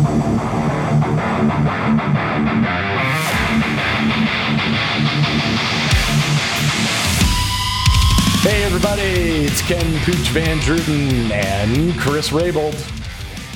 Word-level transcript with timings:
Hey 0.00 0.06
everybody, 8.62 9.02
it's 9.02 9.60
Ken 9.60 9.84
Pooch 10.04 10.16
Van 10.30 10.56
Druten 10.60 11.30
and 11.30 11.98
Chris 12.00 12.30
Rabold. 12.30 12.72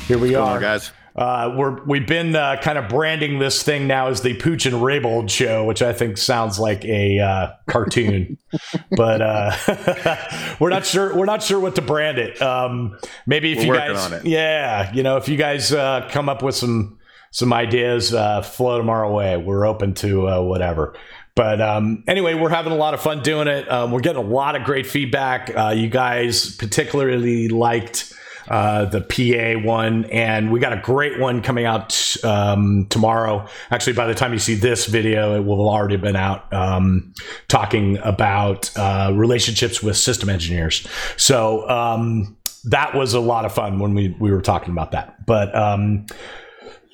Here 0.07 0.19
we 0.19 0.37
What's 0.37 0.51
are, 0.51 0.61
guys. 0.61 0.93
Uh, 1.17 1.55
we're 1.57 1.85
we've 1.85 2.09
been 2.09 2.35
uh, 2.35 2.57
kind 2.61 2.77
of 2.77 2.89
branding 2.89 3.39
this 3.39 3.63
thing 3.63 3.87
now 3.87 4.09
as 4.09 4.23
the 4.23 4.35
Pooch 4.35 4.67
and 4.67 4.77
Rabold 4.77 5.31
show, 5.31 5.65
which 5.65 5.81
I 5.81 5.93
think 5.93 6.19
sounds 6.19 6.59
like 6.59 6.85
a 6.85 7.21
uh, 7.21 7.53
cartoon, 7.69 8.37
but 8.91 9.23
uh, 9.23 10.57
we're 10.61 10.71
not 10.71 10.85
sure 10.85 11.17
we're 11.17 11.25
not 11.25 11.43
sure 11.43 11.61
what 11.61 11.77
to 11.77 11.83
brand 11.83 12.19
it. 12.19 12.43
Um, 12.43 12.99
maybe 13.27 13.53
if 13.53 13.59
We're 13.59 13.75
you 13.75 13.95
guys, 13.95 14.25
yeah, 14.25 14.93
you 14.93 15.05
know, 15.05 15.17
if 15.17 15.29
you 15.29 15.37
guys 15.37 15.73
uh, 15.73 16.09
come 16.11 16.29
up 16.29 16.43
with 16.43 16.57
some 16.57 16.99
some 17.31 17.53
ideas, 17.53 18.13
uh, 18.13 18.43
float 18.43 18.81
them 18.81 18.91
our 18.91 19.09
way. 19.11 19.37
We're 19.37 19.67
open 19.67 19.95
to 19.95 20.29
uh, 20.29 20.41
whatever. 20.43 20.95
But 21.37 21.61
um, 21.61 22.05
anyway, 22.07 22.35
we're 22.35 22.49
having 22.49 22.73
a 22.73 22.77
lot 22.77 22.95
of 22.95 23.01
fun 23.01 23.23
doing 23.23 23.49
it. 23.49 23.71
Um, 23.71 23.91
we're 23.91 24.01
getting 24.01 24.23
a 24.23 24.27
lot 24.27 24.55
of 24.55 24.63
great 24.63 24.87
feedback. 24.87 25.51
Uh, 25.57 25.75
you 25.77 25.89
guys 25.89 26.55
particularly 26.57 27.49
liked 27.49 28.13
uh, 28.49 28.85
the 28.87 29.01
PA 29.01 29.67
one, 29.67 30.05
and 30.07 30.53
we 30.53 30.61
got 30.61 30.73
a 30.73 30.81
great 30.81 31.19
one 31.19 31.43
coming 31.43 31.65
out 31.65 32.17
um, 32.25 32.87
tomorrow. 32.91 33.47
Actually, 33.71 33.95
by 33.95 34.07
the 34.07 34.15
time 34.15 34.33
you 34.33 34.39
see 34.39 34.55
this 34.55 34.87
video, 34.87 35.37
it 35.37 35.45
will 35.45 35.57
have 35.57 35.81
already 35.81 35.97
been 35.97 36.17
out. 36.17 36.53
Um, 36.53 37.15
talking 37.49 37.99
about 37.99 38.71
uh, 38.77 39.13
relationships 39.15 39.83
with 39.83 39.97
system 39.97 40.29
engineers. 40.29 40.87
So 41.17 41.69
um, 41.69 42.37
that 42.65 42.95
was 42.95 43.15
a 43.15 43.21
lot 43.21 43.45
of 43.45 43.53
fun 43.53 43.79
when 43.79 43.95
we 43.95 44.17
we 44.19 44.31
were 44.31 44.43
talking 44.43 44.71
about 44.71 44.93
that. 44.93 45.25
But 45.27 45.55
um, 45.55 46.07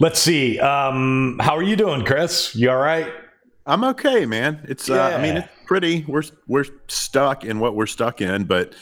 let's 0.01 0.19
see. 0.19 0.59
Um, 0.59 1.39
how 1.41 1.57
are 1.57 1.63
you 1.63 1.77
doing, 1.77 2.05
Chris? 2.05 2.55
You 2.55 2.71
all 2.71 2.77
right? 2.77 3.13
I'm 3.67 3.85
okay, 3.85 4.27
man. 4.27 4.65
It's 4.69 4.91
uh, 4.91 5.01
I 5.01 5.23
mean 5.23 5.37
it's 5.39 5.49
pretty. 5.67 6.05
We're 6.09 6.25
we're 6.47 6.65
stuck 6.89 7.45
in 7.45 7.61
what 7.61 7.77
we're 7.77 7.87
stuck 7.87 8.21
in, 8.21 8.45
but 8.45 8.75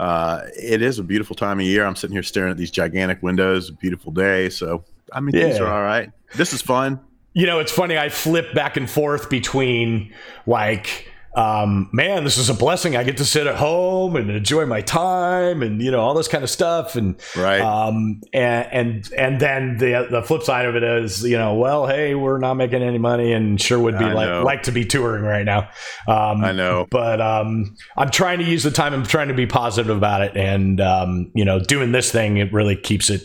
uh, 0.00 0.46
it 0.56 0.80
is 0.80 0.98
a 0.98 1.02
beautiful 1.02 1.36
time 1.36 1.60
of 1.60 1.66
year. 1.66 1.84
I'm 1.84 1.94
sitting 1.94 2.14
here 2.14 2.22
staring 2.22 2.50
at 2.50 2.56
these 2.56 2.70
gigantic 2.70 3.22
windows. 3.22 3.70
Beautiful 3.70 4.12
day, 4.12 4.48
so 4.48 4.82
I 5.12 5.20
mean 5.20 5.32
things 5.32 5.58
are 5.58 5.66
all 5.66 5.82
right. 5.82 6.10
This 6.36 6.54
is 6.54 6.62
fun. 6.62 7.00
You 7.34 7.44
know, 7.44 7.58
it's 7.58 7.70
funny. 7.70 7.98
I 7.98 8.08
flip 8.08 8.54
back 8.54 8.78
and 8.78 8.88
forth 8.88 9.28
between 9.28 10.12
like, 10.46 11.09
um, 11.36 11.88
man, 11.92 12.24
this 12.24 12.36
is 12.38 12.50
a 12.50 12.54
blessing. 12.54 12.96
I 12.96 13.04
get 13.04 13.16
to 13.18 13.24
sit 13.24 13.46
at 13.46 13.56
home 13.56 14.16
and 14.16 14.30
enjoy 14.30 14.66
my 14.66 14.80
time, 14.80 15.62
and 15.62 15.80
you 15.80 15.90
know 15.90 16.00
all 16.00 16.14
this 16.14 16.26
kind 16.28 16.42
of 16.42 16.50
stuff, 16.50 16.96
and 16.96 17.14
Right. 17.36 17.60
um, 17.60 18.20
and 18.32 18.66
and 18.72 19.12
and 19.16 19.40
then 19.40 19.76
the 19.78 20.08
the 20.10 20.22
flip 20.22 20.42
side 20.42 20.66
of 20.66 20.74
it 20.74 20.82
is, 20.82 21.22
you 21.22 21.38
know, 21.38 21.54
well, 21.54 21.86
hey, 21.86 22.14
we're 22.14 22.38
not 22.38 22.54
making 22.54 22.82
any 22.82 22.98
money, 22.98 23.32
and 23.32 23.60
sure 23.60 23.78
would 23.78 23.96
be 23.98 24.04
I 24.04 24.12
like 24.12 24.28
know. 24.28 24.42
like 24.42 24.62
to 24.64 24.72
be 24.72 24.84
touring 24.84 25.22
right 25.22 25.44
now. 25.44 25.68
Um, 26.08 26.44
I 26.44 26.52
know. 26.52 26.86
but 26.90 27.20
um, 27.20 27.76
I'm 27.96 28.10
trying 28.10 28.38
to 28.40 28.44
use 28.44 28.62
the 28.64 28.70
time. 28.72 28.92
I'm 28.92 29.04
trying 29.06 29.28
to 29.28 29.34
be 29.34 29.46
positive 29.46 29.96
about 29.96 30.22
it, 30.22 30.36
and 30.36 30.80
um, 30.80 31.30
you 31.34 31.44
know, 31.44 31.60
doing 31.60 31.92
this 31.92 32.10
thing 32.10 32.38
it 32.38 32.52
really 32.52 32.74
keeps 32.76 33.08
it 33.08 33.22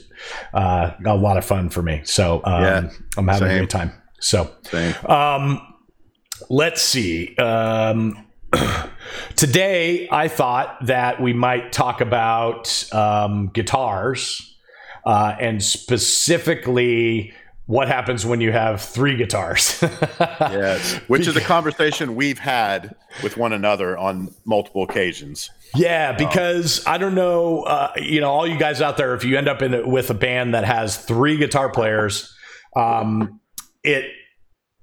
uh, 0.53 0.91
a 1.05 1.15
lot 1.15 1.37
of 1.37 1.45
fun 1.45 1.69
for 1.69 1.81
me. 1.81 2.01
So 2.03 2.41
um, 2.43 2.61
Yeah, 2.63 2.89
I'm 3.17 3.27
having 3.27 3.47
a 3.47 3.51
same. 3.51 3.57
great 3.59 3.69
time. 3.71 3.91
So 4.19 4.49
Same. 4.63 4.93
um, 5.07 5.59
let's 6.49 6.81
see. 6.81 7.35
Um, 7.37 8.25
today, 9.35 10.07
I 10.11 10.27
thought 10.27 10.85
that 10.85 11.21
we 11.21 11.33
might 11.33 11.71
talk 11.71 12.01
about 12.01 12.87
um, 12.93 13.47
guitars 13.47 14.55
uh, 15.05 15.35
and 15.39 15.63
specifically 15.63 17.33
what 17.67 17.87
happens 17.87 18.25
when 18.25 18.41
you 18.41 18.51
have 18.51 18.81
three 18.81 19.15
guitars. 19.15 19.83
Yes. 20.39 20.95
Which 21.07 21.27
is 21.27 21.35
a 21.35 21.41
conversation 21.41 22.15
we've 22.15 22.39
had 22.39 22.95
with 23.23 23.35
one 23.35 23.51
another 23.51 23.97
on 23.97 24.33
multiple 24.45 24.83
occasions. 24.83 25.49
Yeah, 25.75 26.13
because 26.13 26.85
I 26.85 26.97
don't 26.97 27.15
know, 27.15 27.63
uh, 27.63 27.91
you 27.97 28.21
know, 28.21 28.29
all 28.29 28.47
you 28.47 28.57
guys 28.57 28.81
out 28.81 28.95
there, 28.95 29.13
if 29.15 29.25
you 29.25 29.37
end 29.37 29.49
up 29.49 29.61
in 29.61 29.89
with 29.89 30.09
a 30.09 30.13
band 30.13 30.53
that 30.53 30.63
has 30.63 30.97
three 30.97 31.37
guitar 31.37 31.69
players, 31.69 32.33
um, 32.75 33.41
it 33.83 34.05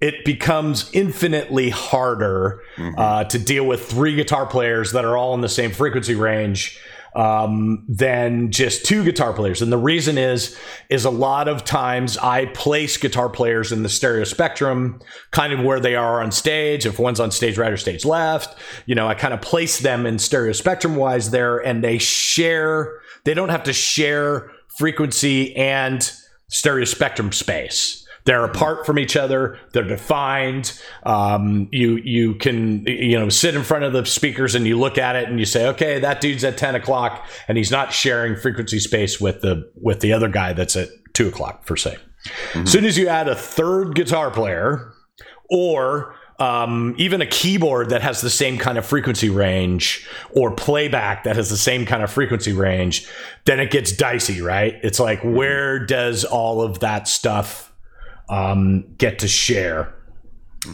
it 0.03 0.25
becomes 0.25 0.91
infinitely 0.93 1.71
harder 1.71 2.61
uh, 2.99 3.25
to 3.25 3.39
deal 3.39 3.65
with 3.65 3.89
three 3.89 4.17
guitar 4.17 4.45
players 4.45 4.93
that 4.93 5.05
are 5.05 5.17
all 5.17 5.33
in 5.33 5.41
the 5.41 5.49
same 5.49 5.71
frequency 5.71 6.17
range 6.17 6.79
um, 7.15 7.85
than 7.89 8.51
just 8.51 8.85
two 8.85 9.05
guitar 9.05 9.33
players. 9.33 9.63
And 9.63 9.71
the 9.71 9.79
reason 9.79 10.19
is 10.19 10.59
is 10.89 11.05
a 11.05 11.11
lot 11.11 11.47
of 11.47 11.65
times 11.65 12.19
I 12.19 12.47
place 12.47 12.97
guitar 12.97 13.29
players 13.29 13.71
in 13.71 13.85
the 13.85 13.89
stereo 13.89 14.25
spectrum, 14.25 15.01
kind 15.31 15.53
of 15.53 15.61
where 15.61 15.79
they 15.79 15.95
are 15.95 16.21
on 16.21 16.33
stage. 16.33 16.85
If 16.85 16.99
one's 16.99 17.21
on 17.21 17.31
stage 17.31 17.57
right 17.57 17.73
or 17.73 17.77
stage 17.77 18.05
left, 18.05 18.59
you 18.87 18.97
know, 18.97 19.07
I 19.07 19.15
kind 19.15 19.33
of 19.33 19.41
place 19.41 19.79
them 19.79 20.05
in 20.05 20.19
stereo 20.19 20.53
spectrum 20.53 20.97
wise 20.97 21.31
there, 21.31 21.59
and 21.59 21.85
they 21.85 21.99
share. 21.99 23.01
They 23.25 23.35
don't 23.35 23.51
have 23.51 23.63
to 23.65 23.73
share 23.73 24.51
frequency 24.67 25.55
and 25.55 26.11
stereo 26.49 26.87
spectrum 26.87 27.31
space. 27.31 28.02
They're 28.25 28.45
apart 28.45 28.87
from 28.87 28.99
each 28.99 29.17
other. 29.17 29.59
They're 29.73 29.83
defined. 29.83 30.81
Um, 31.03 31.69
you 31.73 31.97
you 31.97 32.35
can 32.35 32.85
you 32.87 33.19
know 33.19 33.29
sit 33.29 33.55
in 33.55 33.63
front 33.63 33.85
of 33.85 33.93
the 33.93 34.05
speakers 34.07 34.55
and 34.55 34.67
you 34.67 34.79
look 34.79 34.99
at 34.99 35.17
it 35.17 35.29
and 35.29 35.39
you 35.39 35.47
say, 35.47 35.67
okay, 35.69 35.99
that 36.01 36.21
dude's 36.21 36.45
at 36.45 36.57
ten 36.57 36.75
o'clock 36.75 37.27
and 37.49 37.59
he's 37.59 37.71
not 37.71 37.93
sharing 37.93 38.37
frequency 38.37 38.79
space 38.79 39.21
with 39.21 39.41
the 39.41 39.71
with 39.81 40.01
the 40.01 40.13
other 40.13 40.29
guy 40.29 40.53
that's 40.53 40.77
at 40.77 40.89
two 41.15 41.29
o'clock 41.29 41.67
per 41.67 41.77
se. 41.77 41.97
As 42.55 42.71
soon 42.71 42.85
as 42.85 42.97
you 42.97 43.09
add 43.09 43.29
a 43.29 43.35
third 43.35 43.97
guitar 43.97 44.31
player 44.31 44.93
or 45.51 46.15
um, 46.39 46.95
even 46.99 47.21
a 47.21 47.27
keyboard 47.27 47.91
that 47.91 48.03
has 48.03 48.21
the 48.21 48.31
same 48.31 48.59
kind 48.59 48.79
of 48.79 48.87
frequency 48.87 49.29
range 49.29 50.07
or 50.31 50.51
playback 50.55 51.25
that 51.25 51.37
has 51.37 51.51
the 51.51 51.57
same 51.57 51.87
kind 51.87 52.03
of 52.03 52.11
frequency 52.11 52.53
range, 52.53 53.09
then 53.45 53.61
it 53.61 53.71
gets 53.71 53.93
dicey, 53.93 54.41
right? 54.41 54.79
It's 54.83 54.99
like, 54.99 55.21
where 55.23 55.85
does 55.85 56.25
all 56.25 56.63
of 56.63 56.81
that 56.81 57.07
stuff 57.07 57.72
um, 58.29 58.95
get 58.97 59.21
to 59.21 59.29
share? 59.29 59.95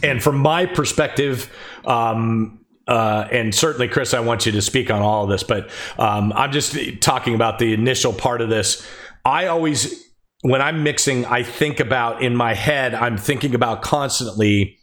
And 0.03 0.21
from 0.21 0.37
my 0.37 0.65
perspective, 0.65 1.51
um, 1.85 2.59
uh, 2.87 3.27
and 3.31 3.53
certainly, 3.53 3.87
Chris, 3.87 4.13
I 4.13 4.19
want 4.19 4.45
you 4.45 4.51
to 4.53 4.61
speak 4.61 4.89
on 4.89 5.01
all 5.01 5.23
of 5.23 5.29
this, 5.29 5.43
but 5.43 5.69
um, 5.97 6.33
I'm 6.33 6.51
just 6.51 6.75
talking 7.01 7.35
about 7.35 7.59
the 7.59 7.73
initial 7.73 8.13
part 8.13 8.41
of 8.41 8.49
this. 8.49 8.85
I 9.25 9.47
always, 9.47 10.11
when 10.41 10.61
I'm 10.61 10.83
mixing, 10.83 11.25
I 11.25 11.43
think 11.43 11.79
about 11.79 12.23
in 12.23 12.35
my 12.35 12.53
head, 12.53 12.95
I'm 12.95 13.17
thinking 13.17 13.53
about 13.53 13.81
constantly 13.81 14.79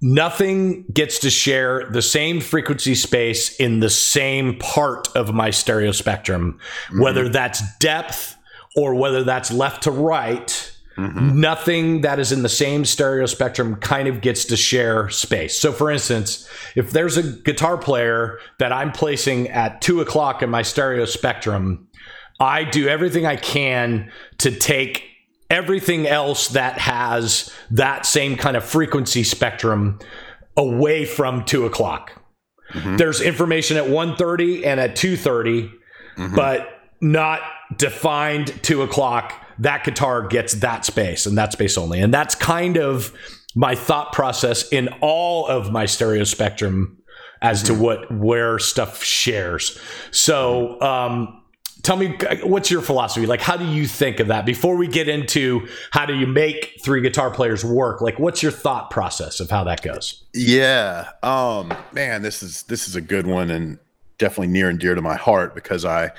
nothing 0.00 0.84
gets 0.92 1.20
to 1.20 1.30
share 1.30 1.88
the 1.90 2.02
same 2.02 2.40
frequency 2.40 2.94
space 2.94 3.54
in 3.56 3.80
the 3.80 3.90
same 3.90 4.58
part 4.58 5.08
of 5.14 5.32
my 5.32 5.50
stereo 5.50 5.92
spectrum, 5.92 6.58
whether 6.98 7.28
that's 7.28 7.62
depth 7.78 8.36
or 8.76 8.94
whether 8.94 9.22
that's 9.22 9.52
left 9.52 9.84
to 9.84 9.90
right. 9.90 10.71
Mm-hmm. 10.96 11.40
Nothing 11.40 12.00
that 12.02 12.18
is 12.18 12.32
in 12.32 12.42
the 12.42 12.48
same 12.48 12.84
stereo 12.84 13.26
spectrum 13.26 13.76
kind 13.76 14.08
of 14.08 14.20
gets 14.20 14.44
to 14.46 14.56
share 14.56 15.08
space. 15.08 15.58
So, 15.58 15.72
for 15.72 15.90
instance, 15.90 16.48
if 16.76 16.90
there's 16.90 17.16
a 17.16 17.22
guitar 17.22 17.78
player 17.78 18.38
that 18.58 18.72
I'm 18.72 18.92
placing 18.92 19.48
at 19.48 19.80
two 19.80 20.00
o'clock 20.00 20.42
in 20.42 20.50
my 20.50 20.62
stereo 20.62 21.06
spectrum, 21.06 21.88
I 22.40 22.64
do 22.64 22.88
everything 22.88 23.24
I 23.24 23.36
can 23.36 24.10
to 24.38 24.50
take 24.50 25.04
everything 25.48 26.06
else 26.06 26.48
that 26.48 26.78
has 26.78 27.52
that 27.70 28.06
same 28.06 28.36
kind 28.36 28.56
of 28.56 28.64
frequency 28.64 29.22
spectrum 29.22 29.98
away 30.56 31.04
from 31.04 31.44
two 31.44 31.66
o'clock. 31.66 32.12
Mm-hmm. 32.72 32.96
There's 32.96 33.20
information 33.20 33.76
at 33.76 33.84
1.30 33.84 34.66
and 34.66 34.80
at 34.80 34.96
2.30, 34.96 35.70
mm-hmm. 36.16 36.34
but 36.34 36.68
not 37.00 37.40
defined 37.76 38.48
two 38.62 38.82
o'clock. 38.82 39.41
That 39.58 39.84
guitar 39.84 40.26
gets 40.26 40.54
that 40.54 40.84
space 40.84 41.26
and 41.26 41.36
that 41.38 41.52
space 41.52 41.76
only. 41.78 42.00
And 42.00 42.12
that's 42.12 42.34
kind 42.34 42.76
of 42.76 43.12
my 43.54 43.74
thought 43.74 44.12
process 44.12 44.68
in 44.70 44.88
all 45.00 45.46
of 45.46 45.70
my 45.70 45.86
stereo 45.86 46.24
spectrum 46.24 46.98
as 47.42 47.62
to 47.64 47.74
what 47.74 48.10
where 48.12 48.58
stuff 48.58 49.02
shares. 49.02 49.78
So 50.10 50.80
um 50.80 51.38
tell 51.82 51.96
me 51.96 52.16
what's 52.44 52.70
your 52.70 52.80
philosophy 52.80 53.26
like 53.26 53.40
how 53.40 53.56
do 53.56 53.66
you 53.66 53.88
think 53.88 54.20
of 54.20 54.28
that 54.28 54.46
before 54.46 54.76
we 54.76 54.86
get 54.86 55.08
into 55.08 55.66
how 55.90 56.06
do 56.06 56.14
you 56.14 56.28
make 56.28 56.78
three 56.84 57.00
guitar 57.00 57.28
players 57.28 57.64
work 57.64 58.00
like 58.00 58.20
what's 58.20 58.40
your 58.40 58.52
thought 58.52 58.88
process 58.88 59.40
of 59.40 59.50
how 59.50 59.64
that 59.64 59.82
goes 59.82 60.22
Yeah. 60.34 61.10
Um, 61.22 61.74
man, 61.92 62.22
this 62.22 62.42
is 62.42 62.62
this 62.64 62.88
is 62.88 62.96
a 62.96 63.00
good 63.00 63.26
one 63.26 63.50
and 63.50 63.78
definitely 64.18 64.48
near 64.48 64.68
and 64.68 64.78
dear 64.78 64.94
to 64.94 65.02
my 65.02 65.16
heart 65.16 65.54
because 65.54 65.84
I 65.84 66.12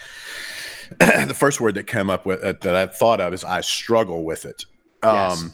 the 1.28 1.36
first 1.38 1.60
word 1.62 1.76
that 1.76 1.88
came 1.88 2.10
up 2.10 2.26
with 2.26 2.44
uh, 2.44 2.54
that 2.62 2.76
I 2.76 2.88
thought 2.88 3.22
of 3.22 3.34
is 3.34 3.44
I 3.44 3.62
struggle 3.62 4.24
with 4.24 4.46
it. 4.46 4.66
Um, 5.02 5.54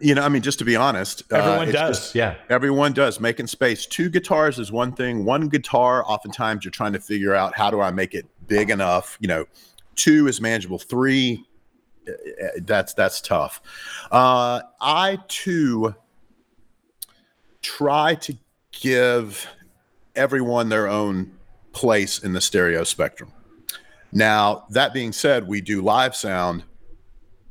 you 0.00 0.14
know, 0.14 0.22
I 0.22 0.28
mean, 0.28 0.42
just 0.42 0.58
to 0.60 0.64
be 0.64 0.76
honest, 0.76 1.22
uh, 1.32 1.36
everyone 1.36 1.68
it's 1.68 1.72
does 1.72 1.98
just- 1.98 2.14
yeah 2.14 2.36
Everyone 2.48 2.92
does. 2.92 3.18
Making 3.20 3.46
space. 3.48 3.86
Two 3.86 4.08
guitars 4.08 4.58
is 4.58 4.70
one 4.70 4.92
thing. 4.92 5.24
One 5.24 5.48
guitar, 5.48 6.04
oftentimes 6.06 6.64
you're 6.64 6.70
trying 6.72 6.92
to 6.92 7.00
figure 7.00 7.34
out 7.34 7.56
how 7.56 7.70
do 7.70 7.80
I 7.80 7.90
make 7.90 8.14
it 8.14 8.26
big 8.46 8.70
enough. 8.70 9.18
You 9.20 9.28
know, 9.28 9.44
two 9.96 10.28
is 10.28 10.40
manageable. 10.40 10.78
Three, 10.78 11.44
that's 12.62 12.94
that's 12.94 13.20
tough. 13.20 13.60
Uh, 14.10 14.60
I 14.80 15.18
too 15.28 15.94
try 17.62 18.14
to 18.14 18.34
give 18.72 19.46
everyone 20.14 20.68
their 20.68 20.88
own 20.88 21.32
place 21.72 22.18
in 22.22 22.32
the 22.32 22.40
stereo 22.40 22.84
spectrum. 22.84 23.32
Now, 24.12 24.64
that 24.70 24.92
being 24.92 25.12
said, 25.12 25.46
we 25.46 25.60
do 25.60 25.82
live 25.82 26.16
sound, 26.16 26.64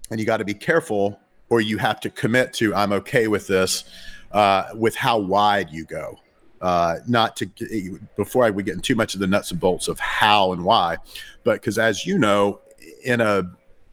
and 0.10 0.20
you 0.20 0.26
got 0.26 0.38
to 0.38 0.46
be 0.46 0.54
careful, 0.54 1.20
or 1.50 1.62
you 1.62 1.78
have 1.78 2.00
to 2.02 2.10
commit 2.10 2.54
to 2.54 2.74
I'm 2.74 2.92
okay 2.94 3.28
with 3.28 3.48
this, 3.48 3.86
uh, 4.32 4.70
with 4.76 4.96
how 4.96 5.18
wide 5.18 5.70
you 5.72 5.86
go. 5.86 6.20
Uh, 6.60 6.96
not 7.08 7.36
to 7.38 8.00
before 8.16 8.44
I 8.44 8.50
would 8.50 8.66
get 8.66 8.74
into 8.74 8.82
too 8.82 8.96
much 8.96 9.14
of 9.14 9.20
the 9.20 9.28
nuts 9.28 9.52
and 9.52 9.60
bolts 9.60 9.88
of 9.88 10.00
how 10.00 10.54
and 10.54 10.64
why, 10.64 10.98
but 11.44 11.62
because 11.62 11.78
as 11.78 12.04
you 12.04 12.18
know, 12.18 12.62
in 13.06 13.22
a 13.22 13.44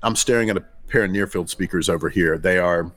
I'm 0.03 0.17
staring 0.17 0.49
at 0.51 0.57
a 0.57 0.65
pair 0.89 1.05
of 1.05 1.11
near 1.11 1.27
field 1.27 1.51
speakers 1.51 1.89
over 1.89 2.09
here. 2.09 2.39
They 2.39 2.59
are 2.59 2.93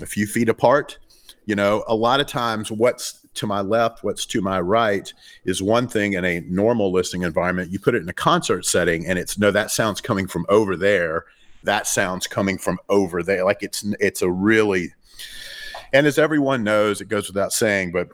a 0.00 0.06
few 0.06 0.26
feet 0.26 0.48
apart. 0.48 0.98
You 1.46 1.54
know, 1.54 1.84
a 1.88 1.94
lot 1.94 2.20
of 2.20 2.26
times 2.26 2.70
what's 2.70 3.19
to 3.34 3.46
my 3.46 3.60
left, 3.60 4.02
what's 4.02 4.26
to 4.26 4.40
my 4.40 4.60
right 4.60 5.12
is 5.44 5.62
one 5.62 5.86
thing 5.88 6.14
in 6.14 6.24
a 6.24 6.40
normal 6.40 6.92
listening 6.92 7.22
environment. 7.22 7.70
You 7.70 7.78
put 7.78 7.94
it 7.94 8.02
in 8.02 8.08
a 8.08 8.14
concert 8.14 8.66
setting 8.66 9.06
and 9.06 9.18
it's 9.18 9.38
no, 9.38 9.50
that 9.50 9.70
sounds 9.70 10.00
coming 10.00 10.26
from 10.26 10.46
over 10.48 10.76
there. 10.76 11.24
That 11.62 11.86
sounds 11.86 12.26
coming 12.26 12.58
from 12.58 12.78
over 12.88 13.22
there. 13.22 13.44
Like 13.44 13.62
it's 13.62 13.84
it's 14.00 14.22
a 14.22 14.30
really 14.30 14.92
and 15.92 16.06
as 16.06 16.18
everyone 16.18 16.64
knows, 16.64 17.00
it 17.00 17.08
goes 17.08 17.28
without 17.28 17.52
saying, 17.52 17.92
but 17.92 18.08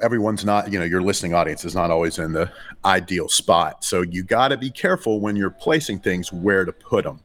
everyone's 0.00 0.44
not, 0.44 0.72
you 0.72 0.78
know, 0.78 0.84
your 0.84 1.02
listening 1.02 1.34
audience 1.34 1.64
is 1.64 1.74
not 1.74 1.90
always 1.90 2.18
in 2.18 2.32
the 2.32 2.50
ideal 2.84 3.28
spot. 3.28 3.84
So 3.84 4.02
you 4.02 4.22
got 4.22 4.48
to 4.48 4.56
be 4.56 4.70
careful 4.70 5.20
when 5.20 5.36
you're 5.36 5.50
placing 5.50 6.00
things 6.00 6.32
where 6.32 6.64
to 6.64 6.72
put 6.72 7.04
them. 7.04 7.20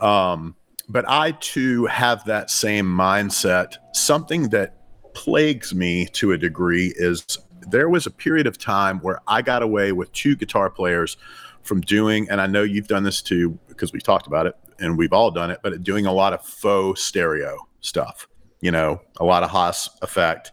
Um, 0.00 0.56
but 0.88 1.08
I 1.08 1.32
too 1.32 1.86
have 1.86 2.24
that 2.24 2.50
same 2.50 2.86
mindset. 2.86 3.76
Something 3.92 4.48
that 4.50 4.74
plagues 5.16 5.74
me 5.74 6.04
to 6.12 6.32
a 6.32 6.38
degree 6.38 6.92
is 6.94 7.38
there 7.70 7.88
was 7.88 8.04
a 8.04 8.10
period 8.10 8.46
of 8.46 8.58
time 8.58 8.98
where 9.00 9.18
I 9.26 9.40
got 9.40 9.62
away 9.62 9.92
with 9.92 10.12
two 10.12 10.36
guitar 10.36 10.68
players 10.68 11.16
from 11.62 11.80
doing, 11.80 12.28
and 12.28 12.38
I 12.38 12.46
know 12.46 12.62
you've 12.62 12.86
done 12.86 13.02
this 13.02 13.22
too 13.22 13.58
because 13.66 13.94
we 13.94 13.98
talked 13.98 14.26
about 14.26 14.46
it 14.46 14.54
and 14.78 14.98
we've 14.98 15.14
all 15.14 15.30
done 15.30 15.50
it, 15.50 15.60
but 15.62 15.82
doing 15.82 16.04
a 16.04 16.12
lot 16.12 16.34
of 16.34 16.44
faux 16.44 17.02
stereo 17.02 17.56
stuff, 17.80 18.28
you 18.60 18.70
know, 18.70 19.00
a 19.16 19.24
lot 19.24 19.42
of 19.42 19.48
Haas 19.48 19.88
effect 20.02 20.52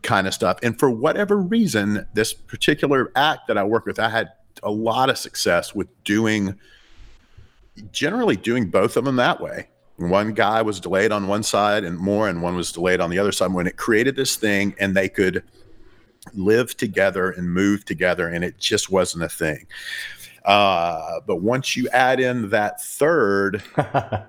kind 0.00 0.26
of 0.26 0.32
stuff. 0.32 0.58
And 0.62 0.78
for 0.78 0.90
whatever 0.90 1.36
reason, 1.36 2.06
this 2.14 2.32
particular 2.32 3.12
act 3.14 3.48
that 3.48 3.58
I 3.58 3.64
work 3.64 3.84
with, 3.84 3.98
I 3.98 4.08
had 4.08 4.30
a 4.62 4.70
lot 4.70 5.10
of 5.10 5.18
success 5.18 5.74
with 5.74 5.88
doing 6.04 6.58
generally 7.92 8.36
doing 8.36 8.70
both 8.70 8.96
of 8.96 9.04
them 9.04 9.16
that 9.16 9.42
way. 9.42 9.68
One 10.00 10.32
guy 10.32 10.62
was 10.62 10.80
delayed 10.80 11.12
on 11.12 11.26
one 11.26 11.42
side 11.42 11.84
and 11.84 11.98
more, 11.98 12.26
and 12.26 12.42
one 12.42 12.56
was 12.56 12.72
delayed 12.72 13.00
on 13.00 13.10
the 13.10 13.18
other 13.18 13.32
side. 13.32 13.52
When 13.52 13.66
it 13.66 13.76
created 13.76 14.16
this 14.16 14.34
thing, 14.36 14.74
and 14.80 14.96
they 14.96 15.10
could 15.10 15.42
live 16.32 16.74
together 16.74 17.30
and 17.30 17.52
move 17.52 17.84
together, 17.84 18.26
and 18.26 18.42
it 18.42 18.58
just 18.58 18.90
wasn't 18.90 19.24
a 19.24 19.28
thing. 19.28 19.66
Uh, 20.46 21.20
but 21.26 21.42
once 21.42 21.76
you 21.76 21.86
add 21.90 22.18
in 22.18 22.48
that 22.48 22.80
third, 22.80 23.62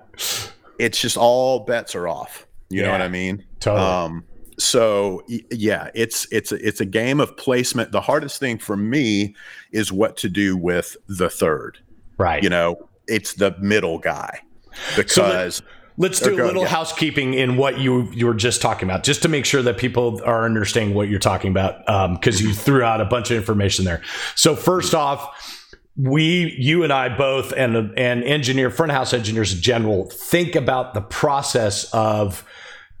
it's 0.78 1.00
just 1.00 1.16
all 1.16 1.60
bets 1.60 1.94
are 1.94 2.06
off. 2.06 2.46
You 2.68 2.80
yeah, 2.80 2.86
know 2.88 2.92
what 2.92 3.00
I 3.00 3.08
mean? 3.08 3.42
Totally. 3.60 3.86
Um, 3.86 4.24
so 4.58 5.22
yeah, 5.50 5.88
it's 5.94 6.30
it's 6.30 6.52
a, 6.52 6.56
it's 6.56 6.82
a 6.82 6.86
game 6.86 7.18
of 7.18 7.34
placement. 7.38 7.92
The 7.92 8.02
hardest 8.02 8.38
thing 8.38 8.58
for 8.58 8.76
me 8.76 9.34
is 9.72 9.90
what 9.90 10.18
to 10.18 10.28
do 10.28 10.54
with 10.54 10.98
the 11.08 11.30
third. 11.30 11.78
Right. 12.18 12.42
You 12.42 12.50
know, 12.50 12.90
it's 13.08 13.32
the 13.32 13.56
middle 13.58 13.98
guy 13.98 14.42
because. 14.96 15.56
So 15.56 15.64
let, 15.98 16.12
us 16.12 16.20
do 16.20 16.34
a 16.34 16.46
little 16.46 16.62
yeah. 16.62 16.68
housekeeping 16.68 17.34
in 17.34 17.56
what 17.58 17.78
you 17.78 18.10
you 18.12 18.26
were 18.26 18.34
just 18.34 18.62
talking 18.62 18.88
about, 18.88 19.04
just 19.04 19.22
to 19.22 19.28
make 19.28 19.44
sure 19.44 19.62
that 19.62 19.76
people 19.76 20.22
are 20.24 20.44
understanding 20.46 20.94
what 20.94 21.08
you're 21.08 21.18
talking 21.18 21.50
about, 21.50 21.80
because 22.18 22.40
um, 22.40 22.46
you 22.46 22.54
threw 22.54 22.82
out 22.82 23.02
a 23.02 23.04
bunch 23.04 23.30
of 23.30 23.36
information 23.36 23.84
there. 23.84 24.00
So 24.34 24.56
first 24.56 24.94
off, 24.94 25.68
we, 25.96 26.56
you 26.58 26.82
and 26.82 26.92
I 26.92 27.14
both, 27.14 27.52
and 27.52 27.76
and 27.98 28.24
engineer 28.24 28.70
front 28.70 28.92
house 28.92 29.12
engineers 29.12 29.52
in 29.52 29.60
general, 29.60 30.08
think 30.08 30.56
about 30.56 30.94
the 30.94 31.02
process 31.02 31.84
of 31.92 32.44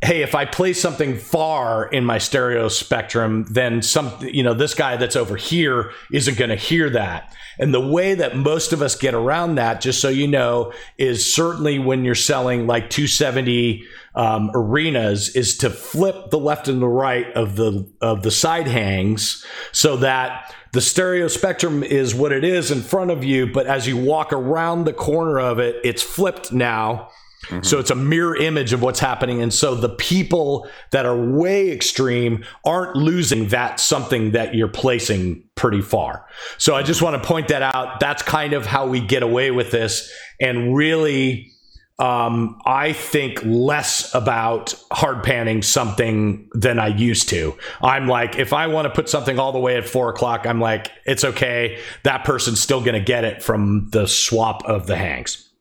hey, 0.02 0.22
if 0.22 0.34
I 0.34 0.44
play 0.44 0.72
something 0.72 1.16
far 1.16 1.86
in 1.86 2.04
my 2.04 2.18
stereo 2.18 2.66
spectrum, 2.66 3.46
then 3.48 3.82
some, 3.82 4.12
you 4.20 4.42
know, 4.42 4.52
this 4.52 4.74
guy 4.74 4.96
that's 4.96 5.14
over 5.14 5.36
here 5.36 5.92
isn't 6.10 6.36
going 6.36 6.50
to 6.50 6.56
hear 6.56 6.90
that. 6.90 7.32
And 7.58 7.72
the 7.72 7.86
way 7.86 8.14
that 8.14 8.36
most 8.36 8.72
of 8.72 8.82
us 8.82 8.96
get 8.96 9.14
around 9.14 9.54
that, 9.54 9.80
just 9.80 10.00
so 10.00 10.08
you 10.08 10.26
know, 10.26 10.72
is 10.98 11.32
certainly 11.32 11.78
when 11.78 12.04
you're 12.04 12.16
selling 12.16 12.66
like 12.66 12.90
270 12.90 13.84
um, 14.16 14.50
arenas, 14.54 15.36
is 15.36 15.56
to 15.58 15.70
flip 15.70 16.30
the 16.30 16.38
left 16.38 16.66
and 16.66 16.82
the 16.82 16.88
right 16.88 17.30
of 17.34 17.54
the 17.54 17.88
of 18.00 18.22
the 18.22 18.30
side 18.30 18.66
hangs 18.66 19.46
so 19.70 19.98
that 19.98 20.52
the 20.72 20.80
stereo 20.80 21.28
spectrum 21.28 21.84
is 21.84 22.14
what 22.14 22.32
it 22.32 22.42
is 22.42 22.70
in 22.70 22.80
front 22.80 23.10
of 23.10 23.22
you, 23.22 23.46
but 23.46 23.66
as 23.66 23.86
you 23.86 23.96
walk 23.96 24.32
around 24.32 24.84
the 24.84 24.92
corner 24.92 25.38
of 25.38 25.58
it, 25.58 25.76
it's 25.84 26.02
flipped 26.02 26.50
now 26.50 27.10
Mm-hmm. 27.46 27.62
So 27.62 27.78
it's 27.78 27.90
a 27.90 27.94
mirror 27.96 28.36
image 28.36 28.72
of 28.72 28.82
what's 28.82 29.00
happening. 29.00 29.42
And 29.42 29.52
so 29.52 29.74
the 29.74 29.88
people 29.88 30.68
that 30.90 31.06
are 31.06 31.16
way 31.16 31.70
extreme 31.70 32.44
aren't 32.64 32.96
losing 32.96 33.48
that 33.48 33.80
something 33.80 34.30
that 34.32 34.54
you're 34.54 34.68
placing 34.68 35.42
pretty 35.54 35.82
far. 35.82 36.26
So 36.58 36.74
I 36.74 36.82
just 36.82 37.02
want 37.02 37.20
to 37.20 37.26
point 37.26 37.48
that 37.48 37.62
out. 37.62 38.00
That's 38.00 38.22
kind 38.22 38.52
of 38.52 38.66
how 38.66 38.86
we 38.86 39.00
get 39.00 39.22
away 39.22 39.50
with 39.50 39.70
this. 39.70 40.10
And 40.40 40.74
really, 40.74 41.52
um, 41.98 42.60
I 42.64 42.94
think 42.94 43.40
less 43.44 44.12
about 44.14 44.74
hard 44.90 45.22
panning 45.22 45.62
something 45.62 46.48
than 46.52 46.78
I 46.78 46.88
used 46.88 47.28
to. 47.28 47.56
I'm 47.80 48.08
like, 48.08 48.38
if 48.38 48.52
I 48.52 48.66
want 48.66 48.86
to 48.86 48.90
put 48.90 49.08
something 49.08 49.38
all 49.38 49.52
the 49.52 49.60
way 49.60 49.76
at 49.76 49.88
four 49.88 50.10
o'clock, 50.10 50.46
I'm 50.46 50.60
like, 50.60 50.90
it's 51.06 51.22
okay. 51.22 51.78
That 52.02 52.24
person's 52.24 52.60
still 52.60 52.80
going 52.80 52.94
to 52.94 53.04
get 53.04 53.24
it 53.24 53.42
from 53.42 53.88
the 53.90 54.06
swap 54.06 54.64
of 54.64 54.86
the 54.86 54.96
hangs. 54.96 55.51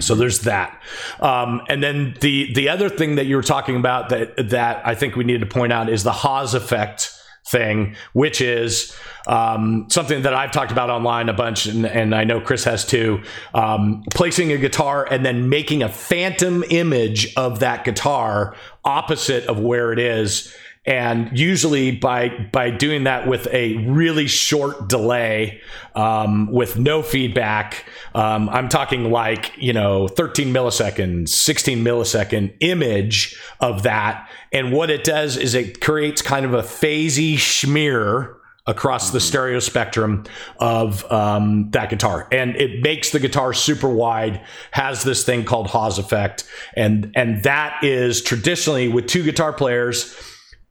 So 0.00 0.14
there's 0.14 0.40
that, 0.40 0.82
um, 1.20 1.62
and 1.68 1.82
then 1.82 2.16
the 2.20 2.52
the 2.54 2.68
other 2.68 2.88
thing 2.88 3.16
that 3.16 3.26
you 3.26 3.36
were 3.36 3.42
talking 3.42 3.76
about 3.76 4.08
that 4.10 4.50
that 4.50 4.86
I 4.86 4.94
think 4.94 5.16
we 5.16 5.24
need 5.24 5.40
to 5.40 5.46
point 5.46 5.72
out 5.72 5.88
is 5.88 6.02
the 6.02 6.12
Haas 6.12 6.54
effect 6.54 7.12
thing, 7.50 7.96
which 8.12 8.40
is 8.40 8.94
um, 9.26 9.86
something 9.90 10.22
that 10.22 10.34
I've 10.34 10.52
talked 10.52 10.72
about 10.72 10.90
online 10.90 11.28
a 11.28 11.32
bunch, 11.32 11.66
and, 11.66 11.86
and 11.86 12.14
I 12.14 12.24
know 12.24 12.40
Chris 12.40 12.64
has 12.64 12.84
too. 12.84 13.22
Um, 13.54 14.04
placing 14.14 14.52
a 14.52 14.58
guitar 14.58 15.06
and 15.10 15.24
then 15.24 15.48
making 15.48 15.82
a 15.82 15.88
phantom 15.88 16.64
image 16.70 17.34
of 17.36 17.60
that 17.60 17.84
guitar 17.84 18.54
opposite 18.84 19.46
of 19.46 19.58
where 19.58 19.92
it 19.92 19.98
is 19.98 20.54
and 20.90 21.38
usually 21.38 21.92
by 21.92 22.28
by 22.50 22.68
doing 22.68 23.04
that 23.04 23.28
with 23.28 23.46
a 23.52 23.76
really 23.86 24.26
short 24.26 24.88
delay 24.88 25.60
um, 25.94 26.50
with 26.50 26.76
no 26.78 27.00
feedback 27.00 27.84
um, 28.14 28.48
i'm 28.50 28.68
talking 28.68 29.10
like 29.10 29.52
you 29.56 29.72
know 29.72 30.08
13 30.08 30.52
milliseconds 30.52 31.28
16 31.28 31.82
millisecond 31.84 32.52
image 32.60 33.40
of 33.60 33.84
that 33.84 34.28
and 34.52 34.72
what 34.72 34.90
it 34.90 35.04
does 35.04 35.36
is 35.36 35.54
it 35.54 35.80
creates 35.80 36.20
kind 36.20 36.44
of 36.44 36.52
a 36.54 36.62
phasey 36.62 37.38
smear 37.38 38.36
across 38.66 39.10
the 39.10 39.18
mm-hmm. 39.18 39.26
stereo 39.26 39.58
spectrum 39.58 40.24
of 40.58 41.10
um, 41.10 41.70
that 41.70 41.88
guitar, 41.88 42.28
and 42.30 42.54
it 42.56 42.82
makes 42.82 43.10
the 43.10 43.18
guitar 43.18 43.52
super 43.54 43.88
wide. 43.88 44.40
Has 44.70 45.02
this 45.02 45.24
thing 45.24 45.44
called 45.44 45.66
Haas 45.66 45.98
effect, 45.98 46.44
and 46.76 47.10
and 47.16 47.42
that 47.42 47.82
is 47.82 48.22
traditionally 48.22 48.86
with 48.86 49.06
two 49.06 49.24
guitar 49.24 49.52
players 49.52 50.14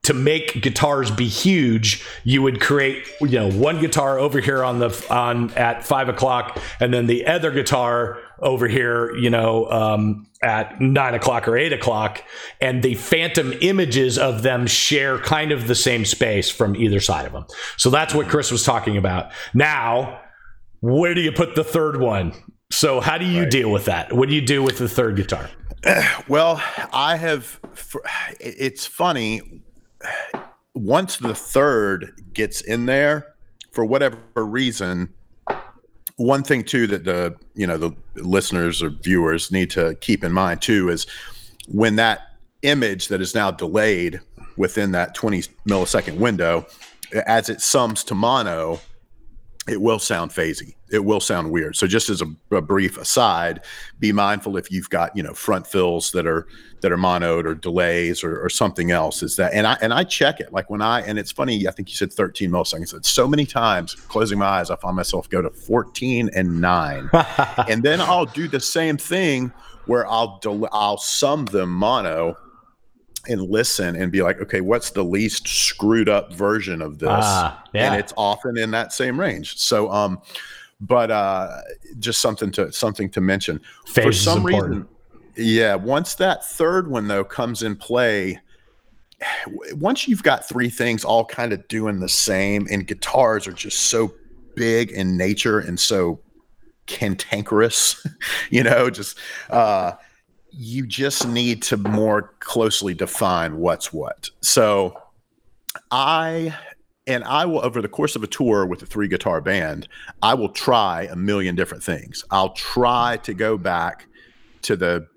to 0.03 0.13
make 0.13 0.61
guitars 0.61 1.11
be 1.11 1.27
huge, 1.27 2.05
you 2.23 2.41
would 2.41 2.61
create, 2.61 3.05
you 3.21 3.39
know, 3.39 3.51
one 3.51 3.79
guitar 3.79 4.17
over 4.17 4.39
here 4.39 4.63
on 4.63 4.79
the 4.79 5.05
on 5.09 5.51
at 5.51 5.85
five 5.85 6.09
o'clock, 6.09 6.59
and 6.79 6.93
then 6.93 7.07
the 7.07 7.27
other 7.27 7.51
guitar 7.51 8.17
over 8.39 8.67
here, 8.67 9.15
you 9.17 9.29
know, 9.29 9.69
um, 9.69 10.25
at 10.41 10.79
nine 10.79 11.13
o'clock 11.13 11.47
or 11.47 11.57
eight 11.57 11.73
o'clock, 11.73 12.23
and 12.61 12.81
the 12.81 12.95
phantom 12.95 13.53
images 13.61 14.17
of 14.17 14.41
them 14.41 14.65
share 14.67 15.19
kind 15.19 15.51
of 15.51 15.67
the 15.67 15.75
same 15.75 16.05
space 16.05 16.49
from 16.49 16.75
either 16.75 17.01
side 17.01 17.25
of 17.25 17.33
them. 17.33 17.45
So 17.77 17.89
that's 17.89 18.13
what 18.13 18.27
Chris 18.27 18.51
was 18.51 18.63
talking 18.63 18.97
about. 18.97 19.31
Now, 19.53 20.21
where 20.79 21.13
do 21.13 21.21
you 21.21 21.33
put 21.33 21.55
the 21.55 21.63
third 21.63 21.99
one? 21.99 22.33
So 22.71 23.01
how 23.01 23.17
do 23.17 23.25
you 23.25 23.43
right. 23.43 23.51
deal 23.51 23.71
with 23.71 23.85
that? 23.85 24.13
What 24.13 24.29
do 24.29 24.35
you 24.35 24.41
do 24.41 24.63
with 24.63 24.77
the 24.77 24.87
third 24.87 25.15
guitar? 25.17 25.49
Well, 26.27 26.61
I 26.93 27.15
have. 27.15 27.59
It's 28.39 28.85
funny 28.85 29.63
once 30.73 31.17
the 31.17 31.35
third 31.35 32.13
gets 32.33 32.61
in 32.61 32.85
there, 32.85 33.35
for 33.71 33.85
whatever 33.85 34.17
reason, 34.35 35.13
one 36.17 36.43
thing 36.43 36.63
too 36.63 36.85
that 36.87 37.05
the 37.05 37.35
you 37.55 37.65
know 37.65 37.77
the 37.77 37.95
listeners 38.15 38.83
or 38.83 38.89
viewers 38.89 39.51
need 39.51 39.69
to 39.69 39.95
keep 40.01 40.23
in 40.23 40.33
mind 40.33 40.61
too 40.61 40.89
is 40.89 41.07
when 41.67 41.95
that 41.95 42.21
image 42.61 43.07
that 43.07 43.21
is 43.21 43.33
now 43.33 43.49
delayed 43.49 44.19
within 44.57 44.91
that 44.91 45.15
20 45.15 45.43
millisecond 45.67 46.17
window 46.17 46.65
as 47.25 47.47
it 47.47 47.61
sums 47.61 48.03
to 48.03 48.13
mono 48.13 48.81
it 49.69 49.81
will 49.81 49.99
sound 49.99 50.31
phasey. 50.31 50.75
It 50.91 51.05
will 51.05 51.19
sound 51.19 51.51
weird. 51.51 51.75
So 51.75 51.85
just 51.85 52.09
as 52.09 52.21
a, 52.21 52.27
a, 52.51 52.61
brief 52.61 52.97
aside, 52.97 53.61
be 53.99 54.11
mindful 54.11 54.57
if 54.57 54.71
you've 54.71 54.89
got 54.89 55.15
you 55.15 55.21
know 55.21 55.33
front 55.33 55.67
fills 55.67 56.11
that 56.11 56.25
are 56.25 56.47
that 56.81 56.91
are 56.91 56.97
monoed 56.97 57.45
or 57.45 57.53
delays 57.53 58.23
or, 58.23 58.43
or 58.43 58.49
something 58.49 58.89
else. 58.91 59.21
Is 59.21 59.35
that 59.35 59.53
and 59.53 59.67
I 59.67 59.77
and 59.81 59.93
I 59.93 60.03
check 60.03 60.39
it 60.39 60.51
like 60.51 60.69
when 60.69 60.81
I 60.81 61.01
and 61.01 61.19
it's 61.19 61.31
funny. 61.31 61.67
I 61.67 61.71
think 61.71 61.89
you 61.89 61.95
said 61.95 62.11
13 62.11 62.49
milliseconds. 62.49 62.93
It's 62.95 63.09
so 63.09 63.27
many 63.27 63.45
times 63.45 63.93
closing 63.93 64.39
my 64.39 64.45
eyes, 64.45 64.71
I 64.71 64.75
find 64.77 64.95
myself 64.95 65.29
go 65.29 65.41
to 65.41 65.49
14 65.49 66.29
and 66.33 66.59
nine, 66.59 67.09
and 67.69 67.83
then 67.83 68.01
I'll 68.01 68.25
do 68.25 68.47
the 68.47 68.59
same 68.59 68.97
thing 68.97 69.53
where 69.85 70.07
I'll 70.07 70.39
del- 70.39 70.69
I'll 70.71 70.97
sum 70.97 71.45
them 71.45 71.71
mono 71.71 72.35
and 73.29 73.41
listen 73.41 73.95
and 73.95 74.11
be 74.11 74.21
like, 74.21 74.41
okay, 74.41 74.61
what's 74.61 74.89
the 74.89 75.03
least 75.03 75.47
screwed 75.47 76.09
up 76.09 76.33
version 76.33 76.81
of 76.81 76.99
this? 76.99 77.09
Ah, 77.11 77.63
yeah. 77.73 77.91
And 77.91 77.99
it's 77.99 78.13
often 78.17 78.57
in 78.57 78.71
that 78.71 78.91
same 78.91 79.19
range. 79.19 79.57
So, 79.57 79.91
um, 79.91 80.21
but 80.81 81.11
uh, 81.11 81.61
just 81.99 82.21
something 82.21 82.51
to 82.51 82.71
something 82.71 83.09
to 83.11 83.21
mention. 83.21 83.59
Phase 83.85 84.05
For 84.05 84.13
some 84.13 84.43
reason, 84.43 84.87
yeah. 85.35 85.75
Once 85.75 86.15
that 86.15 86.45
third 86.45 86.89
one 86.89 87.07
though 87.07 87.23
comes 87.23 87.63
in 87.63 87.75
play, 87.75 88.39
once 89.73 90.07
you've 90.07 90.23
got 90.23 90.47
three 90.47 90.69
things 90.69 91.03
all 91.03 91.25
kind 91.25 91.53
of 91.53 91.67
doing 91.67 91.99
the 91.99 92.09
same, 92.09 92.67
and 92.71 92.87
guitars 92.87 93.47
are 93.47 93.53
just 93.53 93.83
so 93.83 94.13
big 94.55 94.91
in 94.91 95.17
nature 95.17 95.59
and 95.59 95.79
so 95.79 96.19
cantankerous, 96.85 98.05
you 98.49 98.63
know, 98.63 98.89
just 98.89 99.17
uh, 99.49 99.93
you 100.51 100.85
just 100.85 101.27
need 101.27 101.61
to 101.63 101.77
more 101.77 102.33
closely 102.39 102.93
define 102.93 103.57
what's 103.57 103.93
what. 103.93 104.29
So 104.41 104.99
I 105.91 106.55
and 107.07 107.23
I 107.23 107.45
will 107.45 107.63
over 107.65 107.81
the 107.81 107.87
course 107.87 108.15
of 108.15 108.23
a 108.23 108.27
tour 108.27 108.65
with 108.65 108.83
a 108.83 108.85
three 108.85 109.07
guitar 109.07 109.41
band, 109.41 109.87
I 110.21 110.35
will 110.35 110.49
try 110.49 111.07
a 111.11 111.15
million 111.15 111.55
different 111.55 111.83
things. 111.83 112.23
I'll 112.29 112.53
try 112.53 113.17
to 113.23 113.33
go 113.33 113.57
back 113.57 114.05
to 114.63 114.75
the 114.75 115.07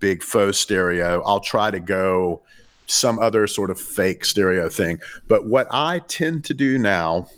big 0.00 0.22
faux 0.22 0.58
stereo. 0.58 1.22
I'll 1.24 1.40
try 1.40 1.70
to 1.70 1.80
go 1.80 2.42
some 2.86 3.18
other 3.18 3.46
sort 3.46 3.70
of 3.70 3.80
fake 3.80 4.24
stereo 4.24 4.68
thing. 4.68 5.00
But 5.28 5.46
what 5.46 5.66
I 5.70 6.00
tend 6.00 6.44
to 6.46 6.54
do 6.54 6.78
now 6.78 7.28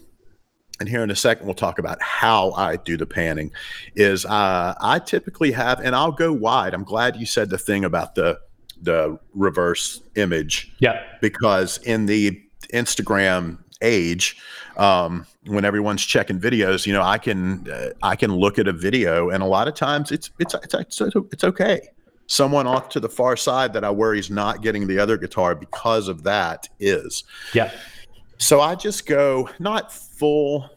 and 0.81 0.89
here 0.89 1.03
in 1.03 1.11
a 1.11 1.17
second 1.17 1.47
we'll 1.47 1.55
talk 1.55 1.79
about 1.79 2.01
how 2.03 2.53
I 2.53 2.77
do 2.77 2.97
the 2.97 3.07
panning. 3.07 3.51
Is 3.95 4.25
uh, 4.25 4.75
I 4.81 4.99
typically 4.99 5.53
have, 5.53 5.81
and 5.81 5.95
I'll 5.95 6.13
go 6.13 6.33
wide. 6.33 6.75
I'm 6.75 6.85
glad 6.85 7.17
you 7.17 7.27
said 7.27 7.51
the 7.51 7.59
thing 7.59 7.85
about 7.85 8.15
the 8.15 8.39
the 8.81 9.19
reverse 9.35 10.03
image. 10.17 10.73
Yeah. 10.79 11.03
Because 11.21 11.79
in 11.79 12.07
the 12.07 12.41
Instagram 12.73 13.59
age, 13.83 14.37
um, 14.77 15.27
when 15.47 15.65
everyone's 15.65 16.05
checking 16.05 16.41
videos, 16.41 16.87
you 16.87 16.93
know, 16.93 17.03
I 17.03 17.19
can 17.19 17.71
uh, 17.71 17.91
I 18.03 18.17
can 18.17 18.35
look 18.35 18.59
at 18.59 18.69
a 18.69 18.73
video, 18.73 19.31
and 19.31 19.43
a 19.43 19.47
lot 19.47 19.69
of 19.69 19.75
times 19.75 20.13
it's 20.13 20.31
it's 20.39 20.55
it's 20.55 20.75
it's, 20.75 21.01
it's 21.01 21.45
okay. 21.45 21.89
Someone 22.29 22.67
off 22.67 22.89
to 22.91 23.01
the 23.01 23.09
far 23.09 23.37
side 23.37 23.73
that 23.75 23.85
I 23.85 23.91
worry 23.91 24.19
is 24.19 24.31
not 24.31 24.61
getting 24.61 24.89
the 24.89 24.99
other 24.99 25.17
guitar 25.17 25.55
because 25.55 26.09
of 26.09 26.25
that 26.25 26.69
is. 26.81 27.23
Yeah. 27.55 27.71
So 28.39 28.61
I 28.61 28.75
just 28.75 29.07
go 29.07 29.49
not 29.59 29.97
full, 30.19 30.69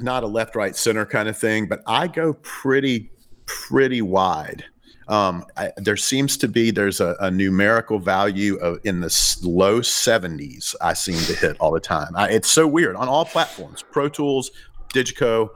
not 0.00 0.22
a 0.22 0.26
left, 0.26 0.56
right, 0.56 0.76
center 0.76 1.06
kind 1.06 1.28
of 1.28 1.36
thing, 1.36 1.66
but 1.66 1.80
I 1.86 2.06
go 2.06 2.34
pretty, 2.42 3.10
pretty 3.46 4.02
wide. 4.02 4.64
Um, 5.08 5.44
I, 5.56 5.70
there 5.76 5.96
seems 5.96 6.36
to 6.38 6.48
be 6.48 6.72
there's 6.72 7.00
a, 7.00 7.16
a 7.20 7.30
numerical 7.30 7.98
value 7.98 8.56
of 8.56 8.80
in 8.84 9.00
the 9.00 9.38
low 9.42 9.80
70s. 9.80 10.74
I 10.80 10.94
seem 10.94 11.18
to 11.26 11.34
hit 11.34 11.56
all 11.60 11.70
the 11.70 11.80
time. 11.80 12.10
I, 12.16 12.30
it's 12.30 12.50
so 12.50 12.66
weird 12.66 12.96
on 12.96 13.08
all 13.08 13.24
platforms: 13.24 13.84
Pro 13.92 14.08
Tools, 14.08 14.50
Digico, 14.92 15.50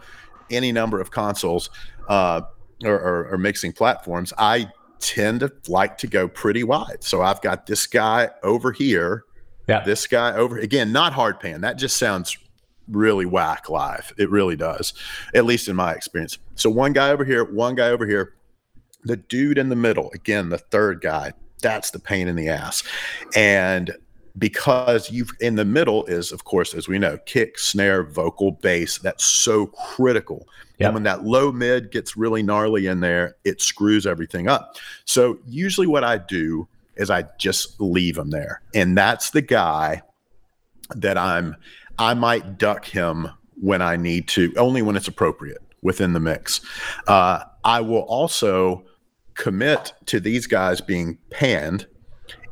any 0.51 0.71
number 0.71 1.01
of 1.01 1.11
consoles 1.11 1.69
uh, 2.09 2.43
or, 2.85 2.95
or, 2.95 3.33
or 3.33 3.39
mixing 3.39 3.73
platforms. 3.73 4.33
I 4.39 4.71
tend 5.01 5.41
to 5.41 5.53
like 5.67 5.99
to 5.99 6.07
go 6.07 6.29
pretty 6.29 6.63
wide. 6.63 6.99
So 7.03 7.23
I've 7.23 7.41
got 7.41 7.67
this 7.67 7.89
guy 7.89 8.31
over 8.45 8.71
here 8.71 9.25
yeah. 9.71 9.85
This 9.85 10.09
guy 10.09 10.35
over 10.35 10.59
again, 10.59 10.91
not 10.91 11.13
hard 11.13 11.39
pan. 11.39 11.61
That 11.61 11.79
just 11.79 11.97
sounds 11.97 12.37
really 12.91 13.27
whack 13.27 13.69
live. 13.69 14.13
It 14.19 14.31
really 14.31 14.57
does, 14.57 14.93
at 15.35 15.45
least 15.45 15.69
in 15.69 15.77
my 15.77 15.93
experience. 15.93 16.39
So 16.55 16.71
one 16.71 16.93
guy 16.93 17.11
over 17.11 17.25
here, 17.25 17.45
one 17.45 17.75
guy 17.75 17.89
over 17.89 18.07
here. 18.07 18.35
The 19.03 19.17
dude 19.17 19.57
in 19.57 19.71
the 19.71 19.77
middle, 19.77 20.11
again, 20.13 20.51
the 20.51 20.59
third 20.59 21.01
guy, 21.01 21.33
that's 21.63 21.91
the 21.91 21.99
pain 21.99 22.29
in 22.29 22.37
the 22.37 22.49
ass. 22.49 22.83
And 23.35 23.97
because 24.37 25.11
you've 25.11 25.31
in 25.41 25.57
the 25.57 25.65
middle 25.65 26.05
is, 26.07 26.33
of 26.33 26.45
course, 26.45 26.75
as 26.75 26.89
we 26.89 26.99
know, 26.99 27.19
kick, 27.25 27.59
snare, 27.59 28.05
vocal, 28.05 28.53
bass. 28.53 28.99
That's 28.99 29.25
so 29.25 29.67
critical. 29.67 30.47
Yep. 30.79 30.87
And 30.87 30.95
when 30.95 31.03
that 31.05 31.25
low 31.25 31.51
mid 31.53 31.91
gets 31.91 32.17
really 32.17 32.43
gnarly 32.43 32.87
in 32.87 33.01
there, 33.01 33.37
it 33.45 33.61
screws 33.61 34.07
everything 34.07 34.49
up. 34.49 34.77
So 35.05 35.39
usually 35.47 35.87
what 35.87 36.05
I 36.05 36.19
do 36.19 36.69
is 36.97 37.11
I 37.11 37.25
just 37.39 37.81
leave 37.81 38.17
him 38.17 38.31
there. 38.31 38.61
And 38.75 38.97
that's 38.97 39.31
the 39.31 39.43
guy 39.43 40.03
that 40.95 41.17
I'm 41.17 41.57
I 42.01 42.15
might 42.15 42.59
duck 42.59 42.85
him 42.85 43.29
when 43.61 43.83
I 43.83 43.97
need 43.97 44.27
to, 44.29 44.53
only 44.57 44.83
when 44.83 44.97
it's 44.97 45.09
appropriate 45.09 45.63
within 45.83 46.13
the 46.13 46.21
mix. 46.21 46.61
Uh, 47.07 47.45
I 47.63 47.81
will 47.83 48.03
also 48.03 48.85
commit 49.35 49.93
to 50.07 50.19
these 50.19 50.47
guys 50.47 50.81
being 50.81 51.19
panned. 51.31 51.87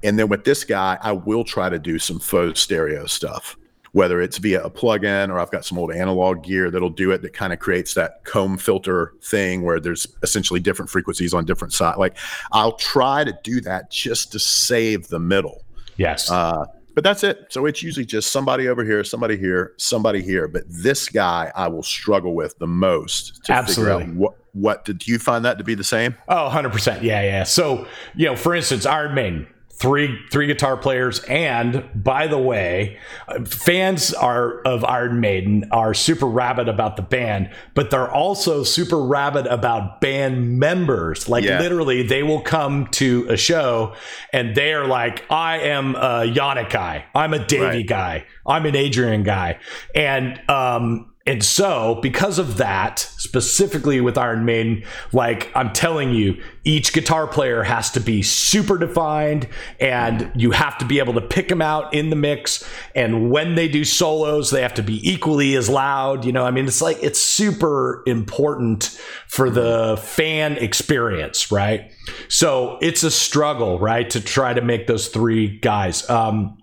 And 0.05 0.19
then 0.19 0.29
with 0.29 0.45
this 0.45 0.65
guy, 0.65 0.99
I 1.03 1.13
will 1.13 1.45
try 1.45 1.69
to 1.69 1.79
do 1.79 1.99
some 1.99 2.21
faux 2.21 2.61
stereo 2.61 3.07
stuff 3.07 3.57
whether 3.93 4.21
it's 4.21 4.39
via 4.39 4.63
a 4.63 4.71
plugin 4.71 5.31
or 5.31 5.39
I've 5.39 5.51
got 5.51 5.65
some 5.65 5.79
old 5.79 5.93
analog 5.93 6.43
gear 6.43 6.71
that'll 6.71 6.91
do 6.91 7.11
it 7.11 7.23
that 7.23 7.33
kind 7.33 7.53
of 7.53 7.59
creates 7.59 7.95
that 7.95 8.25
comb 8.25 8.59
filter 8.59 9.15
thing 9.23 9.63
where 9.63 9.81
there's 9.81 10.07
essentially 10.23 10.61
different 10.61 10.91
frequencies 10.91 11.35
on 11.35 11.45
different 11.45 11.73
sides. 11.73 11.99
Like 11.99 12.17
I'll 12.53 12.77
try 12.77 13.25
to 13.25 13.37
do 13.43 13.61
that 13.63 13.91
just 13.91 14.31
to 14.33 14.39
save 14.39 15.09
the 15.09 15.19
middle. 15.19 15.65
Yes. 15.97 16.31
Uh, 16.31 16.67
but 16.99 17.05
that's 17.05 17.23
it. 17.23 17.47
So 17.51 17.65
it's 17.65 17.81
usually 17.81 18.05
just 18.05 18.33
somebody 18.33 18.67
over 18.67 18.83
here, 18.83 19.05
somebody 19.05 19.37
here, 19.37 19.73
somebody 19.77 20.21
here. 20.21 20.49
But 20.49 20.65
this 20.67 21.09
guy 21.09 21.53
I 21.55 21.69
will 21.69 21.85
struggle 21.85 22.35
with 22.35 22.59
the 22.59 22.67
most 22.67 23.45
to 23.45 23.53
Absolutely. 23.53 24.07
figure 24.07 24.11
out 24.11 24.17
what 24.17 24.35
what 24.53 24.85
did 24.85 25.07
you 25.07 25.21
find 25.21 25.45
that 25.45 25.59
to 25.59 25.65
be 25.65 25.77
the 25.77 25.85
same? 25.85 26.17
Oh, 26.29 26.51
100%. 26.53 27.05
Yeah, 27.05 27.23
yeah. 27.23 27.45
So, 27.45 27.87
you 28.17 28.27
know, 28.27 28.35
for 28.35 28.53
instance, 28.53 28.85
Iron 28.85 29.15
Maiden, 29.15 29.47
three 29.79 30.19
three 30.31 30.47
guitar 30.47 30.77
players. 30.77 31.21
And 31.25 31.89
by 31.95 32.27
the 32.27 32.39
way 32.39 32.99
fans 33.47 34.13
are 34.13 34.61
of 34.63 34.85
iron 34.85 35.21
maiden 35.21 35.69
are 35.71 35.95
super 35.95 36.27
rabid 36.27 36.69
about 36.69 36.97
the 36.97 37.03
band 37.03 37.51
but 37.75 37.91
they're 37.91 38.11
also 38.11 38.65
super 38.65 39.01
rabid 39.01 39.47
about 39.47 40.01
band 40.01 40.59
members. 40.59 41.29
Like 41.29 41.45
yeah. 41.45 41.61
literally 41.61 42.03
they 42.03 42.23
will 42.23 42.41
come 42.41 42.89
to 42.93 43.27
a 43.31 43.37
show 43.37 43.95
and 44.33 44.55
they 44.55 44.73
are 44.73 44.87
like 44.87 45.25
i 45.31 45.59
am 45.59 45.95
a 45.95 46.27
janick 46.27 46.71
guy. 46.71 47.05
I'm 47.15 47.35
a 47.35 47.45
davey 47.45 47.65
right. 47.65 47.87
guy. 47.87 48.27
I'm 48.47 48.67
an 48.67 48.75
adrian 48.75 49.23
guy. 49.23 49.59
And 49.95 50.41
um 50.49 51.13
and 51.29 51.45
so, 51.45 51.97
because 51.97 52.39
of 52.39 52.57
that, 52.57 53.01
specifically 53.01 54.01
with 54.01 54.17
Iron 54.17 54.47
Maiden, 54.47 54.83
like 55.13 55.55
I'm 55.55 55.75
telling 55.75 56.15
you, 56.15 56.43
each 56.65 56.95
guitar 56.95 57.27
player 57.27 57.65
has 57.65 57.91
to 57.91 58.01
be 58.01 58.23
super 58.23 58.79
defined 58.79 59.47
and 59.79 60.33
you 60.35 60.53
have 60.53 60.79
to 60.79 60.87
be 60.87 61.01
able 61.01 61.13
to 61.13 61.21
pick 61.21 61.49
them 61.49 61.61
out 61.61 61.93
in 61.93 62.09
the 62.09 62.17
mix. 62.17 62.67
And 62.95 63.31
when 63.31 63.57
they 63.57 63.69
do 63.69 63.85
solos, 63.85 64.49
they 64.49 64.63
have 64.63 64.73
to 64.75 64.83
be 64.83 65.07
equally 65.07 65.55
as 65.55 65.69
loud. 65.69 66.25
You 66.25 66.33
know, 66.33 66.47
I 66.47 66.51
mean, 66.51 66.67
it's 66.67 66.81
like 66.81 66.97
it's 67.03 67.21
super 67.21 68.03
important 68.07 68.99
for 69.27 69.51
the 69.51 70.01
fan 70.03 70.57
experience, 70.57 71.53
right? 71.53 71.93
So 72.29 72.79
it's 72.81 73.03
a 73.03 73.11
struggle, 73.11 73.79
right, 73.79 74.09
to 74.09 74.23
try 74.23 74.55
to 74.55 74.63
make 74.63 74.87
those 74.87 75.09
three 75.09 75.59
guys. 75.59 76.09
Um, 76.09 76.57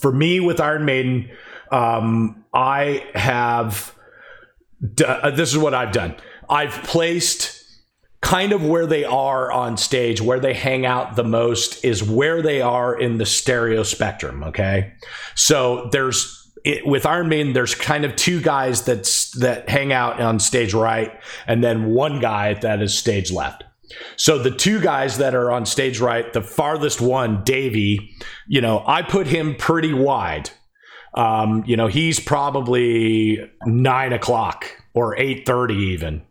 for 0.00 0.10
me, 0.10 0.40
with 0.40 0.58
Iron 0.58 0.84
Maiden, 0.84 1.30
um, 1.72 2.44
I 2.54 3.04
have. 3.14 3.94
Uh, 5.04 5.30
this 5.30 5.52
is 5.52 5.58
what 5.58 5.74
I've 5.74 5.92
done. 5.92 6.16
I've 6.50 6.72
placed 6.82 7.62
kind 8.20 8.52
of 8.52 8.64
where 8.64 8.86
they 8.86 9.04
are 9.04 9.50
on 9.50 9.76
stage, 9.76 10.20
where 10.20 10.40
they 10.40 10.54
hang 10.54 10.84
out 10.84 11.16
the 11.16 11.24
most 11.24 11.84
is 11.84 12.02
where 12.02 12.42
they 12.42 12.60
are 12.60 12.98
in 12.98 13.18
the 13.18 13.26
stereo 13.26 13.82
spectrum. 13.82 14.42
Okay, 14.44 14.92
so 15.34 15.88
there's 15.92 16.38
it, 16.64 16.86
with 16.86 17.06
Iron 17.06 17.28
Maiden, 17.28 17.52
there's 17.52 17.74
kind 17.74 18.04
of 18.04 18.14
two 18.16 18.40
guys 18.40 18.82
that's 18.82 19.30
that 19.38 19.68
hang 19.68 19.92
out 19.92 20.20
on 20.20 20.40
stage 20.40 20.74
right, 20.74 21.12
and 21.46 21.62
then 21.62 21.86
one 21.92 22.20
guy 22.20 22.54
that 22.54 22.82
is 22.82 22.96
stage 22.96 23.32
left. 23.32 23.64
So 24.16 24.38
the 24.38 24.50
two 24.50 24.80
guys 24.80 25.18
that 25.18 25.34
are 25.34 25.50
on 25.50 25.66
stage 25.66 26.00
right, 26.00 26.32
the 26.32 26.40
farthest 26.40 27.00
one, 27.00 27.44
Davey, 27.44 28.10
you 28.46 28.60
know, 28.60 28.82
I 28.86 29.02
put 29.02 29.26
him 29.26 29.54
pretty 29.54 29.92
wide 29.92 30.50
um, 31.14 31.64
you 31.66 31.76
know, 31.76 31.86
he's 31.86 32.20
probably 32.20 33.50
nine 33.66 34.12
o'clock 34.12 34.66
or 34.94 35.18
eight 35.18 35.46
thirty 35.46 35.74
even. 35.74 36.22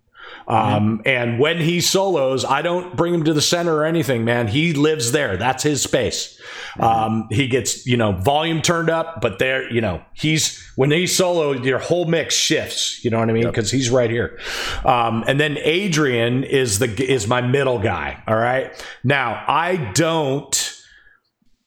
Um, 0.48 1.00
mm-hmm. 1.00 1.08
And 1.08 1.40
when 1.40 1.60
he 1.60 1.82
solos, 1.82 2.44
I 2.44 2.62
don't 2.62 2.96
bring 2.96 3.14
him 3.14 3.24
to 3.26 3.34
the 3.34 3.42
center 3.42 3.76
or 3.76 3.86
anything, 3.86 4.26
man. 4.26 4.48
He 4.48 4.74
lives 4.74 5.12
there. 5.12 5.38
That's 5.38 5.64
his 5.64 5.82
space. 5.82 6.40
Mm-hmm. 6.74 6.84
Um, 6.84 7.28
he 7.30 7.48
gets, 7.48 7.86
you 7.86 7.96
know, 7.96 8.14
volume 8.14 8.62
turned 8.62 8.90
up, 8.90 9.22
but 9.22 9.40
there, 9.40 9.72
you 9.72 9.82
know, 9.82 10.04
he's 10.14 10.62
when 10.76 10.92
he's 10.92 11.16
solo, 11.16 11.52
your 11.52 11.80
whole 11.80 12.06
mix 12.06 12.36
shifts. 12.36 13.04
You 13.04 13.12
know 13.12 13.20
what 13.20 13.30
I 13.30 13.34
mean? 13.34 13.46
Because 13.46 13.72
yep. 13.72 13.78
he's 13.78 13.90
right 13.90 14.10
here. 14.10 14.40
Um, 14.84 15.24
and 15.28 15.40
then 15.40 15.58
Adrian 15.60 16.44
is 16.44 16.80
the 16.80 16.88
is 17.02 17.28
my 17.28 17.42
middle 17.42 17.80
guy. 17.80 18.22
All 18.28 18.38
right. 18.38 18.74
Now 19.04 19.44
I 19.48 19.92
don't 19.94 20.81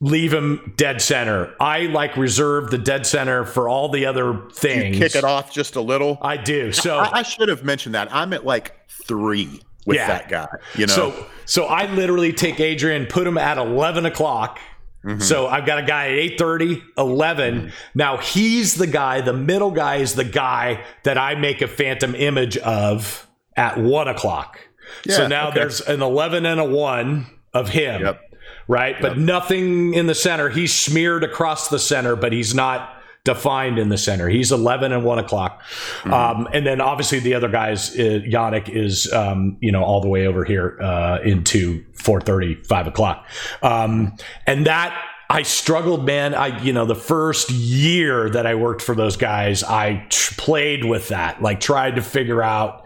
leave 0.04 0.34
him 0.34 0.74
dead 0.76 1.00
center. 1.00 1.54
I 1.58 1.86
like 1.86 2.16
reserve 2.18 2.70
the 2.70 2.76
dead 2.76 3.06
center 3.06 3.46
for 3.46 3.70
all 3.70 3.88
the 3.88 4.04
other 4.04 4.38
things. 4.52 4.96
You 4.96 5.02
kick 5.02 5.16
it 5.16 5.24
off 5.24 5.50
just 5.50 5.76
a 5.76 5.80
little. 5.80 6.18
I 6.20 6.36
do. 6.36 6.72
So 6.72 6.98
I, 6.98 7.20
I 7.20 7.22
should 7.22 7.48
have 7.48 7.64
mentioned 7.64 7.94
that. 7.94 8.14
I'm 8.14 8.34
at 8.34 8.44
like 8.44 8.74
three 9.06 9.62
with 9.86 9.96
yeah. 9.96 10.08
that 10.08 10.28
guy. 10.28 10.48
You 10.74 10.86
know. 10.86 10.92
So 10.92 11.26
so 11.46 11.64
I 11.64 11.86
literally 11.86 12.34
take 12.34 12.60
Adrian, 12.60 13.06
put 13.06 13.26
him 13.26 13.38
at 13.38 13.56
eleven 13.56 14.04
o'clock. 14.04 14.60
Mm-hmm. 15.06 15.20
So 15.20 15.46
I've 15.46 15.66
got 15.66 15.78
a 15.78 15.82
guy 15.82 16.06
at 16.06 16.38
8:30, 16.38 16.82
11. 16.96 17.54
Mm-hmm. 17.54 17.68
Now 17.94 18.18
he's 18.18 18.74
the 18.74 18.86
guy, 18.86 19.20
the 19.20 19.34
middle 19.34 19.70
guy 19.70 19.96
is 19.96 20.14
the 20.14 20.24
guy 20.24 20.82
that 21.02 21.18
I 21.18 21.34
make 21.34 21.60
a 21.60 21.68
phantom 21.68 22.14
image 22.14 22.56
of 22.58 23.26
at 23.56 23.78
one 23.78 24.08
o'clock. 24.08 24.60
Yeah, 25.04 25.16
so 25.16 25.28
now 25.28 25.48
okay. 25.48 25.60
there's 25.60 25.80
an 25.82 26.02
11 26.02 26.46
and 26.46 26.58
a 26.58 26.64
one 26.64 27.26
of 27.52 27.68
him. 27.70 28.02
Yep 28.02 28.23
right? 28.68 28.94
Yep. 28.94 29.02
But 29.02 29.18
nothing 29.18 29.94
in 29.94 30.06
the 30.06 30.14
center. 30.14 30.48
He's 30.48 30.74
smeared 30.74 31.24
across 31.24 31.68
the 31.68 31.78
center, 31.78 32.16
but 32.16 32.32
he's 32.32 32.54
not 32.54 32.90
defined 33.24 33.78
in 33.78 33.88
the 33.88 33.96
center. 33.96 34.28
He's 34.28 34.52
11 34.52 34.92
and 34.92 35.02
1 35.02 35.18
o'clock. 35.18 35.62
Mm-hmm. 36.02 36.12
Um, 36.12 36.48
and 36.52 36.66
then 36.66 36.80
obviously 36.80 37.20
the 37.20 37.34
other 37.34 37.48
guys, 37.48 37.90
uh, 37.94 38.20
Janick 38.26 38.68
is, 38.68 39.10
um, 39.12 39.56
you 39.60 39.72
know, 39.72 39.82
all 39.82 40.00
the 40.00 40.08
way 40.08 40.26
over 40.26 40.44
here 40.44 40.78
uh, 40.80 41.20
into 41.24 41.82
4.30, 41.94 42.66
5 42.66 42.86
o'clock. 42.86 43.26
Um, 43.62 44.14
and 44.46 44.66
that 44.66 44.94
I 45.30 45.42
struggled, 45.42 46.04
man. 46.04 46.34
I, 46.34 46.62
you 46.62 46.74
know, 46.74 46.84
the 46.84 46.94
first 46.94 47.50
year 47.50 48.28
that 48.30 48.46
I 48.46 48.54
worked 48.56 48.82
for 48.82 48.94
those 48.94 49.16
guys, 49.16 49.64
I 49.64 50.06
t- 50.10 50.34
played 50.36 50.84
with 50.84 51.08
that, 51.08 51.40
like 51.40 51.60
tried 51.60 51.96
to 51.96 52.02
figure 52.02 52.42
out, 52.42 52.84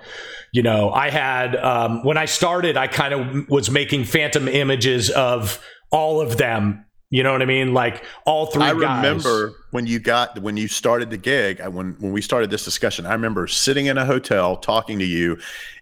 you 0.53 0.63
know, 0.63 0.91
I 0.91 1.11
had 1.11 1.57
um, 1.57 2.05
when 2.05 2.17
I 2.17 2.25
started, 2.25 2.77
I 2.77 2.87
kind 2.87 3.15
of 3.15 3.49
was 3.49 3.71
making 3.71 4.05
phantom 4.05 4.49
images 4.49 5.11
of 5.11 5.63
all 5.91 6.21
of 6.21 6.37
them. 6.39 6.85
You 7.11 7.23
know 7.23 7.33
what 7.33 7.41
I 7.41 7.47
mean? 7.47 7.73
Like 7.73 8.05
all 8.27 8.47
three. 8.47 8.63
I 8.63 8.75
guys. 8.75 9.03
remember 9.03 9.55
when 9.71 9.87
you 9.87 9.99
got 9.99 10.43
when 10.43 10.59
you 10.59 10.69
started 10.69 11.09
the 11.09 11.17
gig. 11.17 11.59
I, 11.59 11.69
when 11.69 11.97
when 12.01 12.13
we 12.13 12.21
started 12.21 12.51
this 12.51 12.67
discussion, 12.67 13.07
I 13.07 13.15
remember 13.15 13.47
sitting 13.47 13.87
in 13.87 13.97
a 13.97 14.05
hotel 14.05 14.59
talking 14.59 14.99
to 14.99 15.07
you, 15.07 15.39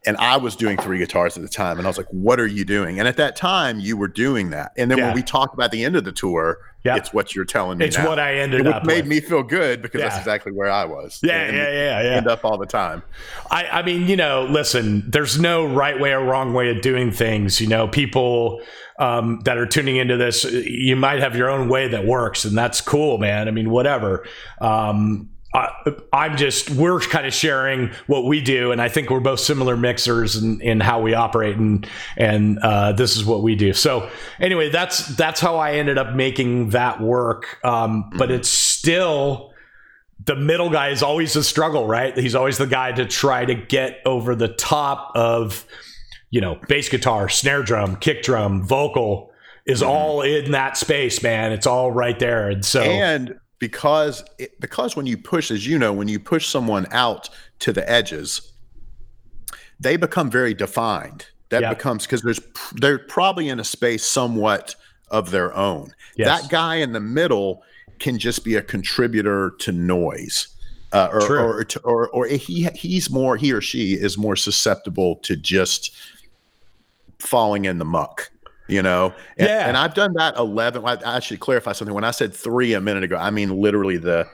and 0.06 0.16
I 0.18 0.37
was 0.37 0.54
doing 0.54 0.76
three 0.76 0.99
guitars 0.99 1.37
at 1.37 1.42
the 1.42 1.49
time, 1.49 1.78
and 1.78 1.87
I 1.87 1.90
was 1.90 1.99
like, 1.99 2.06
"What 2.11 2.38
are 2.38 2.46
you 2.46 2.64
doing?" 2.64 3.00
And 3.00 3.08
at 3.08 3.16
that 3.16 3.35
time, 3.35 3.80
you 3.80 3.96
were 3.96 4.06
doing 4.06 4.50
that. 4.50 4.70
And 4.76 4.88
then 4.88 4.99
yeah. 4.99 5.06
when 5.06 5.16
we 5.16 5.23
talked 5.23 5.52
about 5.52 5.73
the 5.73 5.85
end 5.85 5.96
of 5.96 6.04
the 6.04 6.12
tour, 6.12 6.58
yep. 6.87 6.97
it's 6.99 7.12
what 7.12 7.35
you're 7.35 7.45
telling 7.45 7.78
me. 7.78 7.85
It's 7.85 7.99
now. 7.99 8.09
what 8.09 8.19
I 8.19 8.37
ended 8.37 8.62
it 8.62 8.66
up. 8.66 8.85
Made 8.85 9.02
with. 9.02 9.07
me 9.07 9.21
feel 9.21 9.43
good 9.43 9.83
because 9.83 10.00
yeah. 10.00 10.09
that's 10.09 10.19
exactly 10.19 10.52
where 10.52 10.71
I 10.71 10.85
was. 10.85 11.21
Yeah, 11.23 11.43
and 11.43 11.57
yeah, 11.57 11.71
yeah, 11.71 12.02
yeah. 12.02 12.16
End 12.16 12.28
up 12.28 12.45
all 12.45 12.59
the 12.59 12.66
time. 12.66 13.02
I, 13.50 13.66
I 13.66 13.83
mean, 13.83 14.09
you 14.09 14.16
know, 14.16 14.45
listen. 14.45 15.09
There's 15.11 15.38
no 15.38 15.66
right 15.66 15.99
way 15.99 16.12
or 16.12 16.25
wrong 16.25 16.55
way 16.55 16.71
of 16.71 16.81
doing 16.81 17.11
things. 17.11 17.61
You 17.61 17.69
know, 17.69 17.88
people 17.88 18.62
um, 18.99 19.40
that 19.45 19.59
are 19.59 19.66
tuning 19.66 19.97
into 19.97 20.16
this, 20.16 20.45
you 20.45 20.97
might 20.97 21.21
have 21.21 21.37
your 21.37 21.50
own 21.50 21.69
way 21.69 21.88
that 21.88 22.07
works, 22.07 22.45
and 22.45 22.57
that's 22.57 22.81
cool, 22.81 23.19
man. 23.19 23.49
I 23.49 23.50
mean, 23.50 23.71
whatever. 23.71 24.26
Um, 24.61 25.28
I, 25.56 26.26
am 26.26 26.36
just 26.36 26.70
we're 26.70 27.00
kind 27.00 27.26
of 27.26 27.32
sharing 27.32 27.90
what 28.06 28.26
we 28.26 28.40
do, 28.40 28.72
and 28.72 28.82
I 28.82 28.88
think 28.88 29.08
we're 29.08 29.20
both 29.20 29.40
similar 29.40 29.76
mixers 29.76 30.36
in, 30.36 30.60
in 30.60 30.80
how 30.80 31.00
we 31.00 31.14
operate, 31.14 31.56
and 31.56 31.88
and 32.16 32.58
uh, 32.58 32.92
this 32.92 33.16
is 33.16 33.25
what 33.25 33.42
we 33.42 33.54
do. 33.54 33.72
So 33.72 34.10
anyway, 34.38 34.68
that's 34.68 35.06
that's 35.16 35.40
how 35.40 35.56
I 35.56 35.75
ended 35.75 35.96
up 35.96 36.14
making 36.14 36.70
that 36.70 37.00
work. 37.00 37.58
Um, 37.64 38.10
but 38.16 38.30
it's 38.30 38.50
still 38.50 39.54
the 40.25 40.36
middle 40.36 40.68
guy 40.68 40.90
is 40.90 41.02
always 41.02 41.34
a 41.36 41.44
struggle, 41.44 41.86
right? 41.86 42.16
He's 42.16 42.34
always 42.34 42.58
the 42.58 42.66
guy 42.66 42.92
to 42.92 43.06
try 43.06 43.44
to 43.44 43.54
get 43.54 44.00
over 44.04 44.34
the 44.34 44.48
top 44.48 45.12
of 45.14 45.64
you 46.30 46.42
know 46.42 46.60
bass 46.68 46.90
guitar, 46.90 47.30
snare 47.30 47.62
drum, 47.62 47.96
kick 47.96 48.22
drum, 48.22 48.62
vocal 48.62 49.32
is 49.64 49.80
mm-hmm. 49.80 49.90
all 49.90 50.22
in 50.22 50.50
that 50.50 50.76
space, 50.76 51.23
man. 51.23 51.52
It's 51.52 51.66
all 51.66 51.90
right 51.90 52.19
there, 52.19 52.50
and 52.50 52.62
so 52.62 52.82
and 52.82 53.38
because 53.58 54.25
it, 54.38 54.58
because 54.60 54.97
when 54.97 55.06
you 55.06 55.16
push, 55.16 55.50
as 55.50 55.66
you 55.66 55.78
know, 55.78 55.92
when 55.92 56.08
you 56.08 56.21
push 56.21 56.49
someone 56.49 56.86
out 56.90 57.28
to 57.60 57.73
the 57.73 57.88
edges, 57.90 58.52
they 59.80 59.97
become 59.97 60.30
very 60.30 60.54
defined. 60.54 61.26
That 61.50 61.62
yep. 61.62 61.78
becomes 61.78 62.04
because 62.04 62.23
there's 62.23 62.40
they're 62.75 62.99
probably 62.99 63.49
in 63.49 63.60
a 63.60 63.64
space 63.64 64.04
somewhat 64.04 64.75
of 65.10 65.30
their 65.30 65.54
own. 65.54 65.95
Yes. 66.16 66.42
That 66.42 66.50
guy 66.50 66.76
in 66.76 66.92
the 66.92 67.00
middle 67.00 67.62
can 67.99 68.19
just 68.19 68.45
be 68.45 68.56
a 68.56 68.62
contributor 68.62 69.52
to 69.60 69.73
noise. 69.73 70.49
Uh, 70.92 71.08
or, 71.12 71.38
or, 71.38 71.66
or, 71.84 72.08
or 72.10 72.26
he 72.26 72.69
he's 72.75 73.10
more 73.10 73.36
he 73.36 73.52
or 73.52 73.60
she 73.60 73.95
is 73.95 74.16
more 74.16 74.36
susceptible 74.36 75.16
to 75.16 75.36
just 75.36 75.95
falling 77.19 77.64
in 77.64 77.78
the 77.78 77.84
muck 77.84 78.30
you 78.69 78.83
know? 78.83 79.15
And, 79.39 79.49
yeah. 79.49 79.69
and 79.69 79.76
i've 79.76 79.95
done 79.95 80.13
that 80.15 80.37
11 80.37 80.85
i 80.85 81.21
should 81.21 81.41
clarify 81.41 81.73
something. 81.73 81.95
When 81.95 82.05
i 82.05 82.11
said 82.11 82.35
three 82.35 82.75
a 82.75 82.81
minute 82.81 83.05
ago 83.05 83.17
i 83.17 83.31
mean 83.31 83.61
literally 83.61 83.97
the 83.97 84.29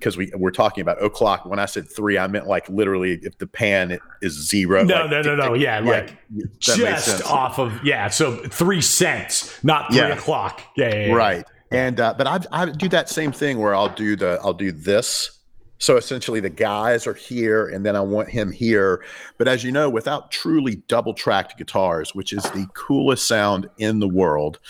because 0.00 0.16
we 0.16 0.32
we're 0.34 0.50
talking 0.50 0.80
about 0.80 1.02
o'clock. 1.04 1.44
When 1.44 1.58
i 1.58 1.66
said 1.66 1.88
three 1.88 2.18
i 2.18 2.26
meant 2.26 2.46
like 2.46 2.68
literally 2.68 3.20
if 3.22 3.38
the 3.38 3.46
pan 3.46 3.98
is 4.22 4.32
zero 4.48 4.82
no 4.82 5.02
like, 5.02 5.10
no 5.10 5.22
no 5.22 5.36
no. 5.36 5.54
yeah, 5.54 5.80
yeah 5.80 5.90
like 5.90 6.58
just 6.58 7.22
off 7.24 7.58
of 7.58 7.84
yeah 7.84 8.08
so 8.08 8.36
three 8.36 8.80
cents 8.80 9.62
not 9.62 9.92
three 9.92 9.98
yeah. 9.98 10.08
o'clock. 10.08 10.62
Yeah, 10.76 10.94
yeah, 10.94 11.06
yeah, 11.06 11.12
right. 11.12 11.46
And 11.72 12.00
uh, 12.00 12.14
but 12.18 12.26
I, 12.26 12.40
I 12.50 12.66
do 12.66 12.88
that 12.88 13.08
same 13.08 13.30
thing 13.30 13.58
where 13.58 13.74
i'll 13.74 13.94
do 13.94 14.16
the 14.16 14.40
i'll 14.42 14.54
do 14.54 14.72
this 14.72 15.39
so 15.80 15.96
essentially, 15.96 16.40
the 16.40 16.50
guys 16.50 17.06
are 17.06 17.14
here, 17.14 17.66
and 17.66 17.84
then 17.86 17.96
I 17.96 18.00
want 18.02 18.28
him 18.28 18.52
here. 18.52 19.02
But 19.38 19.48
as 19.48 19.64
you 19.64 19.72
know, 19.72 19.88
without 19.88 20.30
truly 20.30 20.76
double 20.88 21.14
tracked 21.14 21.56
guitars, 21.56 22.14
which 22.14 22.34
is 22.34 22.42
the 22.44 22.66
coolest 22.74 23.26
sound 23.26 23.68
in 23.78 23.98
the 23.98 24.08
world, 24.08 24.60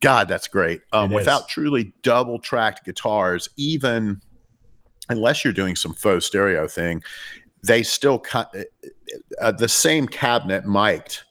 God, 0.00 0.28
that's 0.28 0.48
great. 0.48 0.80
Um, 0.92 1.10
without 1.10 1.50
truly 1.50 1.92
double 2.02 2.38
tracked 2.38 2.86
guitars, 2.86 3.50
even 3.58 4.22
unless 5.10 5.44
you're 5.44 5.52
doing 5.52 5.76
some 5.76 5.92
faux 5.92 6.24
stereo 6.24 6.66
thing, 6.66 7.02
they 7.62 7.82
still 7.82 8.18
cut 8.18 8.54
uh, 8.56 8.62
uh, 9.40 9.52
the 9.52 9.68
same 9.68 10.08
cabinet 10.08 10.64
mic'd 10.66 11.22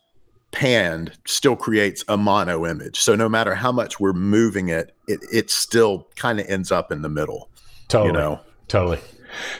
panned 0.51 1.11
still 1.25 1.55
creates 1.55 2.03
a 2.07 2.15
mono 2.15 2.65
image. 2.65 2.99
So 2.99 3.15
no 3.15 3.27
matter 3.27 3.55
how 3.55 3.71
much 3.71 3.99
we're 3.99 4.13
moving 4.13 4.69
it, 4.69 4.95
it, 5.07 5.19
it 5.33 5.49
still 5.49 6.07
kind 6.15 6.39
of 6.39 6.45
ends 6.47 6.71
up 6.71 6.91
in 6.91 7.01
the 7.01 7.09
middle. 7.09 7.49
Totally. 7.87 8.09
You 8.09 8.13
know? 8.13 8.39
Totally. 8.67 8.99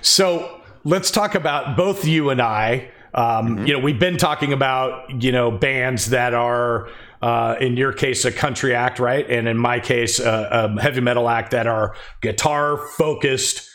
So 0.02 0.62
let's 0.84 1.12
talk 1.12 1.36
about 1.36 1.76
both 1.76 2.06
you 2.06 2.30
and 2.30 2.42
I. 2.42 2.92
Um, 3.14 3.58
mm-hmm. 3.58 3.66
You 3.66 3.74
know, 3.74 3.80
we've 3.80 4.00
been 4.00 4.18
talking 4.18 4.54
about 4.54 5.24
you 5.24 5.32
know 5.32 5.52
bands 5.52 6.10
that 6.12 6.34
are. 6.34 6.90
Uh, 7.22 7.56
in 7.60 7.76
your 7.76 7.92
case, 7.92 8.24
a 8.24 8.32
country 8.32 8.76
act, 8.76 9.00
right? 9.00 9.28
And 9.28 9.48
in 9.48 9.58
my 9.58 9.80
case, 9.80 10.20
a, 10.20 10.48
a 10.76 10.82
heavy 10.82 11.02
metal 11.02 11.28
act 11.28 11.52
that 11.52 11.66
are 11.66 11.96
guitar 12.22 12.78
focused 12.78 13.68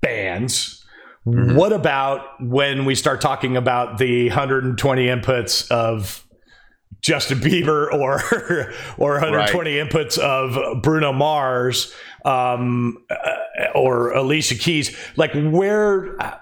bands. 0.00 0.84
Mm-hmm. 1.26 1.54
What 1.54 1.72
about 1.72 2.24
when 2.40 2.86
we 2.86 2.96
start 2.96 3.20
talking 3.20 3.56
about 3.56 3.98
the 3.98 4.28
120 4.28 5.06
inputs 5.06 5.70
of 5.70 6.26
Justin 7.00 7.40
Bieber 7.40 7.92
or 7.92 8.22
or 8.98 9.14
120 9.14 9.78
right. 9.78 9.88
inputs 9.88 10.18
of 10.18 10.82
Bruno 10.82 11.12
Mars 11.12 11.94
um, 12.24 13.04
uh, 13.10 13.68
or 13.74 14.12
Alicia 14.12 14.56
Keys? 14.56 14.96
Like 15.16 15.32
where 15.34 16.20
uh, 16.20 16.38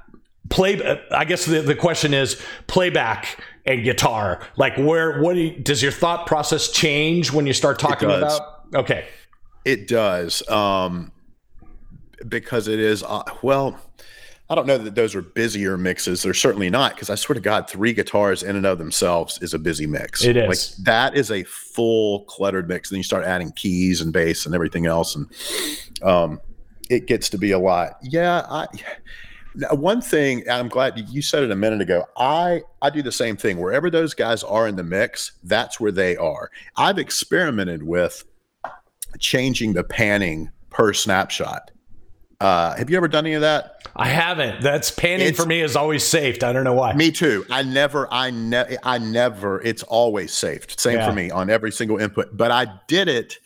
play? 0.48 0.82
Uh, 0.82 0.96
I 1.12 1.24
guess 1.24 1.44
the, 1.44 1.60
the 1.60 1.74
question 1.74 2.14
is 2.14 2.40
playback 2.66 3.38
and 3.64 3.84
guitar. 3.84 4.40
Like 4.56 4.76
where? 4.76 5.20
What 5.20 5.34
do 5.34 5.40
you, 5.40 5.58
does 5.58 5.82
your 5.82 5.92
thought 5.92 6.26
process 6.26 6.70
change 6.70 7.32
when 7.32 7.46
you 7.46 7.52
start 7.52 7.78
talking 7.78 8.10
about? 8.10 8.64
Okay, 8.74 9.06
it 9.64 9.86
does 9.86 10.46
um, 10.48 11.12
because 12.26 12.68
it 12.68 12.80
is 12.80 13.02
uh, 13.02 13.22
well 13.42 13.78
I 14.50 14.54
don't 14.54 14.66
know 14.66 14.78
that 14.78 14.94
those 14.94 15.14
are 15.14 15.20
busier 15.20 15.76
mixes. 15.76 16.22
They're 16.22 16.32
certainly 16.32 16.70
not 16.70 16.94
because 16.94 17.10
I 17.10 17.16
swear 17.16 17.34
to 17.34 17.40
God, 17.40 17.68
three 17.68 17.92
guitars 17.92 18.42
in 18.42 18.56
and 18.56 18.64
of 18.64 18.78
themselves 18.78 19.38
is 19.42 19.52
a 19.52 19.58
busy 19.58 19.86
mix. 19.86 20.24
It 20.24 20.38
is 20.38 20.48
like 20.78 20.84
that 20.86 21.16
is 21.16 21.30
a 21.30 21.44
full 21.44 22.24
cluttered 22.24 22.66
mix. 22.66 22.88
Then 22.88 22.96
you 22.96 23.02
start 23.02 23.24
adding 23.24 23.52
keys 23.52 24.00
and 24.00 24.12
bass 24.12 24.46
and 24.46 24.54
everything 24.54 24.86
else, 24.86 25.16
and 25.16 25.30
um, 26.02 26.40
it 26.88 27.06
gets 27.06 27.28
to 27.30 27.38
be 27.38 27.50
a 27.50 27.58
lot. 27.58 27.98
Yeah, 28.02 28.46
I. 28.48 28.66
One 29.72 30.00
thing 30.00 30.48
I'm 30.48 30.68
glad 30.68 30.96
you 31.10 31.20
said 31.20 31.42
it 31.42 31.50
a 31.50 31.56
minute 31.56 31.80
ago. 31.80 32.04
I 32.16 32.62
I 32.80 32.90
do 32.90 33.02
the 33.02 33.12
same 33.12 33.36
thing. 33.36 33.58
Wherever 33.58 33.90
those 33.90 34.14
guys 34.14 34.44
are 34.44 34.68
in 34.68 34.76
the 34.76 34.84
mix, 34.84 35.32
that's 35.42 35.80
where 35.80 35.90
they 35.90 36.16
are. 36.16 36.50
I've 36.76 36.98
experimented 36.98 37.82
with 37.82 38.24
changing 39.18 39.72
the 39.72 39.84
panning 39.84 40.50
per 40.70 40.92
snapshot 40.92 41.70
Uh, 42.40 42.76
have 42.76 42.88
you 42.88 42.96
ever 42.96 43.08
done 43.08 43.26
any 43.26 43.34
of 43.34 43.40
that? 43.40 43.82
I 43.96 44.06
haven't. 44.08 44.62
That's 44.62 44.92
panning 44.92 45.26
It's- 45.26 45.36
for 45.42 45.46
me 45.48 45.60
is 45.60 45.74
always 45.74 46.04
saved. 46.04 46.44
I 46.44 46.52
don't 46.52 46.62
know 46.62 46.72
why. 46.74 46.92
Me 46.94 47.10
too. 47.10 47.44
I 47.50 47.62
never, 47.62 48.06
I 48.12 48.30
ne- 48.30 48.76
I 48.84 48.98
never. 48.98 49.60
It's 49.62 49.82
always 49.82 50.32
saved. 50.32 50.78
Same 50.78 50.98
Yeah. 50.98 51.08
for 51.08 51.12
me 51.12 51.30
on 51.32 51.50
every 51.50 51.72
single 51.72 51.98
input. 51.98 52.36
But 52.36 52.52
I 52.52 52.66
did 52.86 53.08
it 53.08 53.38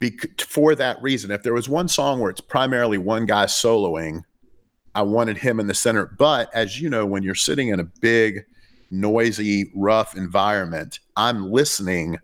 bec- 0.00 0.40
for 0.40 0.76
that 0.76 1.02
reason. 1.02 1.32
If 1.32 1.42
there 1.42 1.52
was 1.54 1.68
one 1.68 1.88
song 1.88 2.20
where 2.20 2.30
it's 2.30 2.40
primarily 2.40 2.96
one 2.96 3.26
guy 3.26 3.46
soloing, 3.46 4.22
I 4.94 5.02
wanted 5.02 5.38
him 5.38 5.58
in 5.58 5.66
the 5.66 5.74
center. 5.74 6.06
But 6.06 6.48
as 6.54 6.80
you 6.80 6.88
know, 6.90 7.04
when 7.04 7.24
you're 7.24 7.34
sitting 7.34 7.68
in 7.68 7.80
a 7.80 7.84
big, 7.84 8.44
noisy, 8.92 9.72
rough 9.74 10.16
environment, 10.16 11.00
I'm 11.16 11.50
listening 11.50 12.18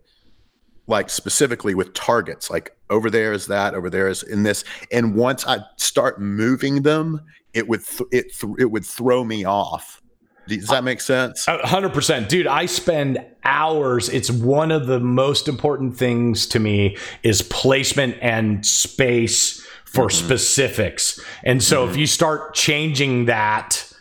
like 0.87 1.11
specifically 1.11 1.75
with 1.75 1.93
targets 1.93 2.51
like 2.51 2.77
over 2.91 3.11
there 3.11 3.33
is 3.33 3.47
that 3.47 3.75
over 3.75 3.91
there 3.91 4.09
is 4.09 4.23
in 4.23 4.43
this 4.43 4.65
and 4.93 5.15
once 5.15 5.47
i 5.47 5.59
start 5.77 6.21
moving 6.21 6.83
them 6.83 7.21
it 7.55 7.69
would 7.69 7.85
th- 7.85 8.09
it 8.13 8.33
th- 8.39 8.55
it 8.59 8.67
would 8.71 8.85
throw 8.85 9.25
me 9.25 9.45
off 9.45 10.01
does 10.47 10.69
that 10.69 10.83
make 10.83 11.01
sense 11.03 11.47
A 11.47 11.67
hundred 11.67 11.93
percent, 11.93 12.31
dude. 12.31 12.47
I 12.47 12.65
spend 12.65 13.19
hours. 13.45 14.09
It's 14.09 14.31
one 14.31 14.71
of 14.71 14.87
the 14.87 14.99
most 14.99 15.47
important 15.47 15.99
things 15.99 16.47
to 16.47 16.59
me 16.59 16.97
is 17.23 17.43
placement 17.43 18.17
and 18.23 18.65
space 18.65 19.61
for 19.85 20.07
Mm-hmm. 20.07 20.25
specifics. 20.27 21.21
And 21.45 21.63
so 21.63 21.87
if 21.87 21.99
you 21.99 22.07
start 22.07 22.55
changing 22.55 23.27
that, 23.27 23.93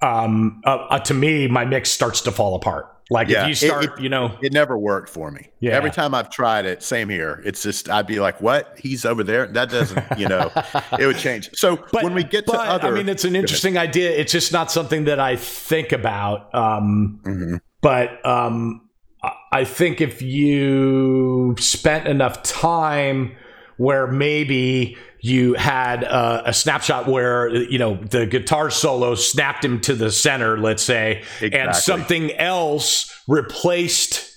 um, 0.00 0.60
uh, 0.66 0.86
uh, 0.90 0.98
to 1.00 1.14
me, 1.14 1.46
my 1.46 1.64
mix 1.64 1.90
starts 1.92 2.20
to 2.22 2.32
fall 2.32 2.56
apart. 2.56 2.91
Like 3.12 3.28
Yeah, 3.28 3.42
if 3.42 3.48
you 3.48 3.54
start, 3.68 3.84
it- 3.84 4.00
you 4.00 4.08
know, 4.08 4.36
it 4.42 4.52
never 4.52 4.76
worked 4.78 5.08
for 5.10 5.30
me 5.30 5.50
Yeah. 5.60 5.72
every 5.72 5.90
time 5.90 6.14
i've 6.14 6.30
tried 6.30 6.64
it 6.64 6.82
same 6.82 7.08
here 7.08 7.42
it's 7.44 7.62
just 7.62 7.88
i'd 7.90 8.06
be 8.06 8.18
like 8.20 8.40
what 8.40 8.74
he's 8.78 9.04
over 9.04 9.22
there 9.22 9.46
that 9.48 9.68
doesn't 9.70 10.04
you 10.18 10.26
know 10.28 10.50
it 10.98 11.06
would 11.06 11.18
change 11.18 11.50
so 11.54 11.76
but, 11.92 12.02
when 12.04 12.14
we 12.14 12.24
get 12.24 12.46
to 12.46 12.52
but, 12.52 12.66
other 12.68 12.88
I 12.88 12.90
mean, 12.90 13.08
it's 13.08 13.24
an 13.24 13.36
interesting 13.36 13.76
idea. 13.76 14.10
It's 14.10 14.32
just 14.32 14.52
not 14.52 14.70
something 14.72 15.04
that 15.04 15.20
I 15.20 15.36
think 15.36 15.92
about. 15.92 16.52
Um, 16.54 17.20
Mhm. 17.24 17.60
but 17.80 18.24
um, 18.26 18.88
I 19.52 19.64
think 19.64 20.00
if 20.00 20.22
you 20.22 21.54
spent 21.58 22.06
enough 22.08 22.42
time 22.42 23.36
where 23.76 24.06
maybe 24.06 24.96
you 25.20 25.54
had 25.54 26.02
a, 26.02 26.48
a 26.50 26.52
snapshot 26.52 27.06
where 27.08 27.48
you 27.48 27.78
know 27.78 27.94
the 27.96 28.26
guitar 28.26 28.70
solo 28.70 29.14
snapped 29.14 29.64
him 29.64 29.80
to 29.80 29.94
the 29.94 30.10
center, 30.10 30.58
let's 30.58 30.82
say, 30.82 31.22
and 31.40 31.74
something 31.76 32.32
else 32.32 33.12
replaced 33.28 34.28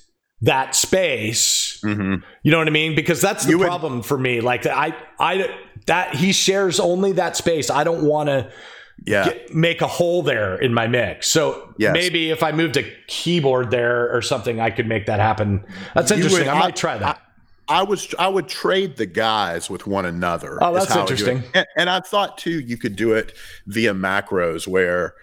that 0.42 0.76
space. 0.76 1.80
Mhm. 1.84 2.22
You 2.44 2.52
know 2.52 2.58
what 2.60 2.68
I 2.68 2.72
mean? 2.72 2.96
Because 2.96 3.22
that's 3.22 3.46
the 3.46 3.52
You 3.52 3.60
would- 3.60 3.68
problem 3.68 4.04
for 4.04 4.18
me. 4.18 4.42
Like 4.42 4.66
I, 4.68 4.96
I 5.20 5.50
that 5.88 6.16
he 6.16 6.32
shares 6.34 6.80
only 6.80 7.14
that 7.14 7.36
space. 7.36 7.70
I 7.70 7.84
don't 7.84 8.04
want 8.04 8.28
to 8.30 8.50
yeah 9.06 9.34
make 9.54 9.82
a 9.82 9.88
hole 9.88 10.22
there 10.24 10.56
in 10.56 10.74
my 10.74 10.88
mix. 10.88 11.28
So 11.30 11.74
Yes. 11.78 11.94
maybe 11.94 12.32
if 12.32 12.44
I 12.44 12.52
moved 12.52 12.78
a 12.78 12.84
keyboard 13.08 13.72
there 13.72 14.10
or 14.16 14.22
something, 14.22 14.60
I 14.60 14.70
could 14.72 14.88
make 14.88 15.06
that 15.08 15.20
happen. 15.20 15.66
That's 15.94 16.12
interesting. 16.12 16.46
would- 16.46 16.56
I 16.56 16.60
might 16.60 16.76
try 16.76 16.98
that. 16.98 17.22
I 17.68 17.84
was 17.84 18.14
I 18.20 18.28
would 18.28 18.48
trade 18.48 18.98
the 18.98 19.06
guys 19.06 19.70
with 19.70 19.88
one 19.88 20.06
another. 20.06 20.60
Oh, 20.62 20.74
that's 20.74 20.96
interesting. 20.96 21.44
And, 21.54 21.66
and 21.78 21.90
I 21.90 22.00
thought 22.00 22.38
too 22.38 22.60
you 22.60 22.78
could 22.78 22.96
do 22.96 23.14
it 23.14 23.34
via 23.66 23.94
macros 23.94 24.68
where, 24.68 25.16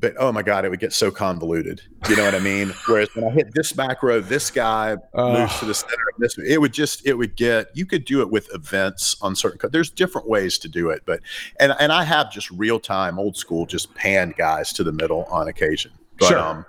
but 0.00 0.14
oh 0.18 0.32
my 0.32 0.42
god, 0.42 0.64
it 0.64 0.70
would 0.70 0.80
get 0.80 0.92
so 0.92 1.12
convoluted. 1.12 1.82
You 2.08 2.16
know 2.16 2.24
what 2.24 2.34
I 2.34 2.40
mean? 2.40 2.74
Whereas 2.86 3.08
when 3.14 3.24
I 3.24 3.30
hit 3.30 3.54
this 3.54 3.76
macro, 3.76 4.20
this 4.20 4.50
guy 4.50 4.96
moves 5.14 5.58
to 5.60 5.64
the 5.64 5.74
center 5.74 5.94
of 6.12 6.20
this. 6.20 6.36
It 6.38 6.60
would 6.60 6.72
just 6.72 7.06
it 7.06 7.14
would 7.14 7.36
get. 7.36 7.68
You 7.74 7.86
could 7.86 8.04
do 8.04 8.20
it 8.20 8.30
with 8.30 8.52
events 8.52 9.16
on 9.22 9.36
certain. 9.36 9.70
There's 9.70 9.90
different 9.90 10.28
ways 10.28 10.58
to 10.58 10.68
do 10.68 10.90
it, 10.90 11.02
but 11.06 11.20
and 11.60 11.72
and 11.78 11.92
I 11.92 12.02
have 12.02 12.32
just 12.32 12.50
real 12.50 12.80
time, 12.80 13.18
old 13.18 13.36
school, 13.36 13.64
just 13.64 13.94
panned 13.94 14.34
guys 14.36 14.72
to 14.74 14.84
the 14.84 14.92
middle 14.92 15.24
on 15.24 15.48
occasion. 15.48 15.92
But, 16.18 16.28
Sure. 16.28 16.38
Um, 16.38 16.66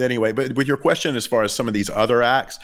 anyway, 0.00 0.32
but 0.32 0.54
with 0.54 0.66
your 0.66 0.76
question 0.76 1.16
as 1.16 1.26
far 1.26 1.42
as 1.42 1.52
some 1.52 1.68
of 1.68 1.74
these 1.74 1.90
other 1.90 2.22
acts, 2.22 2.58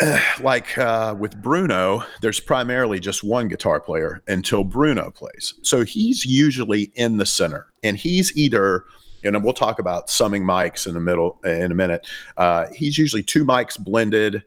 like 0.40 0.76
uh, 0.78 1.14
with 1.18 1.40
Bruno, 1.40 2.04
there's 2.20 2.40
primarily 2.40 3.00
just 3.00 3.24
one 3.24 3.48
guitar 3.48 3.80
player 3.80 4.22
until 4.28 4.64
Bruno 4.64 5.10
plays. 5.10 5.54
So 5.62 5.84
he's 5.84 6.24
usually 6.24 6.92
in 6.94 7.16
the 7.16 7.26
center, 7.26 7.66
and 7.82 7.96
he's 7.96 8.36
either, 8.36 8.84
and 9.24 9.42
we'll 9.42 9.52
talk 9.52 9.78
about 9.78 10.10
summing 10.10 10.44
mics 10.44 10.86
in 10.86 10.94
the 10.94 11.00
middle 11.00 11.38
in 11.44 11.72
a 11.72 11.74
minute. 11.74 12.06
Uh, 12.36 12.66
he's 12.74 12.98
usually 12.98 13.22
two 13.22 13.44
mics 13.44 13.78
blended, 13.78 14.42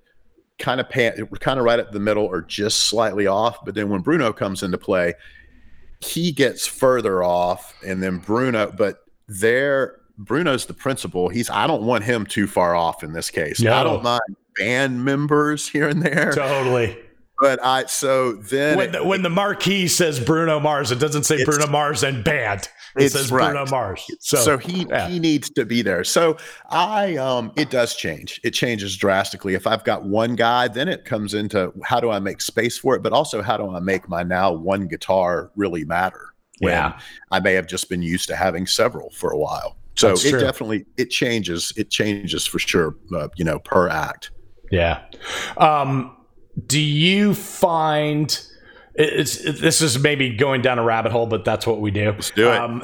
kind 0.60 0.80
of 0.80 0.90
pan, 0.90 1.28
kind 1.40 1.60
of 1.60 1.66
right 1.66 1.80
at 1.80 1.92
the 1.92 2.00
middle 2.00 2.26
or 2.26 2.42
just 2.42 2.82
slightly 2.82 3.28
off. 3.28 3.64
But 3.66 3.76
then 3.76 3.90
when 3.90 4.02
Bruno 4.02 4.32
comes 4.34 4.64
into 4.64 4.78
play, 4.78 5.14
he 6.00 6.32
gets 6.32 6.68
further 6.68 7.24
off, 7.24 7.74
and 7.86 8.02
then 8.02 8.18
Bruno, 8.18 8.72
but 8.72 9.00
there. 9.28 10.00
Bruno's 10.18 10.66
the 10.66 10.74
principal. 10.74 11.28
He's. 11.28 11.50
I 11.50 11.68
don't 11.68 11.84
want 11.84 12.06
him 12.06 12.26
too 12.26 12.48
far 12.48 12.74
off 12.74 13.04
in 13.04 13.12
this 13.12 13.30
case. 13.30 13.60
No. 13.60 13.74
I 13.74 13.84
don't 13.84 14.02
mind 14.02 14.22
band 14.58 15.04
members 15.04 15.68
here 15.68 15.88
and 15.88 16.02
there. 16.02 16.32
Totally. 16.34 16.98
But 17.39 17.62
I 17.63 17.86
so 17.86 18.34
then 18.34 18.78
When 18.78 18.91
the, 18.94 19.04
when 19.04 19.22
the 19.22 19.30
marquee 19.30 19.88
says 19.88 20.20
Bruno 20.20 20.60
Mars, 20.60 20.91
it 20.91 21.00
doesn't 21.00 21.24
say 21.24 21.44
Bruno 21.44 21.68
Mars 21.68 22.02
and 22.02 22.24
band. 22.24 22.70
It 22.96 23.10
says 23.10 23.30
right. 23.30 23.52
Bruno 23.52 23.65
Mars. 23.70 24.06
So, 24.22 24.38
so, 24.38 24.58
he 24.58 24.86
yeah. 24.88 25.10
he 25.10 25.20
needs 25.20 25.50
to 25.50 25.65
be 25.65 25.82
there. 25.82 26.06
So 26.06 26.38
I 26.70 27.18
um 27.18 27.52
it 27.58 27.70
does 27.70 27.94
change. 27.96 28.39
It 28.46 28.52
changes 28.52 28.96
drastically. 28.96 29.54
If 29.54 29.68
I've 29.68 29.84
got 29.84 30.06
one 30.06 30.36
guy, 30.36 30.70
then 30.70 30.88
it 30.88 31.04
comes 31.04 31.34
into 31.34 31.74
how 31.84 32.00
do 32.00 32.10
I 32.10 32.20
make 32.20 32.39
space 32.39 32.78
for 32.78 32.96
it, 32.96 33.04
but 33.04 33.12
also 33.12 33.41
how 33.41 33.58
do 33.58 33.70
I 33.70 33.82
make 33.82 34.08
my 34.08 34.24
now 34.24 34.54
one 34.54 34.88
guitar 34.88 35.52
really 35.58 35.84
matter? 35.84 36.34
When 36.60 36.72
Yeah. 36.72 36.98
I 37.32 37.41
may 37.41 37.54
have 37.56 37.68
just 37.68 37.89
been 37.89 38.02
used 38.02 38.30
to 38.30 38.36
having 38.38 38.65
several 38.65 39.10
for 39.10 39.32
a 39.32 39.38
while. 39.38 39.76
So 39.96 40.10
That's 40.10 40.24
it 40.24 40.32
true. 40.32 40.39
definitely 40.39 40.86
it 40.96 41.10
changes. 41.10 41.74
It 41.76 41.89
changes 41.89 42.46
for 42.46 42.60
sure. 42.60 42.96
Uh, 43.13 43.28
you 43.36 43.44
know, 43.44 43.60
per 43.60 43.89
act. 43.89 44.32
Yeah. 44.71 45.04
Um, 45.58 46.15
do 46.65 46.80
you 46.80 47.34
find 47.34 48.39
it's 48.95 49.43
this 49.60 49.82
is 49.82 49.99
maybe 49.99 50.36
going 50.36 50.62
down 50.62 50.80
a 50.80 50.84
rabbit 50.84 51.12
hole, 51.12 51.28
but 51.28 51.43
that's 51.43 51.67
what 51.67 51.82
we 51.82 51.91
do. 51.91 52.12
Let's 52.12 52.32
do 52.32 52.49
it. 52.49 52.58
Um, 52.58 52.82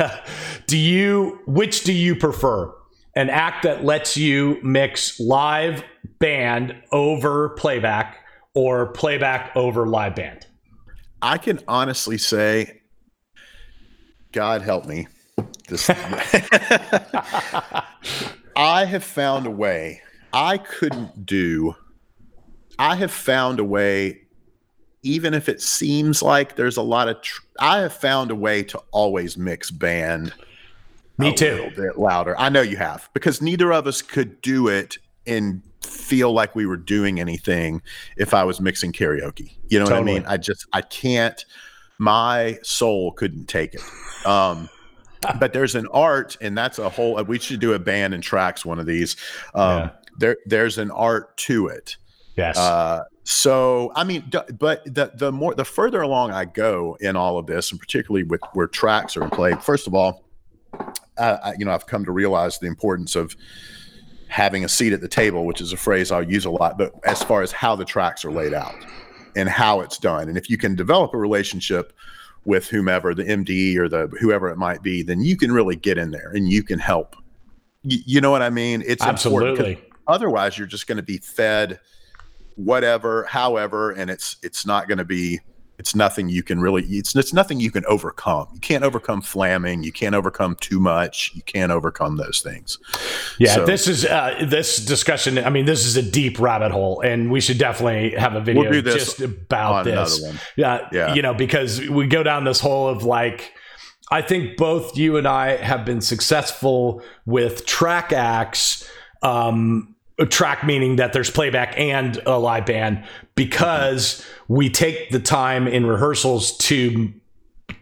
do 0.66 0.76
you 0.76 1.40
which 1.46 1.84
do 1.84 1.92
you 1.92 2.16
prefer? 2.16 2.74
An 3.16 3.30
act 3.30 3.62
that 3.62 3.84
lets 3.84 4.16
you 4.16 4.58
mix 4.64 5.20
live 5.20 5.84
band 6.18 6.74
over 6.90 7.50
playback 7.50 8.18
or 8.54 8.86
playback 8.86 9.52
over 9.54 9.86
live 9.86 10.16
band? 10.16 10.48
I 11.22 11.38
can 11.38 11.60
honestly 11.68 12.18
say, 12.18 12.80
God 14.32 14.62
help 14.62 14.86
me. 14.86 15.06
This, 15.68 15.88
I 18.56 18.84
have 18.84 19.04
found 19.04 19.46
a 19.46 19.50
way. 19.50 20.02
I 20.34 20.58
couldn't 20.58 21.24
do. 21.24 21.76
I 22.78 22.96
have 22.96 23.12
found 23.12 23.60
a 23.60 23.64
way, 23.64 24.22
even 25.02 25.32
if 25.32 25.48
it 25.48 25.62
seems 25.62 26.22
like 26.22 26.56
there's 26.56 26.76
a 26.76 26.82
lot 26.82 27.08
of. 27.08 27.22
Tr- 27.22 27.42
I 27.60 27.78
have 27.78 27.92
found 27.94 28.30
a 28.30 28.34
way 28.34 28.64
to 28.64 28.80
always 28.90 29.38
mix 29.38 29.70
band. 29.70 30.34
Me 31.16 31.32
too. 31.32 31.46
a 31.46 31.54
little 31.54 31.70
bit 31.70 31.98
louder. 31.98 32.34
I 32.36 32.48
know 32.48 32.62
you 32.62 32.76
have 32.76 33.08
because 33.14 33.40
neither 33.40 33.72
of 33.72 33.86
us 33.86 34.02
could 34.02 34.42
do 34.42 34.66
it 34.66 34.98
and 35.26 35.62
feel 35.82 36.32
like 36.32 36.56
we 36.56 36.66
were 36.66 36.76
doing 36.76 37.20
anything 37.20 37.80
if 38.16 38.34
I 38.34 38.42
was 38.42 38.60
mixing 38.60 38.90
karaoke. 38.92 39.52
You 39.68 39.78
know 39.78 39.84
what 39.84 39.94
I 39.94 40.02
mean? 40.02 40.24
I 40.26 40.36
just 40.36 40.66
I 40.72 40.82
can't. 40.82 41.44
My 41.98 42.58
soul 42.64 43.12
couldn't 43.12 43.46
take 43.46 43.74
it. 43.74 43.82
Um, 44.26 44.68
but 45.38 45.52
there's 45.52 45.76
an 45.76 45.86
art, 45.92 46.36
and 46.40 46.58
that's 46.58 46.80
a 46.80 46.88
whole. 46.88 47.22
We 47.22 47.38
should 47.38 47.60
do 47.60 47.74
a 47.74 47.78
band 47.78 48.14
and 48.14 48.22
tracks 48.22 48.64
one 48.64 48.80
of 48.80 48.86
these. 48.86 49.16
Um, 49.54 49.78
Yeah. 49.78 49.90
There, 50.18 50.36
there's 50.46 50.78
an 50.78 50.90
art 50.90 51.36
to 51.38 51.68
it. 51.68 51.96
Yes. 52.36 52.56
Uh, 52.56 53.04
so 53.24 53.92
I 53.94 54.04
mean, 54.04 54.24
d- 54.28 54.38
but 54.58 54.84
the 54.84 55.12
the 55.14 55.32
more 55.32 55.54
the 55.54 55.64
further 55.64 56.02
along 56.02 56.32
I 56.32 56.44
go 56.44 56.96
in 57.00 57.16
all 57.16 57.38
of 57.38 57.46
this, 57.46 57.70
and 57.70 57.80
particularly 57.80 58.24
with 58.24 58.40
where 58.52 58.66
tracks 58.66 59.16
are 59.16 59.24
in 59.24 59.30
play, 59.30 59.54
first 59.54 59.86
of 59.86 59.94
all, 59.94 60.24
uh, 61.16 61.38
I, 61.42 61.54
you 61.58 61.64
know, 61.64 61.72
I've 61.72 61.86
come 61.86 62.04
to 62.04 62.12
realize 62.12 62.58
the 62.58 62.66
importance 62.66 63.16
of 63.16 63.34
having 64.28 64.64
a 64.64 64.68
seat 64.68 64.92
at 64.92 65.00
the 65.00 65.08
table, 65.08 65.46
which 65.46 65.60
is 65.60 65.72
a 65.72 65.76
phrase 65.76 66.10
I'll 66.10 66.28
use 66.28 66.44
a 66.44 66.50
lot. 66.50 66.76
But 66.76 66.92
as 67.04 67.22
far 67.22 67.42
as 67.42 67.52
how 67.52 67.76
the 67.76 67.84
tracks 67.84 68.24
are 68.24 68.32
laid 68.32 68.52
out 68.52 68.74
and 69.36 69.48
how 69.48 69.80
it's 69.80 69.96
done, 69.96 70.28
and 70.28 70.36
if 70.36 70.50
you 70.50 70.58
can 70.58 70.74
develop 70.74 71.14
a 71.14 71.18
relationship 71.18 71.92
with 72.44 72.68
whomever 72.68 73.14
the 73.14 73.24
MD 73.24 73.76
or 73.76 73.88
the 73.88 74.08
whoever 74.20 74.50
it 74.50 74.58
might 74.58 74.82
be, 74.82 75.02
then 75.02 75.22
you 75.22 75.36
can 75.36 75.50
really 75.50 75.76
get 75.76 75.96
in 75.96 76.10
there 76.10 76.30
and 76.34 76.50
you 76.50 76.62
can 76.62 76.78
help. 76.78 77.16
Y- 77.84 78.02
you 78.04 78.20
know 78.20 78.30
what 78.30 78.42
I 78.42 78.50
mean? 78.50 78.82
It's 78.86 79.02
important 79.02 79.58
Absolutely. 79.58 79.93
Otherwise 80.06 80.56
you're 80.58 80.66
just 80.66 80.86
going 80.86 80.96
to 80.96 81.02
be 81.02 81.18
fed 81.18 81.80
whatever 82.56 83.24
however 83.24 83.90
and 83.90 84.10
it's 84.10 84.36
it's 84.42 84.64
not 84.64 84.86
going 84.88 84.98
to 84.98 85.04
be 85.04 85.40
It's 85.76 85.94
nothing 85.94 86.28
you 86.28 86.44
can 86.44 86.60
really. 86.60 86.84
It's 86.84 87.16
it's 87.16 87.32
nothing 87.32 87.58
you 87.58 87.70
can 87.72 87.84
overcome. 87.86 88.46
You 88.54 88.60
can't 88.60 88.84
overcome 88.84 89.22
flamming. 89.22 89.82
You 89.82 89.90
can't 89.90 90.14
overcome 90.14 90.56
too 90.60 90.78
much. 90.78 91.32
You 91.34 91.42
can't 91.42 91.72
overcome 91.72 92.16
those 92.16 92.40
things. 92.40 92.78
Yeah, 93.40 93.54
so, 93.56 93.64
this 93.66 93.88
is 93.88 94.04
uh, 94.04 94.46
this 94.48 94.76
discussion. 94.76 95.38
I 95.38 95.50
mean, 95.50 95.66
this 95.66 95.84
is 95.84 95.96
a 95.96 96.02
deep 96.02 96.38
rabbit 96.38 96.70
hole, 96.70 97.00
and 97.00 97.30
we 97.30 97.40
should 97.40 97.58
definitely 97.58 98.10
have 98.16 98.34
a 98.36 98.40
video 98.40 98.70
we'll 98.70 98.82
just 98.82 99.20
about 99.20 99.84
this. 99.84 100.22
Yeah, 100.56 100.88
yeah, 100.92 101.12
you 101.14 101.22
know, 101.22 101.34
because 101.34 101.80
we 101.88 102.06
go 102.06 102.22
down 102.22 102.44
this 102.44 102.60
hole 102.60 102.88
of 102.88 103.02
like. 103.02 103.52
I 104.10 104.20
think 104.22 104.58
both 104.58 104.96
you 104.96 105.16
and 105.16 105.26
I 105.26 105.56
have 105.56 105.84
been 105.84 106.02
successful 106.02 107.02
with 107.24 107.64
track 107.66 108.12
acts 108.12 108.88
um, 109.22 109.93
track 110.28 110.64
meaning 110.64 110.96
that 110.96 111.12
there's 111.12 111.30
playback 111.30 111.76
and 111.78 112.20
a 112.26 112.38
live 112.38 112.66
band 112.66 113.04
because 113.34 114.24
we 114.48 114.70
take 114.70 115.10
the 115.10 115.18
time 115.18 115.66
in 115.66 115.86
rehearsals 115.86 116.56
to 116.58 117.12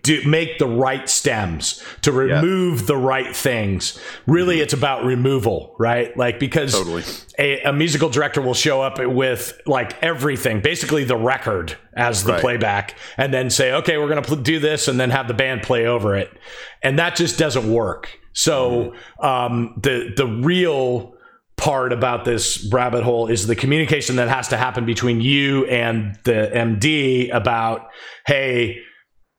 do, 0.03 0.23
make 0.27 0.59
the 0.59 0.66
right 0.66 1.09
stems 1.09 1.83
to 2.03 2.11
remove 2.12 2.81
yeah. 2.81 2.87
the 2.87 2.97
right 2.97 3.37
things 3.37 3.99
really 4.27 4.61
it's 4.61 4.73
about 4.73 5.05
removal 5.05 5.75
right 5.79 6.16
like 6.16 6.38
because 6.38 6.73
totally. 6.73 7.03
a, 7.38 7.62
a, 7.62 7.73
musical 7.73 8.09
director 8.09 8.40
will 8.40 8.55
show 8.55 8.81
up 8.81 8.99
with 8.99 9.61
like 9.66 10.01
everything 10.03 10.61
basically 10.61 11.05
the 11.05 11.16
record 11.16 11.77
as 11.95 12.25
the 12.25 12.33
right. 12.33 12.40
playback 12.40 12.97
and 13.16 13.35
then 13.35 13.51
say 13.51 13.73
okay 13.73 13.99
we're 13.99 14.09
going 14.09 14.23
to 14.23 14.27
pl- 14.27 14.37
do 14.37 14.59
this 14.59 14.88
and 14.88 14.99
then 14.99 15.11
have 15.11 15.29
the 15.29 15.35
band 15.35 15.62
play 15.62 15.87
over 15.87 16.16
it 16.16 16.31
and 16.83 16.99
that 16.99 17.14
just 17.14 17.38
doesn't 17.38 17.71
work 17.71 18.18
so 18.33 18.95
mm-hmm. 19.21 19.27
um, 19.27 19.75
the 19.83 20.12
the 20.16 20.27
real 20.27 21.12
part 21.62 21.92
about 21.92 22.25
this 22.25 22.68
rabbit 22.72 23.05
hole 23.05 23.29
is 23.29 23.46
the 23.46 23.55
communication 23.55 24.16
that 24.16 24.29
has 24.29 24.48
to 24.48 24.57
happen 24.57 24.85
between 24.85 25.20
you 25.20 25.64
and 25.66 26.18
the 26.25 26.51
MD 26.53 27.33
about, 27.33 27.88
hey, 28.27 28.81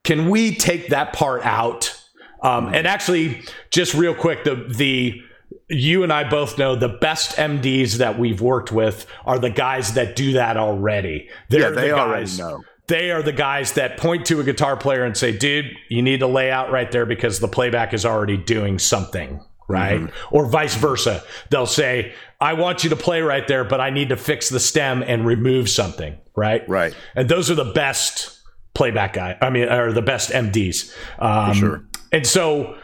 can 0.06 0.30
we 0.30 0.56
take 0.56 0.88
that 0.88 1.12
part 1.12 1.46
out? 1.46 1.94
Um, 2.42 2.74
and 2.74 2.88
actually, 2.88 3.42
just 3.72 3.94
real 3.94 4.16
quick, 4.16 4.46
the 4.46 4.56
the 4.56 5.22
you 5.70 6.04
and 6.04 6.14
I 6.14 6.30
both 6.30 6.58
know 6.58 6.78
the 6.78 6.88
best 6.88 7.36
MDs 7.36 7.98
that 7.98 8.18
we've 8.18 8.40
worked 8.40 8.72
with 8.72 9.06
are 9.26 9.38
the 9.38 9.50
guys 9.50 9.94
that 9.96 10.16
do 10.16 10.34
that 10.34 10.56
already. 10.56 11.28
They're 11.50 11.62
yeah, 11.62 11.70
they 11.72 11.90
the 11.90 11.96
guys, 11.96 12.40
already 12.40 12.56
know. 12.56 12.64
They 12.88 13.12
are 13.12 13.22
the 13.22 13.34
guys 13.34 13.74
that 13.74 13.98
point 13.98 14.26
to 14.28 14.40
a 14.40 14.44
guitar 14.46 14.78
player 14.78 15.04
and 15.04 15.16
say, 15.16 15.38
dude, 15.38 15.72
you 15.90 16.02
need 16.02 16.22
to 16.22 16.28
lay 16.28 16.52
out 16.52 16.72
right 16.72 16.90
there 16.90 17.06
because 17.06 17.40
the 17.42 17.48
playback 17.50 17.94
is 17.94 18.06
already 18.06 18.38
doing 18.38 18.80
something 18.80 19.42
right? 19.74 20.00
Mm-hmm. 20.02 20.36
Or 20.36 20.46
vice 20.46 20.76
versa. 20.76 21.24
They'll 21.50 21.66
say, 21.66 22.14
I 22.40 22.54
want 22.54 22.84
you 22.84 22.90
to 22.92 22.96
play 22.96 23.22
right 23.22 23.48
there, 23.48 23.64
but 23.64 23.82
I 23.82 23.90
need 23.90 24.10
to 24.10 24.18
fix 24.18 24.50
the 24.50 24.60
stem 24.60 25.04
and 25.04 25.26
remove 25.26 25.70
something, 25.70 26.18
right? 26.36 26.68
Right. 26.70 26.96
And 27.16 27.28
those 27.28 27.50
are 27.50 27.56
the 27.56 27.72
best 27.74 28.40
playback 28.74 29.14
guy. 29.14 29.38
I 29.42 29.50
mean, 29.50 29.68
are 29.68 29.92
the 29.92 30.02
best 30.02 30.30
MDs. 30.30 30.94
Um, 31.20 31.50
For 31.50 31.60
sure. 31.60 31.86
And 32.12 32.28
so, 32.28 32.78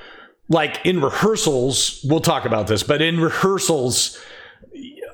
like 0.50 0.84
in 0.86 1.02
rehearsals, 1.02 2.04
we'll 2.04 2.22
talk 2.22 2.46
about 2.46 2.68
this, 2.68 2.84
but 2.84 3.02
in 3.02 3.20
rehearsals, 3.20 4.20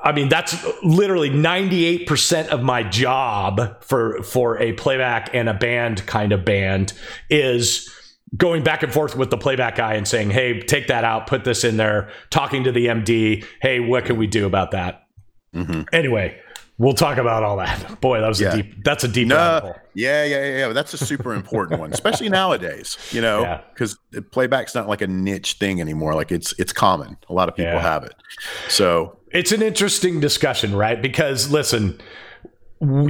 I 0.06 0.12
mean, 0.12 0.30
that's 0.30 0.56
literally 0.84 1.32
98% 1.32 2.48
of 2.48 2.62
my 2.62 2.84
job 2.84 3.84
for 3.84 4.22
for 4.22 4.60
a 4.60 4.74
playback 4.74 5.34
and 5.34 5.50
a 5.50 5.54
band 5.54 6.06
kind 6.06 6.32
of 6.32 6.46
band 6.46 6.94
is 7.30 7.90
going 8.36 8.64
back 8.64 8.84
and 8.84 8.92
forth 8.92 9.16
with 9.16 9.30
the 9.30 9.38
playback 9.38 9.76
guy 9.76 9.94
and 9.94 10.08
saying, 10.08 10.32
"Hey, 10.32 10.60
take 10.60 10.88
that 10.88 11.04
out, 11.04 11.28
put 11.28 11.44
this 11.44 11.64
in 11.64 11.78
there." 11.78 12.10
Talking 12.30 12.64
to 12.64 12.72
the 12.72 12.88
MD, 12.88 13.46
"Hey, 13.62 13.80
what 13.80 14.06
can 14.06 14.18
we 14.18 14.28
do 14.28 14.46
about 14.46 14.72
that?" 14.72 15.04
Mm-hmm. 15.54 15.84
Anyway, 15.94 16.38
we'll 16.78 16.94
talk 16.94 17.18
about 17.18 17.44
all 17.44 17.58
that. 17.58 18.02
Boy, 18.02 18.20
that 18.22 18.28
was 18.28 18.42
yeah. 18.42 18.54
a 18.54 18.56
deep. 18.58 18.84
That's 18.84 19.04
a 19.04 19.08
deep. 19.08 19.28
No, 19.28 19.76
yeah, 19.94 20.24
yeah, 20.24 20.44
yeah, 20.46 20.58
yeah. 20.58 20.74
That's 20.74 20.94
a 20.94 20.98
super 20.98 21.34
important 21.34 21.80
one, 21.80 21.94
especially 21.94 22.30
nowadays. 22.30 22.98
You 23.12 23.22
know, 23.22 23.62
because 23.74 23.98
yeah. 24.12 24.22
playback's 24.32 24.76
not 24.76 24.88
like 24.88 25.02
a 25.02 25.08
niche 25.08 25.54
thing 25.54 25.80
anymore. 25.80 26.16
Like 26.16 26.32
it's 26.32 26.54
it's 26.60 26.74
common. 26.74 27.18
A 27.30 27.34
lot 27.34 27.50
of 27.50 27.56
people 27.56 27.74
yeah. 27.74 27.82
have 27.82 28.04
it. 28.04 28.16
So 28.68 29.18
it's 29.32 29.52
an 29.52 29.62
interesting 29.62 30.20
discussion, 30.20 30.76
right? 30.76 31.02
Because 31.02 31.52
listen 31.52 32.00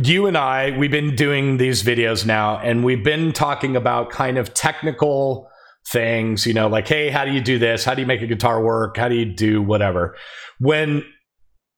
you 0.03 0.27
and 0.27 0.37
I, 0.37 0.77
we've 0.77 0.91
been 0.91 1.15
doing 1.15 1.57
these 1.57 1.83
videos 1.83 2.25
now, 2.25 2.57
and 2.59 2.83
we've 2.83 3.03
been 3.03 3.33
talking 3.33 3.75
about 3.75 4.09
kind 4.09 4.37
of 4.37 4.53
technical 4.53 5.49
things, 5.87 6.45
you 6.45 6.53
know, 6.53 6.67
like, 6.67 6.87
hey, 6.87 7.09
how 7.09 7.25
do 7.25 7.31
you 7.31 7.41
do 7.41 7.59
this? 7.59 7.83
How 7.83 7.93
do 7.93 8.01
you 8.01 8.07
make 8.07 8.21
a 8.21 8.27
guitar 8.27 8.63
work? 8.63 8.97
How 8.97 9.07
do 9.07 9.15
you 9.15 9.25
do 9.25 9.61
whatever? 9.61 10.15
When 10.59 11.03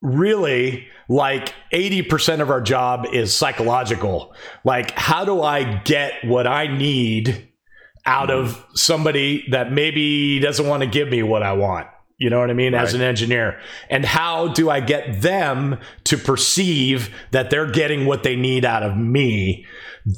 really, 0.02 0.88
like 1.10 1.54
80% 1.74 2.42
of 2.42 2.50
our 2.50 2.62
job 2.62 3.06
is 3.12 3.36
psychological. 3.36 4.34
Like, 4.64 4.92
how 4.92 5.26
do 5.26 5.42
I 5.42 5.82
get 5.84 6.26
what 6.26 6.48
I 6.48 6.68
need 6.68 7.50
out 8.06 8.30
of 8.30 8.52
mm-hmm. 8.52 8.76
somebody 8.76 9.46
that 9.52 9.72
maybe 9.72 10.40
doesn't 10.40 10.68
want 10.68 10.84
to 10.84 10.88
give 10.88 11.10
me 11.10 11.24
what 11.24 11.44
I 11.44 11.54
want? 11.54 11.88
You 12.18 12.32
know 12.32 12.40
what 12.40 12.50
I 12.50 12.54
mean? 12.54 12.74
Right. 12.74 12.82
As 12.82 12.94
an 12.94 13.02
engineer. 13.02 13.60
And 13.90 14.04
how 14.04 14.48
do 14.50 14.70
I 14.70 14.80
get 14.80 15.22
them 15.22 15.80
to 16.06 16.18
perceive 16.18 17.14
that 17.32 17.50
they're 17.50 17.70
getting 17.70 18.06
what 18.06 18.24
they 18.24 18.36
need 18.36 18.66
out 18.66 18.82
of 18.84 18.98
me? 18.98 19.66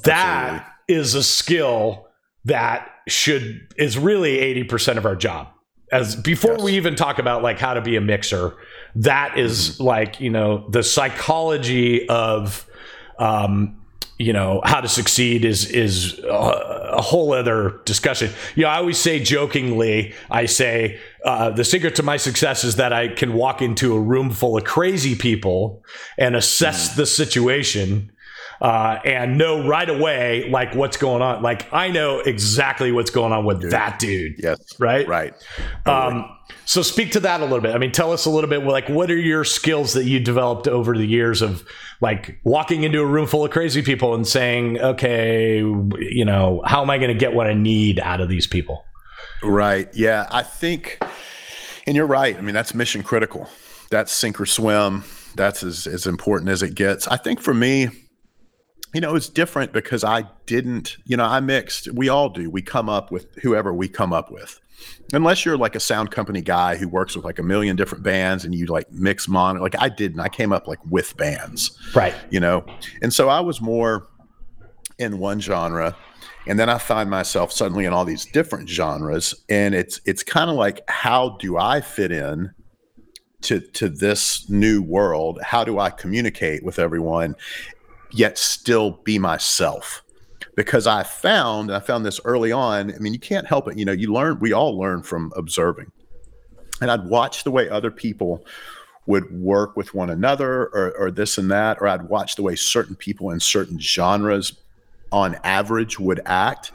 That 0.03 0.65
Absolutely. 0.88 0.95
is 1.01 1.15
a 1.15 1.23
skill 1.23 2.07
that 2.45 2.89
should 3.07 3.67
is 3.77 3.97
really 3.97 4.38
80% 4.63 4.97
of 4.97 5.05
our 5.05 5.15
job. 5.15 5.49
As 5.91 6.15
before 6.15 6.53
yes. 6.53 6.62
we 6.62 6.73
even 6.73 6.95
talk 6.95 7.19
about 7.19 7.41
like 7.41 7.59
how 7.59 7.73
to 7.73 7.81
be 7.81 7.95
a 7.95 8.01
mixer, 8.01 8.55
that 8.95 9.38
is 9.38 9.71
mm-hmm. 9.71 9.83
like, 9.83 10.21
you 10.21 10.29
know, 10.29 10.69
the 10.69 10.83
psychology 10.83 12.07
of 12.07 12.65
um 13.17 13.79
you 14.19 14.34
know 14.34 14.62
how 14.65 14.82
to 14.82 14.88
succeed 14.88 15.45
is 15.45 15.65
is 15.71 16.19
a, 16.19 17.01
whole 17.01 17.32
other 17.32 17.79
discussion. 17.86 18.29
You 18.55 18.63
know, 18.63 18.69
I 18.69 18.77
always 18.77 18.97
say 18.97 19.23
jokingly, 19.23 20.13
I 20.29 20.45
say 20.45 20.99
uh, 21.23 21.51
the 21.51 21.63
secret 21.63 21.95
to 21.95 22.03
my 22.03 22.17
success 22.17 22.65
is 22.65 22.75
that 22.75 22.91
I 22.91 23.08
can 23.08 23.34
walk 23.34 23.62
into 23.62 23.95
a 23.95 23.99
room 23.99 24.32
full 24.32 24.58
of 24.58 24.65
crazy 24.65 25.15
people 25.15 25.82
and 26.17 26.36
assess 26.36 26.91
mm. 26.91 26.95
the 26.97 27.05
situation. 27.05 28.12
Uh, 28.62 28.99
and 29.05 29.38
know 29.38 29.65
right 29.65 29.89
away 29.89 30.49
like 30.49 30.75
what's 30.75 30.97
going 30.97 31.21
on. 31.21 31.41
Like 31.41 31.71
I 31.71 31.88
know 31.88 32.19
exactly 32.19 32.91
what's 32.91 33.10
going 33.10 33.32
on 33.32 33.45
with 33.45 33.62
dude. 33.62 33.71
that 33.71 33.99
dude. 33.99 34.34
Yes. 34.38 34.60
Right. 34.77 35.08
Right. 35.08 35.34
Um, 35.86 36.29
so 36.65 36.82
speak 36.82 37.13
to 37.13 37.21
that 37.21 37.39
a 37.39 37.45
little 37.45 37.62
bit. 37.62 37.73
I 37.73 37.77
mean, 37.77 37.93
tell 37.93 38.12
us 38.12 38.25
a 38.25 38.29
little 38.29 38.49
bit. 38.49 38.63
Like, 38.63 38.89
what 38.89 39.10
are 39.10 39.17
your 39.17 39.43
skills 39.45 39.93
that 39.93 40.03
you 40.03 40.19
developed 40.19 40.67
over 40.67 40.97
the 40.97 41.05
years 41.05 41.41
of 41.41 41.65
like 42.01 42.39
walking 42.43 42.83
into 42.83 43.01
a 43.01 43.05
room 43.05 43.27
full 43.27 43.43
of 43.43 43.51
crazy 43.51 43.81
people 43.81 44.13
and 44.15 44.27
saying, 44.27 44.79
okay, 44.79 45.57
you 45.57 46.25
know, 46.25 46.62
how 46.65 46.81
am 46.81 46.89
I 46.89 46.97
going 46.97 47.09
to 47.09 47.17
get 47.17 47.33
what 47.33 47.47
I 47.47 47.53
need 47.53 47.99
out 47.99 48.21
of 48.21 48.29
these 48.29 48.47
people? 48.47 48.85
Right. 49.43 49.89
Yeah. 49.93 50.27
I 50.31 50.43
think, 50.43 51.03
and 51.85 51.95
you're 51.95 52.07
right. 52.07 52.38
I 52.38 52.41
mean, 52.41 52.55
that's 52.55 52.73
mission 52.73 53.03
critical. 53.03 53.49
That's 53.89 54.12
sink 54.12 54.39
or 54.39 54.45
swim. 54.45 55.03
That's 55.35 55.63
as, 55.63 55.88
as 55.88 56.07
important 56.07 56.49
as 56.49 56.63
it 56.63 56.75
gets. 56.75 57.07
I 57.07 57.17
think 57.17 57.41
for 57.41 57.53
me, 57.53 57.89
you 58.93 59.02
know, 59.02 59.15
it's 59.15 59.30
different 59.30 59.71
because 59.71 60.04
I 60.04 60.23
didn't, 60.45 60.97
you 61.06 61.15
know, 61.15 61.25
I 61.25 61.39
mixed. 61.39 61.91
We 61.93 62.10
all 62.10 62.30
do. 62.30 62.49
We 62.49 62.62
come 62.62 62.89
up 62.89 63.12
with 63.12 63.28
whoever 63.41 63.73
we 63.73 63.88
come 63.88 64.13
up 64.13 64.32
with. 64.32 64.60
Unless 65.13 65.45
you're 65.45 65.58
like 65.58 65.75
a 65.75 65.80
sound 65.80 66.12
company 66.12 66.41
guy 66.41 66.75
who 66.75 66.88
works 66.88 67.15
with 67.15 67.25
like 67.25 67.38
a 67.38 67.43
million 67.43 67.75
different 67.75 68.04
bands 68.04 68.45
and 68.45 68.56
you 68.56 68.65
like 68.67 68.89
mix 68.91 69.28
mono 69.28 69.62
like 69.62 69.75
i 69.80 69.89
didn't. 69.89 70.21
I 70.21 70.30
came 70.30 70.54
up 70.54 70.67
like 70.67 70.80
with 70.86 71.17
bands. 71.17 71.78
Right. 71.93 72.15
You 72.30 72.39
know? 72.39 72.65
And 73.02 73.13
so 73.13 73.28
i 73.28 73.39
was 73.41 73.60
more 73.60 74.08
in 74.97 75.19
one 75.19 75.39
genre 75.41 75.95
and 76.47 76.58
then 76.58 76.69
i 76.69 76.78
find 76.78 77.10
myself 77.10 77.52
suddenly 77.52 77.86
in 77.86 77.93
all 77.93 78.06
these 78.06 78.25
different 78.25 78.69
genres 78.69 79.34
and 79.49 79.75
it's 79.75 79.99
it's 80.06 80.23
kind 80.23 80.49
of 80.49 80.56
like 80.56 80.82
how 80.89 81.38
do 81.39 81.58
i 81.58 81.82
fit 81.82 82.12
in 82.12 82.54
to 83.41 83.60
to 83.60 83.89
this 83.89 84.49
new 84.49 84.82
world? 84.82 85.39
How 85.41 85.63
do 85.63 85.80
i 85.80 85.89
communicate 85.89 86.63
with 86.63 86.80
everyone 86.80 87.36
yet 88.12 88.38
still 88.38 89.00
be 89.04 89.19
myself 89.19 90.04
because 90.56 90.88
I 90.88 91.04
found, 91.04 91.69
and 91.69 91.78
I 91.78 91.80
found 91.80 92.06
this 92.06 92.19
early 92.26 92.52
on, 92.52 92.93
I 92.93 92.98
mean, 92.98 93.13
you 93.13 93.19
can't 93.19 93.48
help 93.48 93.69
it. 93.69 93.78
You 93.78 93.86
know, 93.86 93.93
you 93.93 94.12
learn, 94.12 94.39
we 94.39 94.52
all 94.52 94.78
learn 94.78 95.04
from 95.04 95.32
observing. 95.38 95.89
And 96.82 96.91
I'd 96.91 97.06
watch 97.06 97.45
the 97.45 97.52
way 97.52 97.69
other 97.69 97.91
people 97.91 98.45
would 99.06 99.32
work 99.32 99.78
with 99.78 99.93
one 99.93 100.10
another 100.10 100.63
or, 100.74 100.93
or 100.98 101.12
this 101.12 101.38
and 101.38 101.50
that, 101.52 101.78
or 101.80 101.88
I'd 101.88 102.10
watch 102.10 102.36
the 102.36 102.43
way 102.43 102.58
certain 102.58 102.95
people 102.95 103.32
in 103.32 103.39
certain 103.39 103.80
genres 103.80 104.52
on 105.13 105.38
average 105.45 105.98
would 105.98 106.19
act. 106.26 106.74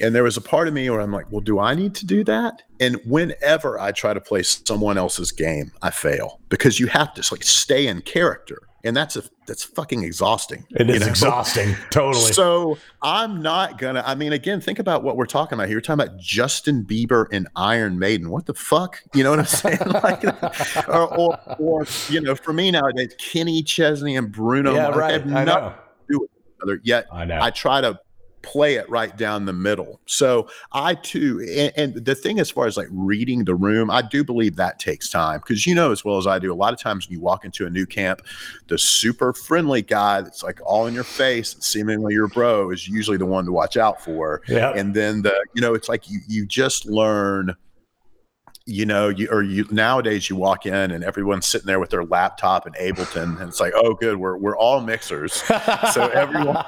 And 0.00 0.14
there 0.14 0.24
was 0.24 0.38
a 0.38 0.40
part 0.40 0.66
of 0.66 0.72
me 0.72 0.88
where 0.88 1.00
I'm 1.00 1.12
like, 1.12 1.30
well, 1.30 1.42
do 1.42 1.58
I 1.58 1.74
need 1.74 1.94
to 1.96 2.06
do 2.06 2.24
that? 2.24 2.62
And 2.80 2.98
whenever 3.04 3.78
I 3.78 3.92
try 3.92 4.14
to 4.14 4.20
play 4.20 4.42
someone 4.42 4.96
else's 4.96 5.30
game, 5.30 5.72
I 5.82 5.90
fail 5.90 6.40
because 6.48 6.80
you 6.80 6.86
have 6.86 7.12
to 7.14 7.34
like 7.34 7.44
stay 7.44 7.86
in 7.86 8.00
character 8.00 8.62
and 8.84 8.96
that's 8.96 9.16
a 9.16 9.22
that's 9.46 9.64
fucking 9.64 10.02
exhausting. 10.02 10.66
It 10.70 10.88
is 10.88 11.00
know? 11.00 11.06
exhausting, 11.06 11.74
totally. 11.90 12.32
So 12.32 12.78
I'm 13.02 13.42
not 13.42 13.78
gonna. 13.78 14.02
I 14.06 14.14
mean, 14.14 14.32
again, 14.32 14.60
think 14.60 14.78
about 14.78 15.02
what 15.02 15.16
we're 15.16 15.26
talking 15.26 15.54
about 15.54 15.66
here. 15.66 15.74
You're 15.74 15.80
talking 15.80 16.04
about 16.04 16.18
Justin 16.18 16.84
Bieber 16.84 17.26
and 17.32 17.48
Iron 17.56 17.98
Maiden. 17.98 18.30
What 18.30 18.46
the 18.46 18.54
fuck? 18.54 19.02
You 19.14 19.24
know 19.24 19.30
what 19.30 19.40
I'm 19.40 19.46
saying? 19.46 19.78
like, 20.02 20.24
or, 20.88 21.18
or, 21.18 21.38
or, 21.58 21.86
you 22.08 22.20
know, 22.20 22.34
for 22.34 22.52
me 22.52 22.70
nowadays, 22.70 23.14
Kenny 23.18 23.62
Chesney 23.62 24.16
and 24.16 24.32
Bruno. 24.32 24.74
Yeah, 24.74 24.88
right. 24.88 25.26
I 25.26 25.44
know. 25.44 25.74
Do 26.08 26.20
with 26.20 26.30
each 26.30 26.62
other. 26.62 26.80
Yet 26.82 27.06
I 27.12 27.24
know. 27.24 27.38
I 27.40 27.50
try 27.50 27.80
to 27.80 27.98
play 28.42 28.74
it 28.74 28.88
right 28.88 29.16
down 29.16 29.44
the 29.44 29.52
middle. 29.52 30.00
So 30.06 30.48
I 30.72 30.94
too, 30.94 31.40
and, 31.40 31.72
and, 31.76 32.04
the 32.04 32.14
thing 32.14 32.40
as 32.40 32.50
far 32.50 32.66
as 32.66 32.76
like 32.76 32.88
reading 32.90 33.44
the 33.44 33.54
room, 33.54 33.90
I 33.90 34.02
do 34.02 34.24
believe 34.24 34.56
that 34.56 34.78
takes 34.78 35.10
time 35.10 35.40
because 35.40 35.66
you 35.66 35.74
know 35.74 35.92
as 35.92 36.04
well 36.04 36.16
as 36.16 36.26
I 36.26 36.38
do. 36.38 36.52
A 36.52 36.54
lot 36.54 36.72
of 36.72 36.80
times 36.80 37.08
when 37.08 37.18
you 37.18 37.20
walk 37.22 37.44
into 37.44 37.66
a 37.66 37.70
new 37.70 37.86
camp, 37.86 38.22
the 38.68 38.78
super 38.78 39.32
friendly 39.32 39.82
guy 39.82 40.22
that's 40.22 40.42
like 40.42 40.60
all 40.64 40.86
in 40.86 40.94
your 40.94 41.04
face, 41.04 41.56
seemingly 41.60 42.14
your 42.14 42.28
bro, 42.28 42.70
is 42.70 42.88
usually 42.88 43.16
the 43.16 43.26
one 43.26 43.44
to 43.44 43.52
watch 43.52 43.76
out 43.76 44.02
for. 44.02 44.42
Yeah. 44.48 44.72
And 44.74 44.94
then 44.94 45.22
the 45.22 45.46
you 45.54 45.60
know 45.60 45.74
it's 45.74 45.88
like 45.88 46.08
you 46.10 46.20
you 46.26 46.46
just 46.46 46.86
learn 46.86 47.54
you 48.66 48.84
know, 48.84 49.08
you 49.08 49.28
or 49.30 49.42
you 49.42 49.66
nowadays 49.70 50.28
you 50.28 50.36
walk 50.36 50.66
in 50.66 50.90
and 50.90 51.02
everyone's 51.02 51.46
sitting 51.46 51.66
there 51.66 51.80
with 51.80 51.90
their 51.90 52.04
laptop 52.04 52.66
and 52.66 52.74
Ableton, 52.76 53.40
and 53.40 53.48
it's 53.48 53.58
like, 53.58 53.72
oh, 53.74 53.94
good, 53.94 54.16
we're 54.18 54.36
we're 54.36 54.56
all 54.56 54.80
mixers, 54.80 55.32
so 55.92 56.08
everyone 56.14 56.54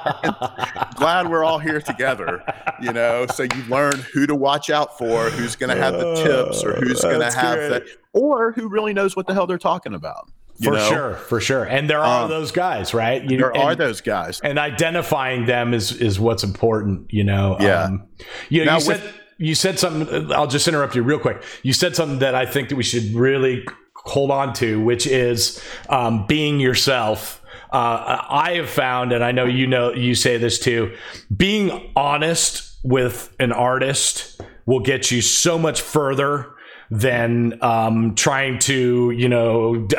glad 0.96 1.28
we're 1.28 1.44
all 1.44 1.58
here 1.58 1.80
together, 1.80 2.42
you 2.80 2.92
know. 2.92 3.26
So 3.26 3.42
you 3.42 3.62
learn 3.68 4.00
who 4.12 4.26
to 4.26 4.34
watch 4.34 4.70
out 4.70 4.96
for, 4.96 5.30
who's 5.30 5.54
going 5.54 5.70
to 5.74 5.80
have 5.80 5.94
the 5.94 6.14
tips, 6.14 6.64
or 6.64 6.74
who's 6.76 7.02
going 7.02 7.20
to 7.20 7.36
have 7.36 7.58
the, 7.58 7.86
or 8.12 8.52
who 8.52 8.68
really 8.68 8.94
knows 8.94 9.14
what 9.14 9.26
the 9.26 9.34
hell 9.34 9.46
they're 9.46 9.58
talking 9.58 9.94
about. 9.94 10.30
for 10.64 10.72
know? 10.72 10.88
sure, 10.88 11.14
for 11.14 11.40
sure, 11.40 11.64
and 11.64 11.90
there 11.90 12.00
are 12.00 12.24
um, 12.24 12.30
those 12.30 12.52
guys, 12.52 12.94
right? 12.94 13.22
You, 13.22 13.36
there 13.36 13.50
and, 13.50 13.62
are 13.62 13.74
those 13.76 14.00
guys, 14.00 14.40
and 14.40 14.58
identifying 14.58 15.44
them 15.44 15.74
is 15.74 15.92
is 15.92 16.18
what's 16.18 16.42
important. 16.42 17.12
You 17.12 17.24
know, 17.24 17.58
yeah. 17.60 17.84
Um, 17.84 18.08
you 18.48 18.64
know, 18.64 18.72
now 18.72 18.74
you 18.76 18.80
said. 18.80 19.02
With, 19.02 19.21
you 19.42 19.54
said 19.54 19.78
something. 19.78 20.32
I'll 20.32 20.46
just 20.46 20.68
interrupt 20.68 20.94
you 20.94 21.02
real 21.02 21.18
quick. 21.18 21.42
You 21.62 21.72
said 21.72 21.96
something 21.96 22.20
that 22.20 22.34
I 22.34 22.46
think 22.46 22.68
that 22.68 22.76
we 22.76 22.82
should 22.82 23.14
really 23.14 23.66
hold 23.94 24.30
on 24.30 24.52
to, 24.54 24.80
which 24.80 25.06
is 25.06 25.62
um, 25.88 26.26
being 26.26 26.60
yourself. 26.60 27.42
Uh, 27.72 28.18
I 28.28 28.54
have 28.54 28.68
found, 28.68 29.12
and 29.12 29.24
I 29.24 29.32
know 29.32 29.44
you 29.44 29.66
know 29.66 29.92
you 29.92 30.14
say 30.14 30.36
this 30.36 30.58
too, 30.58 30.94
being 31.34 31.90
honest 31.96 32.76
with 32.82 33.34
an 33.38 33.52
artist 33.52 34.40
will 34.66 34.80
get 34.80 35.10
you 35.10 35.22
so 35.22 35.58
much 35.58 35.80
further 35.80 36.52
than 36.90 37.58
um, 37.62 38.14
trying 38.14 38.58
to, 38.58 39.10
you 39.10 39.28
know, 39.28 39.86
d- 39.86 39.96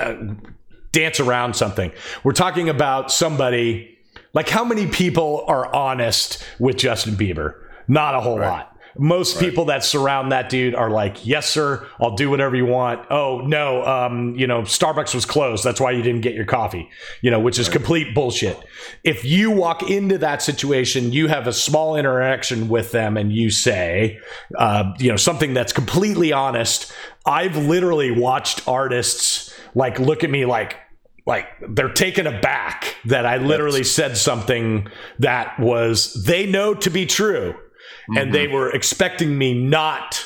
dance 0.92 1.20
around 1.20 1.56
something. 1.56 1.92
We're 2.24 2.34
talking 2.34 2.70
about 2.70 3.12
somebody 3.12 3.94
like 4.34 4.50
how 4.50 4.64
many 4.64 4.88
people 4.88 5.44
are 5.48 5.74
honest 5.74 6.44
with 6.60 6.78
Justin 6.78 7.16
Bieber? 7.16 7.56
Not 7.88 8.16
a 8.16 8.22
whole 8.22 8.40
right. 8.40 8.50
lot. 8.50 8.73
Most 8.98 9.36
right. 9.36 9.46
people 9.46 9.66
that 9.66 9.84
surround 9.84 10.32
that 10.32 10.50
dude 10.50 10.76
are 10.76 10.90
like, 10.90 11.26
"Yes, 11.26 11.50
sir, 11.50 11.88
I'll 12.00 12.16
do 12.16 12.30
whatever 12.30 12.56
you 12.56 12.66
want." 12.66 13.06
Oh 13.10 13.42
no, 13.42 13.84
um, 13.86 14.36
you 14.36 14.46
know, 14.46 14.62
Starbucks 14.62 15.16
was 15.16 15.26
closed. 15.26 15.64
That's 15.64 15.82
why 15.82 15.92
you 15.92 16.02
didn't 16.02 16.22
get 16.22 16.34
your 16.34 16.46
coffee. 16.46 16.90
You 17.22 17.32
know, 17.32 17.40
which 17.40 17.58
is 17.58 17.68
right. 17.68 17.78
complete 17.78 18.14
bullshit. 18.14 18.58
If 19.04 19.26
you 19.26 19.52
walk 19.52 19.90
into 19.90 20.18
that 20.20 20.42
situation, 20.42 21.12
you 21.12 21.28
have 21.28 21.48
a 21.48 21.54
small 21.54 21.96
interaction 21.96 22.70
with 22.70 22.92
them, 22.92 23.18
and 23.18 23.32
you 23.34 23.50
say, 23.50 24.20
uh, 24.58 24.94
you 25.00 25.10
know, 25.10 25.18
something 25.18 25.54
that's 25.54 25.74
completely 25.74 26.32
honest. 26.32 26.92
I've 27.26 27.58
literally 27.58 28.12
watched 28.12 28.68
artists 28.68 29.54
like 29.76 30.00
look 30.00 30.24
at 30.24 30.30
me 30.30 30.46
like 30.46 30.78
like 31.26 31.48
they're 31.70 31.94
taken 31.94 32.28
aback 32.28 32.98
that 33.06 33.26
I 33.26 33.38
literally 33.38 33.84
said 33.84 34.18
something 34.18 34.88
that 35.20 35.58
was 35.60 36.14
they 36.26 36.46
know 36.46 36.74
to 36.74 36.90
be 36.90 37.06
true 37.06 37.56
mm-hmm. 38.04 38.18
and 38.18 38.34
they 38.34 38.48
were 38.48 38.70
expecting 38.72 39.38
me 39.38 39.54
not 39.54 40.26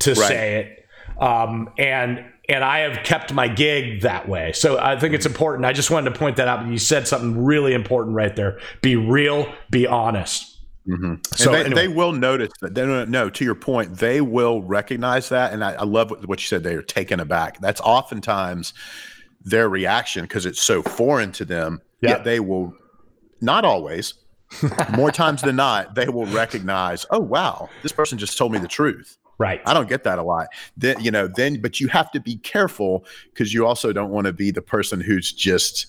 to 0.00 0.14
right. 0.14 0.28
say 0.28 0.56
it. 0.60 1.22
Um, 1.22 1.70
and 1.78 2.24
and 2.48 2.64
I 2.64 2.78
have 2.78 3.04
kept 3.04 3.32
my 3.34 3.46
gig 3.46 4.02
that 4.02 4.28
way. 4.28 4.52
So 4.52 4.78
I 4.78 4.98
think 4.98 5.14
it's 5.14 5.26
important. 5.26 5.66
I 5.66 5.72
just 5.74 5.90
wanted 5.90 6.12
to 6.12 6.18
point 6.18 6.36
that 6.36 6.48
out. 6.48 6.66
You 6.66 6.78
said 6.78 7.06
something 7.06 7.44
really 7.44 7.74
important 7.74 8.16
right 8.16 8.34
there. 8.34 8.58
Be 8.80 8.96
real. 8.96 9.52
Be 9.70 9.86
honest. 9.86 10.56
Mm-hmm. 10.88 11.16
So 11.34 11.52
they, 11.52 11.60
anyway. 11.60 11.74
they, 11.74 11.88
will 11.88 12.12
notice 12.12 12.48
that. 12.62 12.74
They 12.74 12.86
don't 12.86 13.10
know. 13.10 13.28
To 13.28 13.44
your 13.44 13.54
point, 13.54 13.98
they 13.98 14.22
will 14.22 14.62
recognize 14.62 15.28
that. 15.28 15.52
And 15.52 15.62
I, 15.62 15.74
I 15.74 15.84
love 15.84 16.10
what, 16.10 16.26
what 16.26 16.40
you 16.40 16.46
said. 16.46 16.62
They 16.62 16.74
are 16.74 16.82
taken 16.82 17.20
aback. 17.20 17.60
That's 17.60 17.82
oftentimes 17.82 18.72
their 19.42 19.68
reaction 19.68 20.22
because 20.22 20.46
it's 20.46 20.62
so 20.62 20.82
foreign 20.82 21.32
to 21.32 21.44
them. 21.44 21.82
Yet 22.00 22.24
they 22.24 22.38
will, 22.40 22.72
not 23.40 23.64
always, 23.64 24.14
more 24.96 25.10
times 25.10 25.42
than 25.42 25.56
not, 25.56 25.94
they 25.94 26.08
will 26.08 26.26
recognize, 26.26 27.06
oh 27.10 27.20
wow, 27.20 27.68
this 27.82 27.92
person 27.92 28.18
just 28.18 28.36
told 28.38 28.52
me 28.52 28.58
the 28.58 28.68
truth. 28.68 29.18
Right. 29.38 29.62
I 29.66 29.72
don't 29.72 29.88
get 29.88 30.02
that 30.04 30.18
a 30.18 30.22
lot. 30.22 30.48
Then 30.76 31.00
you 31.00 31.10
know, 31.10 31.28
then 31.28 31.60
but 31.60 31.80
you 31.80 31.88
have 31.88 32.10
to 32.12 32.20
be 32.20 32.36
careful 32.36 33.04
because 33.32 33.54
you 33.54 33.66
also 33.66 33.92
don't 33.92 34.10
want 34.10 34.26
to 34.26 34.32
be 34.32 34.50
the 34.50 34.62
person 34.62 35.00
who's 35.00 35.32
just 35.32 35.86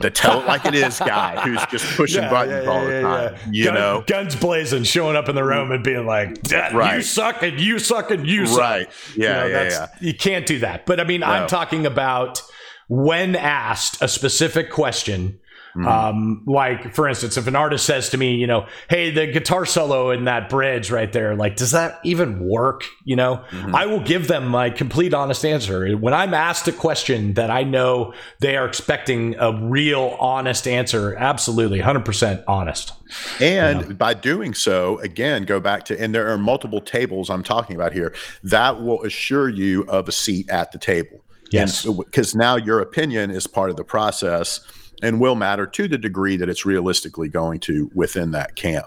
the 0.00 0.10
tell 0.10 0.40
it 0.40 0.46
like 0.46 0.64
it 0.64 0.74
is 0.74 0.98
guy 0.98 1.40
who's 1.40 1.64
just 1.66 1.84
pushing 1.96 2.22
yeah, 2.22 2.30
buttons 2.30 2.64
yeah, 2.64 2.70
all 2.70 2.84
the 2.84 3.00
time. 3.00 3.52
You 3.52 3.64
Gun, 3.64 3.74
know, 3.74 4.04
guns 4.06 4.36
blazing, 4.36 4.84
showing 4.84 5.16
up 5.16 5.28
in 5.28 5.34
the 5.34 5.44
room 5.44 5.70
and 5.70 5.82
being 5.84 6.06
like, 6.06 6.38
right. 6.52 6.96
"You 6.96 7.02
suck 7.02 7.42
and 7.42 7.60
you 7.60 7.78
suck 7.78 8.10
and 8.10 8.26
you 8.26 8.46
suck." 8.46 8.58
Right. 8.58 8.90
Yeah. 9.16 9.44
You 9.44 9.52
know, 9.52 9.58
yeah, 9.58 9.68
yeah. 9.70 9.86
You 10.00 10.14
can't 10.14 10.46
do 10.46 10.58
that. 10.60 10.86
But 10.86 11.00
I 11.00 11.04
mean, 11.04 11.20
no. 11.20 11.26
I'm 11.26 11.48
talking 11.48 11.86
about 11.86 12.42
when 12.88 13.36
asked 13.36 14.02
a 14.02 14.08
specific 14.08 14.70
question 14.70 15.38
Mm-hmm. 15.76 15.88
Um, 15.88 16.42
like 16.46 16.94
for 16.94 17.08
instance, 17.08 17.36
if 17.36 17.48
an 17.48 17.56
artist 17.56 17.84
says 17.84 18.10
to 18.10 18.18
me, 18.18 18.36
you 18.36 18.46
know, 18.46 18.66
hey, 18.88 19.10
the 19.10 19.26
guitar 19.26 19.66
solo 19.66 20.10
in 20.10 20.24
that 20.24 20.48
bridge 20.48 20.90
right 20.90 21.12
there, 21.12 21.34
like, 21.34 21.56
does 21.56 21.72
that 21.72 21.98
even 22.04 22.38
work? 22.46 22.84
You 23.04 23.16
know, 23.16 23.44
mm-hmm. 23.50 23.74
I 23.74 23.86
will 23.86 24.00
give 24.00 24.28
them 24.28 24.46
my 24.46 24.70
complete 24.70 25.12
honest 25.12 25.44
answer. 25.44 25.96
When 25.96 26.14
I'm 26.14 26.32
asked 26.32 26.68
a 26.68 26.72
question 26.72 27.34
that 27.34 27.50
I 27.50 27.64
know 27.64 28.14
they 28.40 28.56
are 28.56 28.66
expecting 28.66 29.34
a 29.40 29.52
real 29.52 30.16
honest 30.20 30.68
answer, 30.68 31.16
absolutely 31.16 31.80
100% 31.80 32.44
honest. 32.46 32.92
And 33.40 33.80
you 33.80 33.88
know? 33.88 33.94
by 33.96 34.14
doing 34.14 34.54
so, 34.54 34.98
again, 35.00 35.44
go 35.44 35.58
back 35.58 35.84
to, 35.86 36.00
and 36.00 36.14
there 36.14 36.28
are 36.28 36.38
multiple 36.38 36.80
tables 36.80 37.30
I'm 37.30 37.42
talking 37.42 37.74
about 37.74 37.92
here, 37.92 38.14
that 38.44 38.80
will 38.80 39.02
assure 39.02 39.48
you 39.48 39.82
of 39.88 40.08
a 40.08 40.12
seat 40.12 40.48
at 40.50 40.70
the 40.70 40.78
table. 40.78 41.24
Yes. 41.50 41.84
Because 41.84 42.34
now 42.34 42.56
your 42.56 42.80
opinion 42.80 43.30
is 43.30 43.46
part 43.46 43.70
of 43.70 43.76
the 43.76 43.84
process 43.84 44.60
and 45.04 45.20
will 45.20 45.34
matter 45.34 45.66
to 45.66 45.86
the 45.86 45.98
degree 45.98 46.36
that 46.36 46.48
it's 46.48 46.64
realistically 46.64 47.28
going 47.28 47.60
to 47.60 47.90
within 47.94 48.30
that 48.32 48.56
camp. 48.56 48.86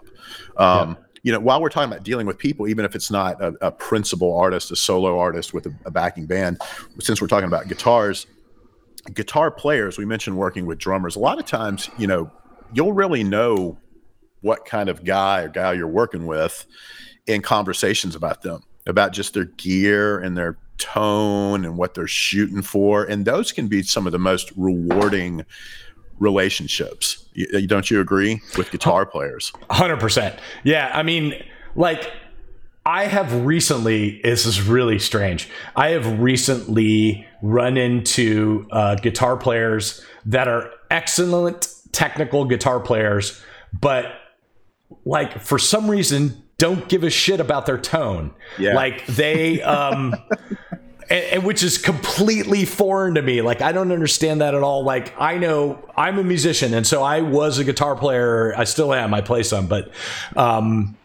Um, 0.58 0.90
yeah. 0.90 0.96
You 1.24 1.32
know, 1.34 1.40
while 1.40 1.62
we're 1.62 1.70
talking 1.70 1.92
about 1.92 2.04
dealing 2.04 2.26
with 2.26 2.38
people, 2.38 2.68
even 2.68 2.86
if 2.86 2.96
it's 2.96 3.12
not 3.12 3.42
a, 3.42 3.54
a 3.62 3.72
principal 3.72 4.36
artist, 4.38 4.72
a 4.72 4.76
solo 4.76 5.20
artist 5.20 5.54
with 5.54 5.66
a, 5.66 5.74
a 5.86 5.92
backing 5.92 6.26
band, 6.26 6.60
since 7.00 7.22
we're 7.22 7.28
talking 7.28 7.48
about 7.48 7.68
guitars, 7.68 8.28
guitar 9.14 9.52
players, 9.52 9.98
we 9.98 10.06
mentioned 10.06 10.38
working 10.38 10.66
with 10.66 10.80
drummers. 10.80 11.16
A 11.16 11.20
lot 11.20 11.38
of 11.38 11.46
times, 11.46 11.90
you 11.98 12.08
know, 12.08 12.32
you'll 12.74 12.94
really 12.94 13.24
know 13.24 13.78
what 14.42 14.66
kind 14.66 14.90
of 14.90 15.04
guy 15.04 15.42
or 15.42 15.50
gal 15.50 15.76
you're 15.76 15.88
working 15.88 16.26
with 16.26 16.66
in 17.26 17.42
conversations 17.42 18.16
about 18.16 18.42
them, 18.42 18.64
about 18.86 19.12
just 19.12 19.34
their 19.34 19.46
gear 19.46 20.20
and 20.20 20.38
their 20.38 20.58
tone 20.78 21.66
and 21.66 21.78
what 21.78 21.94
they're 21.94 22.08
shooting 22.08 22.62
for. 22.62 23.04
And 23.04 23.26
those 23.26 23.52
can 23.52 23.68
be 23.68 23.84
some 23.84 24.06
of 24.06 24.12
the 24.12 24.20
most 24.20 24.52
rewarding 24.56 25.46
relationships. 26.20 27.26
Don't 27.66 27.92
you 27.92 28.00
agree 28.00 28.42
with 28.58 28.72
guitar 28.72 29.06
players? 29.06 29.52
100%. 29.70 30.38
Yeah. 30.64 30.92
I 30.94 31.04
mean, 31.04 31.44
like, 31.76 32.12
I 32.86 33.06
have 33.06 33.46
recently, 33.46 34.22
this 34.24 34.46
is 34.46 34.62
really 34.62 34.98
strange. 34.98 35.50
I 35.76 35.90
have 35.90 36.20
recently 36.20 37.28
run 37.42 37.76
into 37.78 38.66
uh, 38.72 38.96
guitar 38.96 39.36
players 39.36 40.04
that 40.26 40.48
are 40.48 40.72
excellent 40.90 41.68
technical 41.92 42.46
guitar 42.46 42.80
players, 42.80 43.42
but 43.78 44.06
like 45.04 45.42
for 45.42 45.60
some 45.60 45.90
reason 45.92 46.42
don't 46.58 46.88
give 46.90 47.04
a 47.04 47.10
shit 47.10 47.40
about 47.40 47.66
their 47.66 47.78
tone. 47.78 48.34
Yeah. 48.58 48.74
Like 48.74 49.06
they, 49.06 49.62
um, 49.62 50.16
and, 51.10 51.24
and, 51.26 51.44
which 51.44 51.64
is 51.64 51.78
completely 51.78 52.66
foreign 52.66 53.16
to 53.16 53.22
me. 53.22 53.42
Like 53.42 53.62
I 53.62 53.72
don't 53.72 53.92
understand 53.92 54.42
that 54.42 54.56
at 54.56 54.64
all. 54.64 54.84
Like 54.84 55.14
I 55.20 55.38
know 55.38 55.80
I'm 55.96 56.18
a 56.20 56.24
musician, 56.24 56.74
and 56.74 56.86
so 56.86 57.04
I 57.04 57.22
was 57.22 57.60
a 57.60 57.64
guitar 57.64 57.96
player. 57.96 58.54
I 58.58 58.66
still 58.66 58.94
am. 58.94 59.14
I 59.14 59.22
play 59.22 59.44
some, 59.44 59.68
but 59.68 59.92
um, 60.36 60.98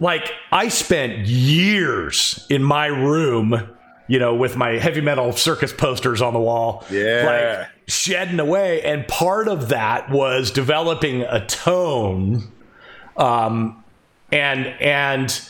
like 0.00 0.32
I 0.50 0.68
spent 0.68 1.26
years 1.26 2.46
in 2.50 2.62
my 2.62 2.86
room, 2.86 3.68
you 4.08 4.18
know, 4.18 4.34
with 4.34 4.56
my 4.56 4.72
heavy 4.72 5.00
metal 5.00 5.32
circus 5.32 5.72
posters 5.72 6.20
on 6.20 6.34
the 6.34 6.40
wall, 6.40 6.84
yeah, 6.90 7.60
like 7.60 7.68
shedding 7.88 8.40
away. 8.40 8.82
And 8.82 9.06
part 9.08 9.48
of 9.48 9.68
that 9.68 10.10
was 10.10 10.50
developing 10.50 11.22
a 11.22 11.46
tone, 11.46 12.52
um, 13.16 13.82
and 14.30 14.66
and 14.66 15.48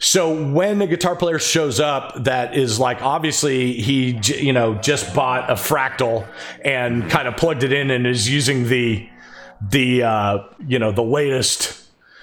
so 0.00 0.50
when 0.50 0.80
a 0.80 0.86
guitar 0.86 1.14
player 1.14 1.38
shows 1.38 1.78
up 1.78 2.24
that 2.24 2.56
is 2.56 2.80
like 2.80 3.02
obviously 3.02 3.74
he 3.74 4.18
you 4.24 4.52
know 4.52 4.74
just 4.76 5.14
bought 5.14 5.48
a 5.50 5.54
fractal 5.54 6.26
and 6.64 7.08
kind 7.10 7.28
of 7.28 7.36
plugged 7.36 7.62
it 7.62 7.72
in 7.72 7.90
and 7.90 8.06
is 8.06 8.28
using 8.28 8.66
the 8.68 9.08
the 9.60 10.02
uh, 10.02 10.38
you 10.66 10.78
know 10.78 10.90
the 10.90 11.02
latest 11.02 11.78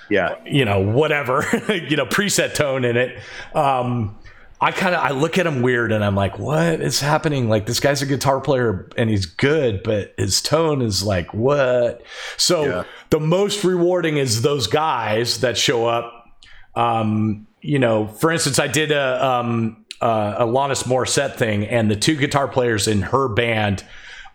yeah 0.09 0.35
you 0.45 0.65
know 0.65 0.81
whatever 0.81 1.45
you 1.69 1.95
know 1.95 2.05
preset 2.05 2.53
tone 2.55 2.83
in 2.83 2.97
it 2.97 3.21
um, 3.53 4.17
I 4.59 4.71
kind 4.71 4.95
of 4.95 5.01
I 5.01 5.11
look 5.11 5.37
at 5.37 5.45
him 5.45 5.61
weird 5.61 5.91
and 5.91 6.03
I'm 6.03 6.15
like, 6.15 6.39
what 6.39 6.81
is 6.81 6.99
happening? 6.99 7.47
Like 7.47 7.67
this 7.67 7.79
guy's 7.79 8.01
a 8.01 8.07
guitar 8.07 8.41
player 8.41 8.89
and 8.97 9.07
he's 9.07 9.27
good, 9.27 9.83
but 9.83 10.15
his 10.17 10.41
tone 10.41 10.81
is 10.81 11.03
like 11.03 11.31
what? 11.31 12.01
So 12.37 12.65
yeah. 12.65 12.83
the 13.11 13.19
most 13.19 13.63
rewarding 13.63 14.17
is 14.17 14.41
those 14.41 14.65
guys 14.65 15.41
that 15.41 15.57
show 15.57 15.85
up. 15.85 16.11
Um, 16.73 17.46
you 17.61 17.79
know, 17.79 18.07
for 18.07 18.31
instance, 18.31 18.59
I 18.59 18.67
did 18.67 18.91
a 18.91 19.25
um, 19.25 19.85
uh, 20.01 20.45
Alanis 20.45 20.83
Morissette 20.83 21.35
thing, 21.35 21.65
and 21.65 21.89
the 21.89 21.95
two 21.95 22.15
guitar 22.15 22.47
players 22.47 22.87
in 22.87 23.01
her 23.01 23.27
band 23.27 23.83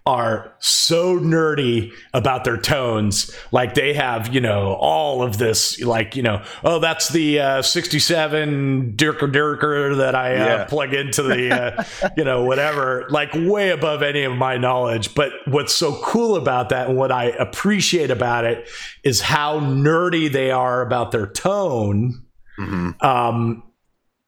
are 0.05 0.53
so 0.59 1.17
nerdy 1.19 1.93
about 2.13 2.45
their 2.45 2.57
tones. 2.57 3.37
Like 3.53 3.75
they 3.75 3.95
have, 3.95 4.35
you 4.35 4.41
know, 4.41 4.75
all 4.75 5.23
of 5.23 5.39
this, 5.39 5.81
like, 5.81 6.17
you 6.17 6.23
know, 6.23 6.43
oh, 6.65 6.81
that's 6.81 7.11
the 7.11 7.39
uh, 7.39 7.63
67 7.63 8.95
Dirker 8.97 9.33
Dirker 9.33 9.97
that 9.99 10.17
I 10.17 10.35
uh, 10.35 10.47
yeah. 10.47 10.65
plug 10.65 10.93
into 10.93 11.23
the, 11.23 11.51
uh, 11.55 12.09
you 12.17 12.25
know, 12.25 12.45
whatever, 12.45 13.07
like 13.11 13.33
way 13.35 13.71
above 13.71 14.03
any 14.03 14.25
of 14.25 14.33
my 14.33 14.57
knowledge. 14.57 15.15
But 15.15 15.33
what's 15.47 15.75
so 15.75 16.01
cool 16.03 16.35
about 16.35 16.71
that 16.71 16.89
and 16.89 16.99
what 16.99 17.13
I 17.13 17.27
appreciate 17.27 18.11
about 18.11 18.45
it 18.45 18.69
is 19.05 19.21
how 19.21 19.61
nerdy 19.61 20.31
they 20.31 20.51
are 20.51 20.83
about 20.83 21.13
their 21.13 21.29
tone. 21.29 22.25
Mm-hmm. 22.63 23.07
Um, 23.07 23.63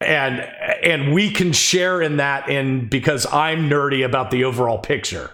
and 0.01 0.41
and 0.83 1.13
we 1.13 1.31
can 1.31 1.53
share 1.53 2.01
in 2.01 2.17
that 2.17 2.49
in 2.49 2.89
because 2.89 3.25
I'm 3.31 3.69
nerdy 3.69 4.05
about 4.05 4.31
the 4.31 4.43
overall 4.43 4.77
picture 4.77 5.31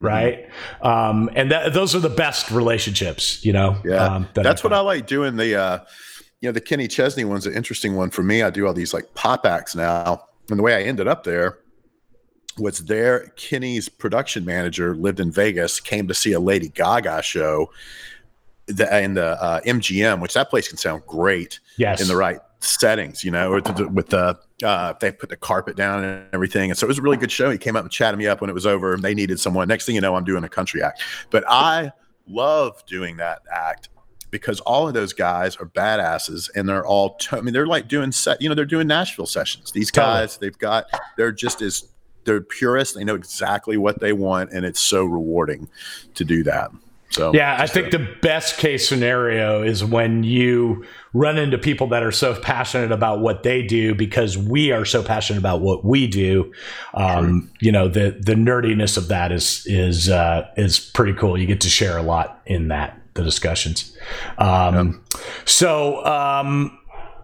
right? 0.00 0.48
Mm-hmm. 0.82 0.86
Um, 0.86 1.30
and 1.34 1.50
that, 1.50 1.72
those 1.72 1.94
are 1.94 2.00
the 2.00 2.10
best 2.10 2.50
relationships, 2.50 3.44
you 3.44 3.52
know. 3.52 3.80
Yeah, 3.84 4.04
um, 4.04 4.28
that 4.34 4.42
that's 4.42 4.64
I 4.64 4.68
what 4.68 4.72
I 4.72 4.80
like 4.80 5.06
doing. 5.06 5.36
The 5.36 5.56
uh, 5.56 5.78
you 6.40 6.48
know 6.48 6.52
the 6.52 6.60
Kenny 6.60 6.88
Chesney 6.88 7.24
one's 7.24 7.46
an 7.46 7.54
interesting 7.54 7.96
one 7.96 8.10
for 8.10 8.22
me. 8.22 8.42
I 8.42 8.50
do 8.50 8.66
all 8.66 8.74
these 8.74 8.94
like 8.94 9.14
pop 9.14 9.46
acts 9.46 9.74
now, 9.74 10.24
and 10.50 10.58
the 10.58 10.62
way 10.62 10.74
I 10.74 10.82
ended 10.82 11.08
up 11.08 11.24
there 11.24 11.58
was 12.58 12.84
there. 12.86 13.28
Kenny's 13.36 13.88
production 13.88 14.44
manager 14.44 14.94
lived 14.94 15.20
in 15.20 15.30
Vegas, 15.30 15.80
came 15.80 16.08
to 16.08 16.14
see 16.14 16.32
a 16.32 16.40
Lady 16.40 16.68
Gaga 16.68 17.22
show. 17.22 17.70
The, 18.68 19.00
in 19.00 19.14
the 19.14 19.40
uh, 19.40 19.60
MGM, 19.60 20.20
which 20.20 20.34
that 20.34 20.50
place 20.50 20.66
can 20.66 20.76
sound 20.76 21.04
great, 21.06 21.60
yes, 21.76 22.00
in 22.00 22.08
the 22.08 22.16
right 22.16 22.40
settings, 22.60 23.22
you 23.22 23.30
know, 23.30 23.52
with 23.52 24.08
the 24.08 24.38
uh, 24.64 24.94
they 25.00 25.12
put 25.12 25.28
the 25.28 25.36
carpet 25.36 25.76
down 25.76 26.04
and 26.04 26.26
everything. 26.32 26.70
And 26.70 26.78
so 26.78 26.86
it 26.86 26.88
was 26.88 26.98
a 26.98 27.02
really 27.02 27.16
good 27.16 27.30
show. 27.30 27.50
He 27.50 27.58
came 27.58 27.76
up 27.76 27.82
and 27.82 27.92
chatted 27.92 28.18
me 28.18 28.26
up 28.26 28.40
when 28.40 28.50
it 28.50 28.54
was 28.54 28.66
over 28.66 28.94
and 28.94 29.02
they 29.02 29.14
needed 29.14 29.38
someone. 29.38 29.68
Next 29.68 29.86
thing 29.86 29.94
you 29.94 30.00
know, 30.00 30.16
I'm 30.16 30.24
doing 30.24 30.44
a 30.44 30.48
country 30.48 30.82
act. 30.82 31.02
But 31.30 31.44
I 31.48 31.92
love 32.26 32.84
doing 32.86 33.18
that 33.18 33.42
act 33.52 33.90
because 34.30 34.60
all 34.60 34.88
of 34.88 34.94
those 34.94 35.12
guys 35.12 35.56
are 35.56 35.66
badasses 35.66 36.50
and 36.54 36.68
they're 36.68 36.86
all, 36.86 37.18
I 37.32 37.40
mean, 37.40 37.52
they're 37.52 37.66
like 37.66 37.88
doing 37.88 38.12
set, 38.12 38.40
you 38.40 38.48
know, 38.48 38.54
they're 38.54 38.64
doing 38.64 38.86
Nashville 38.86 39.26
sessions. 39.26 39.72
These 39.72 39.90
guys, 39.90 40.38
they've 40.38 40.58
got, 40.58 40.86
they're 41.16 41.32
just 41.32 41.62
as, 41.62 41.88
they're 42.24 42.40
purists. 42.40 42.96
They 42.96 43.04
know 43.04 43.14
exactly 43.14 43.76
what 43.76 44.00
they 44.00 44.12
want. 44.12 44.50
And 44.52 44.64
it's 44.64 44.80
so 44.80 45.04
rewarding 45.04 45.68
to 46.14 46.24
do 46.24 46.42
that. 46.44 46.70
So 47.10 47.32
yeah, 47.32 47.56
I 47.58 47.66
think 47.66 47.88
a, 47.88 47.98
the 47.98 48.16
best 48.20 48.58
case 48.58 48.88
scenario 48.88 49.62
is 49.62 49.84
when 49.84 50.22
you 50.22 50.84
run 51.14 51.38
into 51.38 51.56
people 51.56 51.86
that 51.88 52.02
are 52.02 52.12
so 52.12 52.38
passionate 52.40 52.92
about 52.92 53.20
what 53.20 53.42
they 53.42 53.62
do 53.62 53.94
because 53.94 54.36
we 54.36 54.72
are 54.72 54.84
so 54.84 55.02
passionate 55.02 55.38
about 55.38 55.60
what 55.60 55.84
we 55.84 56.06
do. 56.06 56.52
Um, 56.94 57.50
you 57.60 57.72
know, 57.72 57.88
the 57.88 58.18
the 58.20 58.34
nerdiness 58.34 58.96
of 58.96 59.08
that 59.08 59.32
is 59.32 59.62
is 59.66 60.08
uh, 60.08 60.48
is 60.56 60.78
pretty 60.78 61.14
cool. 61.14 61.38
You 61.38 61.46
get 61.46 61.60
to 61.62 61.70
share 61.70 61.96
a 61.96 62.02
lot 62.02 62.42
in 62.44 62.68
that 62.68 63.00
the 63.14 63.22
discussions. 63.22 63.96
Um, 64.38 65.04
yeah. 65.14 65.20
So. 65.44 66.04
Um, 66.04 66.78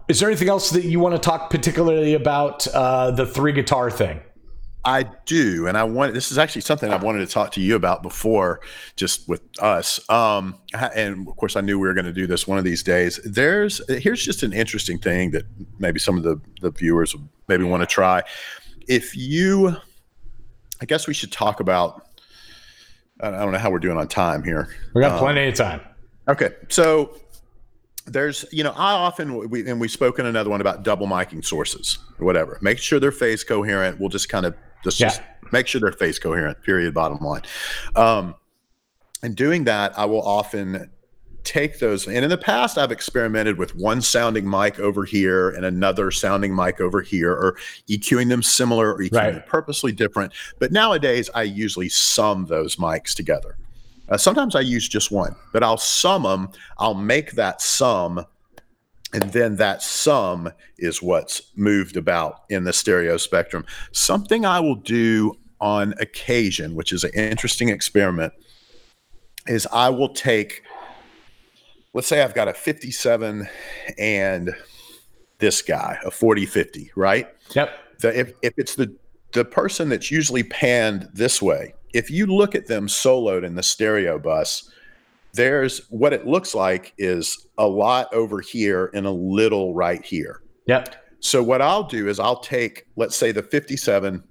is 0.08 0.20
there 0.20 0.28
anything 0.28 0.48
else 0.48 0.70
that 0.70 0.84
you 0.84 1.00
want 1.00 1.14
to 1.14 1.18
talk 1.18 1.48
particularly 1.48 2.12
about 2.12 2.66
uh, 2.66 3.12
the 3.12 3.24
three 3.24 3.52
guitar 3.52 3.90
thing? 3.90 4.20
I 4.84 5.04
do, 5.26 5.68
and 5.68 5.76
I 5.76 5.84
want 5.84 6.12
this 6.12 6.32
is 6.32 6.38
actually 6.38 6.62
something 6.62 6.92
I 6.92 6.96
wanted 6.96 7.20
to 7.20 7.32
talk 7.32 7.52
to 7.52 7.60
you 7.60 7.76
about 7.76 8.02
before, 8.02 8.60
just 8.96 9.28
with 9.28 9.42
us. 9.60 10.00
Um, 10.10 10.58
and 10.74 11.28
of 11.28 11.36
course, 11.36 11.54
I 11.54 11.60
knew 11.60 11.78
we 11.78 11.86
were 11.86 11.94
going 11.94 12.06
to 12.06 12.12
do 12.12 12.26
this 12.26 12.48
one 12.48 12.58
of 12.58 12.64
these 12.64 12.82
days. 12.82 13.20
There's 13.24 13.80
here's 13.88 14.24
just 14.24 14.42
an 14.42 14.52
interesting 14.52 14.98
thing 14.98 15.30
that 15.32 15.44
maybe 15.78 16.00
some 16.00 16.16
of 16.16 16.24
the 16.24 16.40
the 16.60 16.72
viewers 16.72 17.14
maybe 17.46 17.62
want 17.64 17.82
to 17.82 17.86
try. 17.86 18.22
If 18.88 19.16
you, 19.16 19.76
I 20.80 20.84
guess 20.86 21.06
we 21.06 21.14
should 21.14 21.32
talk 21.32 21.60
about. 21.60 22.08
I 23.20 23.30
don't 23.30 23.52
know 23.52 23.58
how 23.58 23.70
we're 23.70 23.78
doing 23.78 23.98
on 23.98 24.08
time 24.08 24.42
here. 24.42 24.68
We 24.94 25.00
got 25.00 25.12
um, 25.12 25.18
plenty 25.20 25.46
of 25.46 25.54
time. 25.54 25.80
Okay, 26.26 26.50
so 26.68 27.16
there's 28.04 28.44
you 28.50 28.64
know 28.64 28.72
i 28.72 28.94
often 28.94 29.48
we 29.48 29.64
and 29.68 29.80
we've 29.80 29.92
spoken 29.92 30.26
another 30.26 30.50
one 30.50 30.60
about 30.60 30.82
double 30.82 31.06
miking 31.06 31.44
sources 31.44 31.98
or 32.18 32.26
whatever 32.26 32.58
make 32.60 32.76
sure 32.76 32.98
they're 32.98 33.12
phase 33.12 33.44
coherent 33.44 34.00
we'll 34.00 34.08
just 34.08 34.28
kind 34.28 34.44
of 34.44 34.56
just, 34.82 35.00
yeah. 35.00 35.08
just 35.08 35.22
make 35.52 35.66
sure 35.66 35.80
they're 35.80 35.92
phase 35.92 36.18
coherent, 36.18 36.62
period, 36.62 36.94
bottom 36.94 37.18
line. 37.18 37.42
Um, 37.96 38.34
and 39.22 39.36
doing 39.36 39.64
that, 39.64 39.96
I 39.98 40.04
will 40.04 40.22
often 40.22 40.90
take 41.44 41.78
those. 41.78 42.06
And 42.06 42.18
in 42.18 42.30
the 42.30 42.38
past, 42.38 42.78
I've 42.78 42.92
experimented 42.92 43.58
with 43.58 43.74
one 43.74 44.00
sounding 44.00 44.48
mic 44.48 44.78
over 44.78 45.04
here 45.04 45.50
and 45.50 45.64
another 45.64 46.10
sounding 46.10 46.54
mic 46.54 46.80
over 46.80 47.00
here, 47.00 47.32
or 47.32 47.56
EQing 47.88 48.28
them 48.28 48.42
similar 48.42 48.94
or 48.94 48.98
EQing 48.98 49.12
right. 49.12 49.34
them 49.34 49.42
purposely 49.46 49.92
different. 49.92 50.32
But 50.58 50.72
nowadays, 50.72 51.30
I 51.34 51.42
usually 51.42 51.88
sum 51.88 52.46
those 52.46 52.76
mics 52.76 53.14
together. 53.14 53.56
Uh, 54.08 54.16
sometimes 54.16 54.54
I 54.54 54.60
use 54.60 54.88
just 54.88 55.10
one, 55.10 55.34
but 55.52 55.62
I'll 55.62 55.78
sum 55.78 56.24
them. 56.24 56.50
I'll 56.78 56.94
make 56.94 57.32
that 57.32 57.62
sum 57.62 58.24
and 59.12 59.32
then 59.32 59.56
that 59.56 59.82
sum 59.82 60.50
is 60.78 61.02
what's 61.02 61.42
moved 61.54 61.96
about 61.96 62.42
in 62.48 62.64
the 62.64 62.72
stereo 62.72 63.16
spectrum. 63.16 63.64
Something 63.92 64.46
I 64.46 64.60
will 64.60 64.76
do 64.76 65.36
on 65.60 65.94
occasion, 66.00 66.74
which 66.74 66.92
is 66.92 67.04
an 67.04 67.12
interesting 67.14 67.68
experiment, 67.68 68.32
is 69.46 69.66
I 69.72 69.90
will 69.90 70.08
take, 70.08 70.62
let's 71.92 72.08
say 72.08 72.22
I've 72.22 72.34
got 72.34 72.48
a 72.48 72.54
57 72.54 73.48
and 73.98 74.54
this 75.38 75.60
guy, 75.60 75.98
a 76.04 76.10
40 76.10 76.46
50, 76.46 76.92
right? 76.96 77.28
Yep. 77.54 77.70
The, 78.00 78.18
if, 78.18 78.32
if 78.42 78.54
it's 78.56 78.76
the, 78.76 78.94
the 79.32 79.44
person 79.44 79.88
that's 79.88 80.10
usually 80.10 80.42
panned 80.42 81.08
this 81.12 81.42
way, 81.42 81.74
if 81.92 82.10
you 82.10 82.26
look 82.26 82.54
at 82.54 82.66
them 82.66 82.86
soloed 82.86 83.44
in 83.44 83.54
the 83.54 83.62
stereo 83.62 84.18
bus, 84.18 84.70
there's 85.34 85.86
what 85.88 86.12
it 86.12 86.26
looks 86.26 86.54
like 86.54 86.92
is 86.98 87.46
a 87.58 87.66
lot 87.66 88.12
over 88.12 88.40
here 88.40 88.90
and 88.94 89.06
a 89.06 89.10
little 89.10 89.74
right 89.74 90.04
here. 90.04 90.42
Yep. 90.66 90.96
So 91.20 91.42
what 91.42 91.62
I'll 91.62 91.84
do 91.84 92.08
is 92.08 92.18
I'll 92.18 92.40
take, 92.40 92.86
let's 92.96 93.16
say 93.16 93.32
the 93.32 93.42
57, 93.42 94.22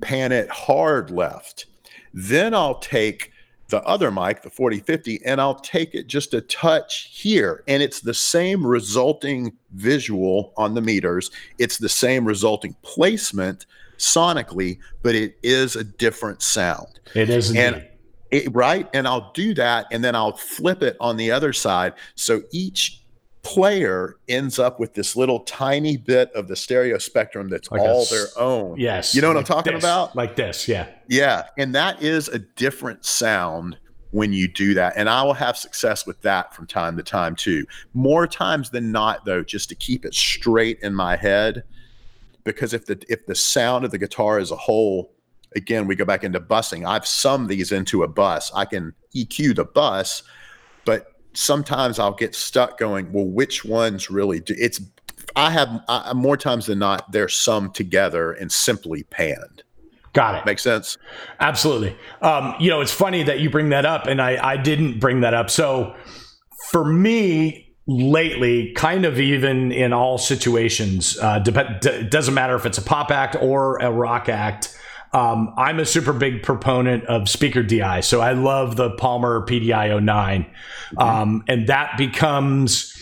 pan 0.00 0.32
it 0.32 0.48
hard 0.50 1.10
left. 1.10 1.66
Then 2.12 2.54
I'll 2.54 2.78
take 2.78 3.32
the 3.68 3.82
other 3.82 4.10
mic, 4.10 4.42
the 4.42 4.50
4050, 4.50 5.20
and 5.24 5.40
I'll 5.40 5.58
take 5.60 5.94
it 5.94 6.06
just 6.06 6.34
a 6.34 6.40
touch 6.40 7.10
here. 7.12 7.64
And 7.68 7.82
it's 7.82 8.00
the 8.00 8.14
same 8.14 8.66
resulting 8.66 9.52
visual 9.72 10.52
on 10.56 10.74
the 10.74 10.80
meters. 10.80 11.30
It's 11.58 11.78
the 11.78 11.88
same 11.88 12.24
resulting 12.24 12.76
placement 12.82 13.66
sonically, 13.98 14.78
but 15.02 15.14
it 15.14 15.36
is 15.42 15.76
a 15.76 15.84
different 15.84 16.42
sound. 16.42 17.00
It 17.14 17.28
is. 17.28 17.50
Indeed. 17.50 17.60
And 17.62 17.88
it, 18.30 18.54
right? 18.54 18.88
And 18.92 19.06
I'll 19.06 19.32
do 19.32 19.54
that 19.54 19.86
and 19.90 20.02
then 20.04 20.14
I'll 20.14 20.36
flip 20.36 20.82
it 20.82 20.96
on 21.00 21.16
the 21.16 21.30
other 21.30 21.52
side. 21.52 21.94
So 22.14 22.42
each 22.52 23.02
player 23.42 24.16
ends 24.28 24.58
up 24.58 24.80
with 24.80 24.94
this 24.94 25.14
little 25.14 25.40
tiny 25.40 25.96
bit 25.96 26.32
of 26.32 26.48
the 26.48 26.56
stereo 26.56 26.98
spectrum 26.98 27.48
that's 27.48 27.70
like 27.70 27.80
all 27.80 28.02
a, 28.02 28.10
their 28.10 28.26
own. 28.36 28.78
Yes. 28.78 29.14
You 29.14 29.22
know 29.22 29.28
what 29.28 29.36
like 29.36 29.50
I'm 29.50 29.56
talking 29.56 29.74
this, 29.74 29.84
about? 29.84 30.16
Like 30.16 30.34
this, 30.34 30.66
yeah. 30.66 30.88
Yeah. 31.08 31.44
And 31.56 31.74
that 31.74 32.02
is 32.02 32.28
a 32.28 32.40
different 32.40 33.04
sound 33.04 33.78
when 34.10 34.32
you 34.32 34.48
do 34.48 34.74
that. 34.74 34.94
And 34.96 35.08
I 35.08 35.22
will 35.22 35.34
have 35.34 35.56
success 35.56 36.06
with 36.06 36.20
that 36.22 36.54
from 36.54 36.66
time 36.66 36.96
to 36.96 37.02
time 37.02 37.36
too. 37.36 37.66
More 37.94 38.26
times 38.26 38.70
than 38.70 38.90
not, 38.90 39.24
though, 39.24 39.42
just 39.42 39.68
to 39.68 39.74
keep 39.74 40.04
it 40.04 40.14
straight 40.14 40.80
in 40.80 40.94
my 40.94 41.16
head. 41.16 41.64
Because 42.42 42.72
if 42.72 42.86
the 42.86 43.02
if 43.08 43.26
the 43.26 43.34
sound 43.34 43.84
of 43.84 43.90
the 43.90 43.98
guitar 43.98 44.38
as 44.38 44.50
a 44.50 44.56
whole 44.56 45.12
again, 45.56 45.86
we 45.86 45.96
go 45.96 46.04
back 46.04 46.22
into 46.22 46.40
busing. 46.40 46.86
I've 46.86 47.06
summed 47.06 47.48
these 47.48 47.72
into 47.72 48.02
a 48.02 48.08
bus. 48.08 48.52
I 48.54 48.64
can 48.64 48.92
EQ 49.16 49.56
the 49.56 49.64
bus, 49.64 50.22
but 50.84 51.12
sometimes 51.32 51.98
I'll 51.98 52.14
get 52.14 52.34
stuck 52.34 52.78
going, 52.78 53.12
well, 53.12 53.26
which 53.26 53.64
ones 53.64 54.10
really 54.10 54.40
do 54.40 54.54
it's 54.56 54.80
I 55.34 55.50
have 55.50 55.82
I, 55.88 56.12
more 56.12 56.36
times 56.36 56.66
than 56.66 56.78
not, 56.78 57.10
they're 57.10 57.28
summed 57.28 57.74
together 57.74 58.32
and 58.32 58.52
simply 58.52 59.02
panned. 59.04 59.64
Got 60.12 60.36
it. 60.36 60.46
Makes 60.46 60.62
sense. 60.62 60.96
Absolutely. 61.40 61.96
Um, 62.22 62.54
you 62.58 62.70
know, 62.70 62.80
it's 62.80 62.92
funny 62.92 63.22
that 63.24 63.40
you 63.40 63.50
bring 63.50 63.68
that 63.70 63.84
up, 63.84 64.06
and 64.06 64.22
I, 64.22 64.52
I 64.52 64.56
didn't 64.56 64.98
bring 64.98 65.20
that 65.20 65.34
up. 65.34 65.50
So 65.50 65.94
for 66.70 66.84
me, 66.86 67.74
lately, 67.86 68.72
kind 68.72 69.04
of 69.04 69.20
even 69.20 69.72
in 69.72 69.92
all 69.92 70.16
situations, 70.16 71.18
uh, 71.18 71.40
dep- 71.40 71.82
d- 71.82 72.04
doesn't 72.04 72.32
matter 72.32 72.56
if 72.56 72.64
it's 72.64 72.78
a 72.78 72.82
pop 72.82 73.10
act 73.10 73.36
or 73.40 73.76
a 73.78 73.90
rock 73.90 74.30
act. 74.30 74.76
Um, 75.12 75.54
I'm 75.56 75.78
a 75.78 75.86
super 75.86 76.12
big 76.12 76.42
proponent 76.42 77.04
of 77.06 77.28
speaker 77.28 77.62
DI, 77.62 78.00
so 78.00 78.20
I 78.20 78.32
love 78.32 78.76
the 78.76 78.90
Palmer 78.90 79.46
PDI 79.46 80.02
09, 80.02 80.44
mm-hmm. 80.44 80.98
um, 80.98 81.44
and 81.48 81.66
that 81.68 81.96
becomes 81.96 82.92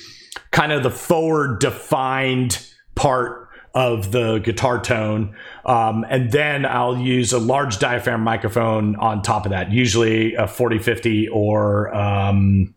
kind 0.51 0.73
of 0.73 0.83
the 0.83 0.91
forward 0.91 1.61
defined 1.61 2.65
part 2.95 3.49
of 3.75 4.13
the 4.13 4.39
guitar 4.39 4.81
tone. 4.81 5.35
Um, 5.67 6.07
and 6.09 6.31
then 6.31 6.65
I'll 6.65 6.97
use 6.97 7.33
a 7.33 7.41
large 7.41 7.79
diaphragm 7.81 8.21
microphone 8.21 8.95
on 8.97 9.23
top 9.23 9.47
of 9.47 9.51
that, 9.51 9.73
usually 9.73 10.35
a 10.35 10.47
4050 10.47 11.29
or 11.29 11.93
um, 11.95 12.74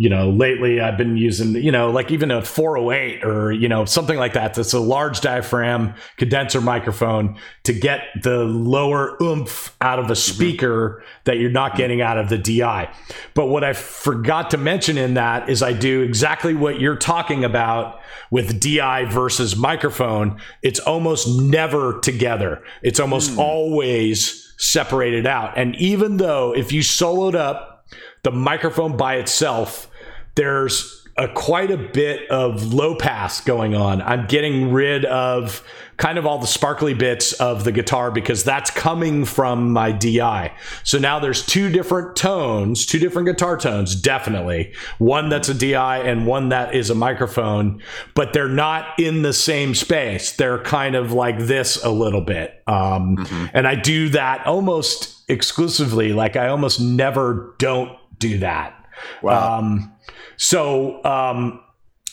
you 0.00 0.08
know, 0.08 0.30
lately 0.30 0.80
I've 0.80 0.96
been 0.96 1.16
using, 1.16 1.56
you 1.56 1.72
know, 1.72 1.90
like 1.90 2.12
even 2.12 2.30
a 2.30 2.40
408 2.40 3.24
or, 3.24 3.50
you 3.50 3.68
know, 3.68 3.84
something 3.84 4.16
like 4.16 4.34
that. 4.34 4.54
That's 4.54 4.72
a 4.72 4.78
large 4.78 5.20
diaphragm 5.20 5.94
condenser 6.16 6.60
microphone 6.60 7.36
to 7.64 7.72
get 7.72 8.02
the 8.22 8.44
lower 8.44 9.16
oomph 9.20 9.76
out 9.80 9.98
of 9.98 10.04
a 10.04 10.12
mm-hmm. 10.12 10.34
speaker 10.34 11.02
mm-hmm. 11.02 11.20
that 11.24 11.38
you're 11.38 11.50
not 11.50 11.76
getting 11.76 12.00
out 12.00 12.16
of 12.16 12.28
the 12.28 12.38
DI. 12.38 12.88
But 13.34 13.46
what 13.46 13.64
I 13.64 13.72
forgot 13.72 14.50
to 14.52 14.56
mention 14.56 14.98
in 14.98 15.14
that 15.14 15.48
is 15.50 15.64
I 15.64 15.72
do 15.72 16.02
exactly 16.02 16.54
what 16.54 16.80
you're 16.80 16.96
talking 16.96 17.42
about 17.42 17.98
with 18.30 18.60
DI 18.60 19.06
versus 19.06 19.56
microphone. 19.56 20.40
It's 20.62 20.78
almost 20.78 21.26
never 21.28 21.98
together, 21.98 22.62
it's 22.82 23.00
almost 23.00 23.32
mm. 23.32 23.38
always 23.38 24.54
separated 24.58 25.26
out. 25.26 25.58
And 25.58 25.74
even 25.76 26.18
though 26.18 26.54
if 26.54 26.70
you 26.70 26.82
soloed 26.82 27.34
up, 27.34 27.77
the 28.22 28.30
microphone 28.30 28.96
by 28.96 29.16
itself, 29.16 29.90
there's 30.34 31.06
a, 31.18 31.28
quite 31.28 31.70
a 31.70 31.76
bit 31.76 32.30
of 32.30 32.72
low 32.72 32.94
pass 32.94 33.40
going 33.40 33.74
on. 33.74 34.00
I'm 34.00 34.26
getting 34.26 34.72
rid 34.72 35.04
of 35.04 35.64
kind 35.96 36.16
of 36.16 36.24
all 36.24 36.38
the 36.38 36.46
sparkly 36.46 36.94
bits 36.94 37.32
of 37.34 37.64
the 37.64 37.72
guitar 37.72 38.12
because 38.12 38.44
that's 38.44 38.70
coming 38.70 39.24
from 39.24 39.72
my 39.72 39.90
DI. 39.90 40.52
So 40.84 40.96
now 40.96 41.18
there's 41.18 41.44
two 41.44 41.70
different 41.70 42.14
tones, 42.14 42.86
two 42.86 43.00
different 43.00 43.26
guitar 43.26 43.56
tones, 43.56 43.96
definitely. 43.96 44.72
One 44.98 45.28
that's 45.28 45.48
a 45.48 45.54
DI 45.54 45.98
and 45.98 46.24
one 46.24 46.50
that 46.50 46.72
is 46.72 46.88
a 46.88 46.94
microphone, 46.94 47.82
but 48.14 48.32
they're 48.32 48.48
not 48.48 48.98
in 49.00 49.22
the 49.22 49.32
same 49.32 49.74
space. 49.74 50.32
They're 50.32 50.62
kind 50.62 50.94
of 50.94 51.12
like 51.12 51.40
this 51.40 51.82
a 51.84 51.90
little 51.90 52.22
bit. 52.22 52.62
Um, 52.68 53.16
mm-hmm. 53.16 53.46
And 53.52 53.66
I 53.66 53.74
do 53.74 54.08
that 54.10 54.46
almost 54.46 55.28
exclusively. 55.28 56.12
Like 56.12 56.36
I 56.36 56.46
almost 56.46 56.80
never 56.80 57.56
don't 57.58 57.90
do 58.18 58.38
that. 58.38 58.74
Wow. 59.22 59.58
Um, 59.58 59.92
so 60.36 61.04
um, 61.04 61.60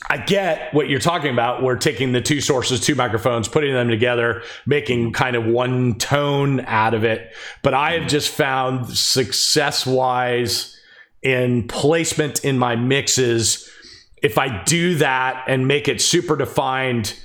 I 0.10 0.18
get 0.18 0.74
what 0.74 0.89
you're 0.89 0.99
talking 0.99 1.32
about. 1.32 1.64
We're 1.64 1.78
taking 1.78 2.12
the 2.12 2.22
two 2.22 2.41
sources, 2.41 2.80
two 2.80 2.95
microphones, 2.95 3.47
putting 3.47 3.74
them 3.74 3.88
together, 3.88 4.43
making 4.66 5.14
kind 5.14 5.36
of 5.36 5.45
one 5.45 5.95
tone 5.95 6.62
out 6.62 6.93
of 6.93 7.03
it. 7.03 7.34
But 7.64 7.74
I 7.74 7.93
have 7.93 8.08
just 8.08 8.30
found 8.30 8.95
success 8.95 9.86
wise 9.86 10.80
in 11.22 11.68
placement 11.68 12.45
in 12.45 12.60
my 12.60 12.76
mixes. 12.76 13.70
If 14.22 14.38
I 14.38 14.64
do 14.64 14.95
that 14.95 15.43
and 15.47 15.68
make 15.68 15.88
it 15.88 16.01
super 16.01 16.36
defined, 16.36 17.18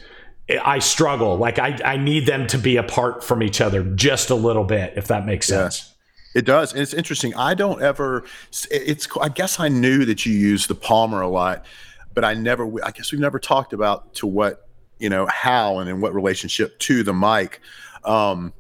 I 0.65 0.79
struggle. 0.79 1.37
Like 1.37 1.59
I, 1.59 1.79
I 1.85 1.97
need 1.97 2.27
them 2.27 2.47
to 2.49 2.59
be 2.59 2.77
apart 2.77 3.23
from 3.23 3.43
each 3.43 3.61
other 3.61 3.83
just 3.83 4.31
a 4.31 4.35
little 4.35 4.65
bit, 4.65 4.95
if 4.97 5.09
that 5.09 5.27
makes 5.27 5.47
sense. 5.47 5.90
It 6.35 6.45
does. 6.45 6.73
And 6.73 6.81
it's 6.81 6.95
interesting. 6.95 7.35
I 7.35 7.55
don't 7.55 7.83
ever, 7.83 8.25
it's, 8.71 9.09
I 9.21 9.29
guess 9.29 9.59
I 9.59 9.69
knew 9.69 10.05
that 10.05 10.25
you 10.25 10.33
use 10.33 10.67
the 10.67 10.75
Palmer 10.75 11.23
a 11.23 11.29
lot, 11.29 11.65
but 12.15 12.25
I 12.25 12.35
never, 12.35 12.71
I 12.85 12.93
guess 12.93 13.11
we've 13.11 13.21
never 13.21 13.39
talked 13.39 13.73
about 13.73 14.15
to 14.15 14.27
what, 14.27 14.69
you 14.99 15.09
know, 15.09 15.27
how 15.27 15.79
and 15.79 15.91
in 15.91 16.01
what 16.01 16.15
relationship 16.15 16.79
to 16.81 17.03
the 17.03 17.13
mic. 17.13 17.61
Um, 18.05 18.53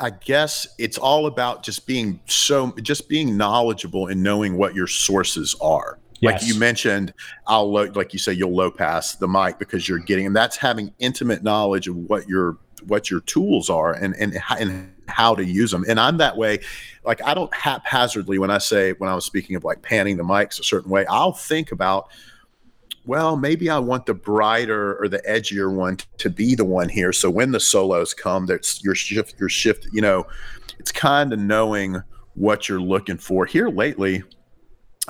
I 0.00 0.10
guess 0.10 0.66
it's 0.78 0.98
all 0.98 1.26
about 1.26 1.62
just 1.62 1.86
being 1.86 2.18
so, 2.26 2.72
just 2.82 3.08
being 3.08 3.36
knowledgeable 3.36 4.08
and 4.08 4.22
knowing 4.22 4.56
what 4.56 4.74
your 4.74 4.88
sources 4.88 5.54
are. 5.60 5.98
Yes. 6.20 6.42
Like 6.42 6.48
you 6.48 6.58
mentioned, 6.58 7.12
I'll 7.46 7.70
low, 7.70 7.84
like 7.94 8.12
you 8.12 8.18
say, 8.18 8.32
you'll 8.32 8.54
low 8.54 8.70
pass 8.70 9.14
the 9.14 9.28
mic 9.28 9.58
because 9.58 9.88
you're 9.88 9.98
getting, 9.98 10.26
and 10.26 10.34
that's 10.34 10.56
having 10.56 10.92
intimate 10.98 11.42
knowledge 11.42 11.86
of 11.86 11.96
what 11.96 12.28
your 12.28 12.56
what 12.86 13.10
your 13.10 13.20
tools 13.20 13.70
are 13.70 13.92
and 13.92 14.14
and 14.16 14.40
and 14.58 14.93
how 15.08 15.34
to 15.34 15.44
use 15.44 15.70
them. 15.70 15.84
And 15.88 15.98
I'm 16.00 16.16
that 16.18 16.36
way. 16.36 16.60
Like 17.04 17.22
I 17.22 17.34
don't 17.34 17.52
haphazardly 17.54 18.38
when 18.38 18.50
I 18.50 18.58
say 18.58 18.92
when 18.94 19.10
I 19.10 19.14
was 19.14 19.24
speaking 19.24 19.56
of 19.56 19.64
like 19.64 19.82
panning 19.82 20.16
the 20.16 20.22
mics 20.22 20.58
a 20.58 20.64
certain 20.64 20.90
way, 20.90 21.04
I'll 21.06 21.32
think 21.32 21.72
about 21.72 22.08
well, 23.06 23.36
maybe 23.36 23.68
I 23.68 23.78
want 23.78 24.06
the 24.06 24.14
brighter 24.14 24.96
or 24.96 25.08
the 25.08 25.18
edgier 25.28 25.70
one 25.70 25.98
to 26.16 26.30
be 26.30 26.54
the 26.54 26.64
one 26.64 26.88
here. 26.88 27.12
So 27.12 27.28
when 27.28 27.52
the 27.52 27.60
solos 27.60 28.14
come, 28.14 28.46
that's 28.46 28.82
your 28.82 28.94
shift, 28.94 29.34
your 29.38 29.50
shift, 29.50 29.86
you 29.92 30.00
know, 30.00 30.26
it's 30.78 30.90
kind 30.90 31.30
of 31.30 31.38
knowing 31.38 32.02
what 32.32 32.66
you're 32.66 32.80
looking 32.80 33.18
for. 33.18 33.44
Here 33.44 33.68
lately, 33.68 34.22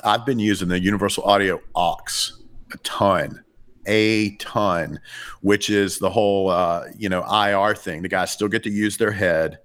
I've 0.03 0.27
been 0.27 0.41
using 0.41 0.69
the 0.69 0.81
Universal 0.81 1.23
Audio 1.23 1.61
OX 1.77 2.43
a 2.73 2.79
ton 2.79 3.45
a 3.87 4.37
ton, 4.37 4.99
which 5.41 5.71
is 5.71 5.99
the 5.99 6.11
whole 6.11 6.49
uh, 6.51 6.85
you 6.97 7.09
know 7.09 7.23
IR 7.25 7.75
thing. 7.75 8.03
The 8.03 8.09
guys 8.09 8.31
still 8.31 8.49
get 8.49 8.63
to 8.65 8.71
use 8.71 8.97
their 8.97 9.11
head, 9.11 9.59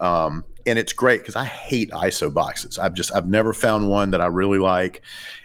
um, 0.00 0.44
and 0.66 0.78
it's 0.78 0.92
great 0.92 1.20
because 1.20 1.36
I 1.36 1.44
hate 1.44 1.90
ISO 1.90 2.32
boxes. 2.32 2.78
I've 2.78 2.94
just 2.94 3.14
I've 3.14 3.28
never 3.28 3.52
found 3.52 3.88
one 3.88 4.10
that 4.10 4.20
I 4.20 4.26
really 4.26 4.58
like, 4.58 5.02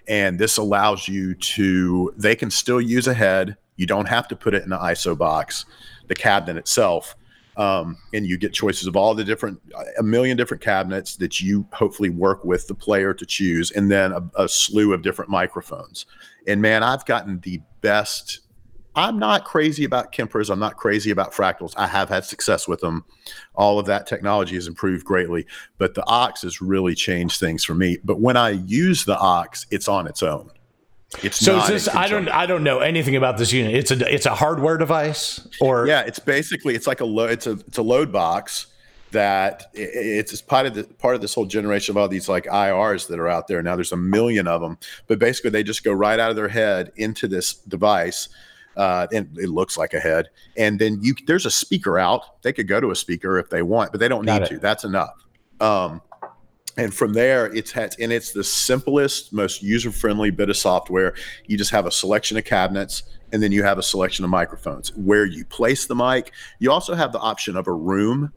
and 0.08 0.39
this 0.39 0.58
allows 0.58 1.08
you 1.08 1.36
to. 1.36 2.14
They 2.18 2.36
can 2.36 2.49
still 2.49 2.82
use 2.82 3.08
a 3.08 3.14
head. 3.14 3.58
You 3.76 3.86
don't 3.86 4.08
have 4.08 4.28
to 4.30 4.36
put 4.36 4.53
it 4.53 4.64
in 4.64 4.70
the 4.70 4.78
ISO 4.78 5.18
box, 5.18 5.66
the 6.08 6.16
cabinet 6.16 6.58
itself. 6.58 7.16
Um, 7.58 7.97
and 8.14 8.28
you 8.28 8.38
get 8.38 8.51
choices 8.51 8.86
of 8.86 8.97
all 8.97 9.16
the 9.16 9.24
different 9.24 9.62
a 9.97 10.03
million 10.03 10.36
different 10.36 10.62
cabinets 10.62 11.16
that 11.16 11.39
you 11.39 11.66
hopefully 11.72 12.10
work 12.10 12.43
with 12.43 12.68
the 12.68 12.76
player 12.76 13.14
to 13.14 13.26
choose 13.26 13.72
and 13.72 13.89
then 13.89 14.12
a, 14.12 14.43
a 14.43 14.49
slew 14.49 14.91
of 14.91 15.01
different 15.01 15.32
microphones 15.32 16.06
and 16.47 16.62
man, 16.62 16.84
I've 16.84 17.06
gotten 17.06 17.39
the 17.39 17.62
best. 17.82 18.41
I'm 18.96 19.20
not 19.20 19.46
crazy 19.46 19.84
about 19.84 20.12
Kempers. 20.12 20.50
I'm 20.50 20.60
not 20.60 20.78
crazy 20.78 21.12
about 21.12 21.34
fractals. 21.34 21.74
I 21.78 21.88
have 21.88 22.10
had 22.10 22.26
success 22.26 22.68
with 22.68 22.80
them. 22.80 23.06
All 23.56 23.80
of 23.80 23.86
that 23.88 24.08
technology 24.08 24.56
has 24.56 24.68
improved 24.68 25.06
greatly, 25.06 25.46
but 25.78 25.96
the 25.96 26.06
ox 26.06 26.43
has 26.43 26.62
really 26.62 26.96
changed 26.96 27.39
things 27.39 27.64
for 27.64 27.76
me. 27.76 27.98
But 28.04 28.20
when 28.20 28.38
I 28.38 28.52
use 28.52 29.06
the 29.06 29.18
ox, 29.18 29.66
it's 29.72 29.88
on 29.88 30.08
its 30.08 30.24
own. 30.24 30.50
It's 31.24 31.38
so 31.38 31.58
is 31.60 31.68
this 31.68 31.88
I 31.88 32.08
don't 32.08 32.28
I 32.30 32.46
don't 32.46 32.64
know 32.64 32.80
anything 32.80 33.16
about 33.16 33.38
this 33.38 33.54
unit. 33.54 33.76
It's 33.76 33.91
a 33.91 34.14
it's 34.14 34.26
a 34.26 34.36
hardware 34.36 34.78
device 34.78 35.48
or 35.62 35.88
yeah, 35.88 36.02
it's 36.02 36.20
basically 36.20 36.76
it's 36.76 36.88
like 36.88 37.00
a 37.00 37.06
load 37.06 37.32
it's 37.32 37.48
a 37.48 37.52
it's 37.52 37.78
a 37.78 37.84
load 37.84 38.12
box 38.12 38.68
that 39.12 39.68
it's 39.74 40.41
part 40.41 40.66
of 40.66 40.74
the 40.74 40.84
part 40.84 41.16
of 41.16 41.22
this 41.22 41.34
whole 41.34 41.46
generation 41.46 41.93
of 41.93 41.98
all 41.98 42.08
these 42.10 42.28
like 42.28 42.46
IRs 42.46 43.08
that 43.08 43.20
are 43.20 43.30
out 43.30 43.48
there 43.48 43.64
now. 43.64 43.76
There's 43.76 43.93
a 43.93 43.98
million 43.98 44.48
of 44.48 44.60
them, 44.62 44.78
but 45.08 45.20
basically 45.20 45.52
they 45.52 45.64
just 45.64 45.84
go 45.84 45.93
right 45.93 46.20
out 46.20 46.32
of 46.32 46.36
their 46.36 46.50
head 46.50 46.91
into 46.98 47.28
this 47.28 47.54
device. 47.54 48.28
Uh, 48.76 49.07
and 49.13 49.38
it 49.38 49.49
looks 49.49 49.78
like 49.78 49.93
a 49.93 49.99
head. 49.99 50.30
And 50.57 50.80
then 50.80 50.99
you 51.01 51.15
there's 51.28 51.45
a 51.45 51.51
speaker 51.51 51.97
out. 51.97 52.41
They 52.41 52.53
could 52.53 52.67
go 52.67 52.80
to 52.80 52.91
a 52.91 52.95
speaker 52.95 53.38
if 53.39 53.49
they 53.49 53.61
want, 53.61 53.91
but 53.91 53.99
they 53.99 54.07
don't 54.07 54.26
Got 54.26 54.41
need 54.41 54.45
it. 54.45 54.49
to. 54.55 54.59
That's 54.59 54.84
enough. 54.84 55.13
Um, 55.59 56.01
and 56.78 56.93
from 56.93 57.13
there, 57.13 57.45
it's 57.55 57.71
had, 57.71 57.95
and 58.01 58.11
it's 58.11 58.34
the 58.34 58.43
simplest, 58.43 59.32
most 59.32 59.63
user 59.63 59.91
friendly 59.91 60.30
bit 60.30 60.49
of 60.49 60.57
software. 60.57 61.15
You 61.45 61.57
just 61.57 61.71
have 61.71 61.86
a 61.86 61.91
selection 61.91 62.38
of 62.38 62.43
cabinets, 62.43 63.03
and 63.32 63.41
then 63.41 63.53
you 63.53 63.63
have 63.63 63.78
a 63.78 63.84
selection 63.84 64.26
of 64.26 64.32
microphones. 64.32 64.93
Where 64.97 65.26
you 65.26 65.45
place 65.45 65.86
the 65.86 65.95
mic, 65.95 66.34
you 66.59 66.71
also 66.71 66.93
have 66.93 67.13
the 67.13 67.19
option 67.19 67.55
of 67.55 67.67
a 67.67 67.73
room 67.73 68.34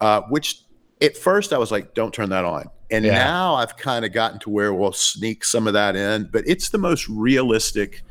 uh, 0.00 0.22
which 0.22 0.62
at 1.00 1.16
first 1.16 1.52
I 1.52 1.58
was 1.58 1.70
like, 1.70 1.94
don't 1.94 2.12
turn 2.12 2.30
that 2.30 2.44
on. 2.44 2.70
And 2.90 3.04
yeah. 3.04 3.14
now 3.14 3.54
I've 3.54 3.76
kind 3.76 4.04
of 4.04 4.12
gotten 4.12 4.38
to 4.40 4.50
where 4.50 4.72
we'll 4.72 4.92
sneak 4.92 5.44
some 5.44 5.66
of 5.66 5.74
that 5.74 5.94
in, 5.94 6.28
but 6.32 6.44
it's 6.46 6.70
the 6.70 6.78
most 6.78 7.08
realistic 7.08 8.02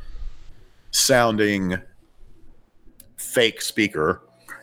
sounding 0.91 1.77
fake 3.17 3.61
speaker, 3.61 4.21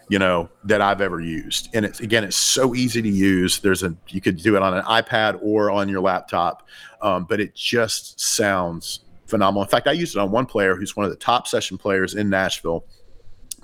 you 0.09 0.19
know, 0.19 0.49
that 0.65 0.81
I've 0.81 1.01
ever 1.01 1.21
used. 1.21 1.69
And 1.75 1.85
it's 1.85 2.01
again, 2.01 2.25
it's 2.25 2.37
so 2.37 2.75
easy 2.75 3.03
to 3.03 3.09
use. 3.09 3.61
There's 3.61 3.83
a 3.83 3.95
you 4.09 4.21
could 4.21 4.37
do 4.37 4.57
it 4.57 4.63
on 4.63 4.75
an 4.75 4.85
iPad 4.85 5.39
or 5.43 5.71
on 5.71 5.89
your 5.89 6.01
laptop, 6.01 6.69
um, 7.01 7.25
but 7.25 7.41
it 7.41 7.55
just 7.55 8.21
sounds 8.21 9.01
phenomenal. 9.27 9.63
In 9.63 9.69
fact, 9.69 9.87
I 9.87 9.93
used 9.93 10.17
it 10.17 10.21
on 10.21 10.31
one 10.31 10.47
player 10.47 10.77
who's 10.77 10.97
one 10.97 11.05
of 11.05 11.11
the 11.11 11.17
top 11.17 11.49
session 11.49 11.79
players 11.79 12.15
in 12.15 12.29
Nashville 12.29 12.85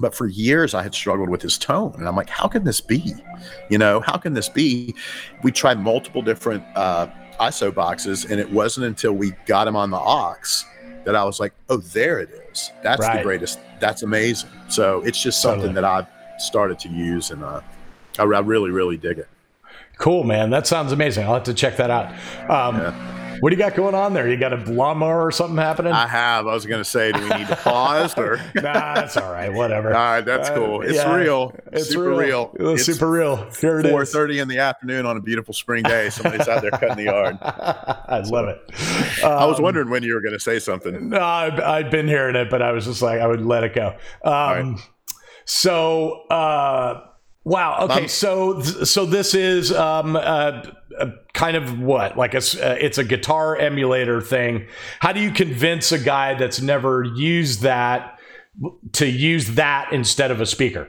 but 0.00 0.14
for 0.14 0.26
years 0.26 0.74
I 0.74 0.82
had 0.82 0.94
struggled 0.94 1.28
with 1.28 1.42
his 1.42 1.58
tone, 1.58 1.92
and 1.96 2.08
I'm 2.08 2.16
like, 2.16 2.30
how 2.30 2.48
can 2.48 2.64
this 2.64 2.80
be? 2.80 3.14
You 3.68 3.78
know, 3.78 4.00
how 4.00 4.16
can 4.16 4.32
this 4.32 4.48
be? 4.48 4.94
We 5.42 5.52
tried 5.52 5.78
multiple 5.78 6.22
different 6.22 6.64
uh, 6.74 7.08
ISO 7.38 7.72
boxes, 7.72 8.24
and 8.24 8.40
it 8.40 8.50
wasn't 8.50 8.86
until 8.86 9.12
we 9.12 9.32
got 9.46 9.68
him 9.68 9.76
on 9.76 9.90
the 9.90 9.98
OX 9.98 10.64
that 11.04 11.16
I 11.16 11.24
was 11.24 11.40
like, 11.40 11.52
oh, 11.68 11.78
there 11.78 12.20
it 12.20 12.30
is. 12.50 12.70
That's 12.82 13.00
right. 13.00 13.18
the 13.18 13.22
greatest. 13.22 13.58
That's 13.80 14.02
amazing. 14.02 14.50
So 14.68 15.02
it's 15.02 15.20
just 15.20 15.40
something 15.40 15.74
totally. 15.74 15.74
that 15.74 15.84
I've 15.84 16.42
started 16.42 16.78
to 16.80 16.88
use, 16.88 17.30
and 17.30 17.42
uh, 17.42 17.60
I, 18.18 18.22
I, 18.22 18.40
really, 18.40 18.70
really 18.70 18.96
dig 18.96 19.18
it. 19.18 19.28
Cool, 19.98 20.24
man. 20.24 20.50
That 20.50 20.66
sounds 20.66 20.92
amazing. 20.92 21.26
I'll 21.26 21.34
have 21.34 21.44
to 21.44 21.54
check 21.54 21.76
that 21.76 21.90
out. 21.90 22.06
Um, 22.50 22.76
yeah. 22.76 23.19
What 23.40 23.50
do 23.50 23.56
you 23.56 23.62
got 23.62 23.74
going 23.74 23.94
on 23.94 24.14
there? 24.14 24.28
You 24.28 24.36
got 24.36 24.52
a 24.52 24.56
lawnmower 24.70 25.26
or 25.26 25.32
something 25.32 25.56
happening? 25.56 25.92
I 25.92 26.06
have. 26.06 26.46
I 26.46 26.54
was 26.54 26.66
going 26.66 26.80
to 26.80 26.84
say, 26.84 27.12
do 27.12 27.20
we 27.20 27.28
need 27.30 27.48
to 27.48 27.56
pause 27.56 28.16
or? 28.16 28.36
nah, 28.54 28.94
that's 28.94 29.16
all 29.16 29.32
right. 29.32 29.52
Whatever. 29.52 29.88
All 29.88 30.12
right, 30.12 30.20
that's 30.20 30.48
uh, 30.50 30.54
cool. 30.54 30.82
It's 30.82 30.94
yeah, 30.94 31.14
real. 31.14 31.54
It's 31.72 31.88
super 31.88 32.10
real. 32.10 32.52
real. 32.58 32.74
It's, 32.74 32.84
super 32.84 33.10
real. 33.10 33.36
Here 33.60 33.80
it 33.80 33.90
4 33.90 34.04
30 34.04 34.38
in 34.38 34.48
the 34.48 34.58
afternoon 34.58 35.06
on 35.06 35.16
a 35.16 35.20
beautiful 35.20 35.54
spring 35.54 35.82
day. 35.82 36.10
Somebody's 36.10 36.48
out 36.48 36.62
there 36.62 36.70
cutting 36.70 36.96
the 36.96 37.04
yard. 37.04 37.38
I 37.42 38.22
so, 38.24 38.30
love 38.30 38.48
it. 38.48 38.58
Um, 39.24 39.32
I 39.32 39.46
was 39.46 39.58
um, 39.58 39.64
wondering 39.64 39.90
when 39.90 40.02
you 40.02 40.14
were 40.14 40.20
going 40.20 40.34
to 40.34 40.40
say 40.40 40.58
something. 40.58 41.08
No, 41.10 41.20
I've, 41.20 41.58
I've, 41.60 41.90
been 41.90 42.06
hearing 42.06 42.36
it, 42.36 42.50
but 42.50 42.62
I 42.62 42.72
was 42.72 42.84
just 42.84 43.02
like, 43.02 43.20
I 43.20 43.26
would 43.26 43.40
let 43.40 43.64
it 43.64 43.74
go. 43.74 43.96
Um, 44.24 44.80
So, 45.50 46.26
uh, 46.28 47.00
wow. 47.42 47.78
Okay. 47.80 48.06
so, 48.06 48.60
so 48.62 49.04
this 49.04 49.34
is 49.34 49.72
um, 49.72 50.14
uh, 50.14 50.62
uh, 51.00 51.10
kind 51.32 51.56
of 51.56 51.80
what 51.80 52.16
like 52.16 52.34
a, 52.34 52.38
uh, 52.38 52.76
it's 52.80 52.98
a 52.98 53.04
guitar 53.04 53.56
emulator 53.56 54.20
thing. 54.20 54.66
How 55.00 55.12
do 55.12 55.20
you 55.20 55.30
convince 55.30 55.92
a 55.92 55.98
guy 55.98 56.34
that's 56.34 56.60
never 56.60 57.04
used 57.04 57.62
that 57.62 58.18
to 58.92 59.06
use 59.06 59.54
that 59.54 59.92
instead 59.92 60.30
of 60.30 60.40
a 60.40 60.46
speaker? 60.46 60.88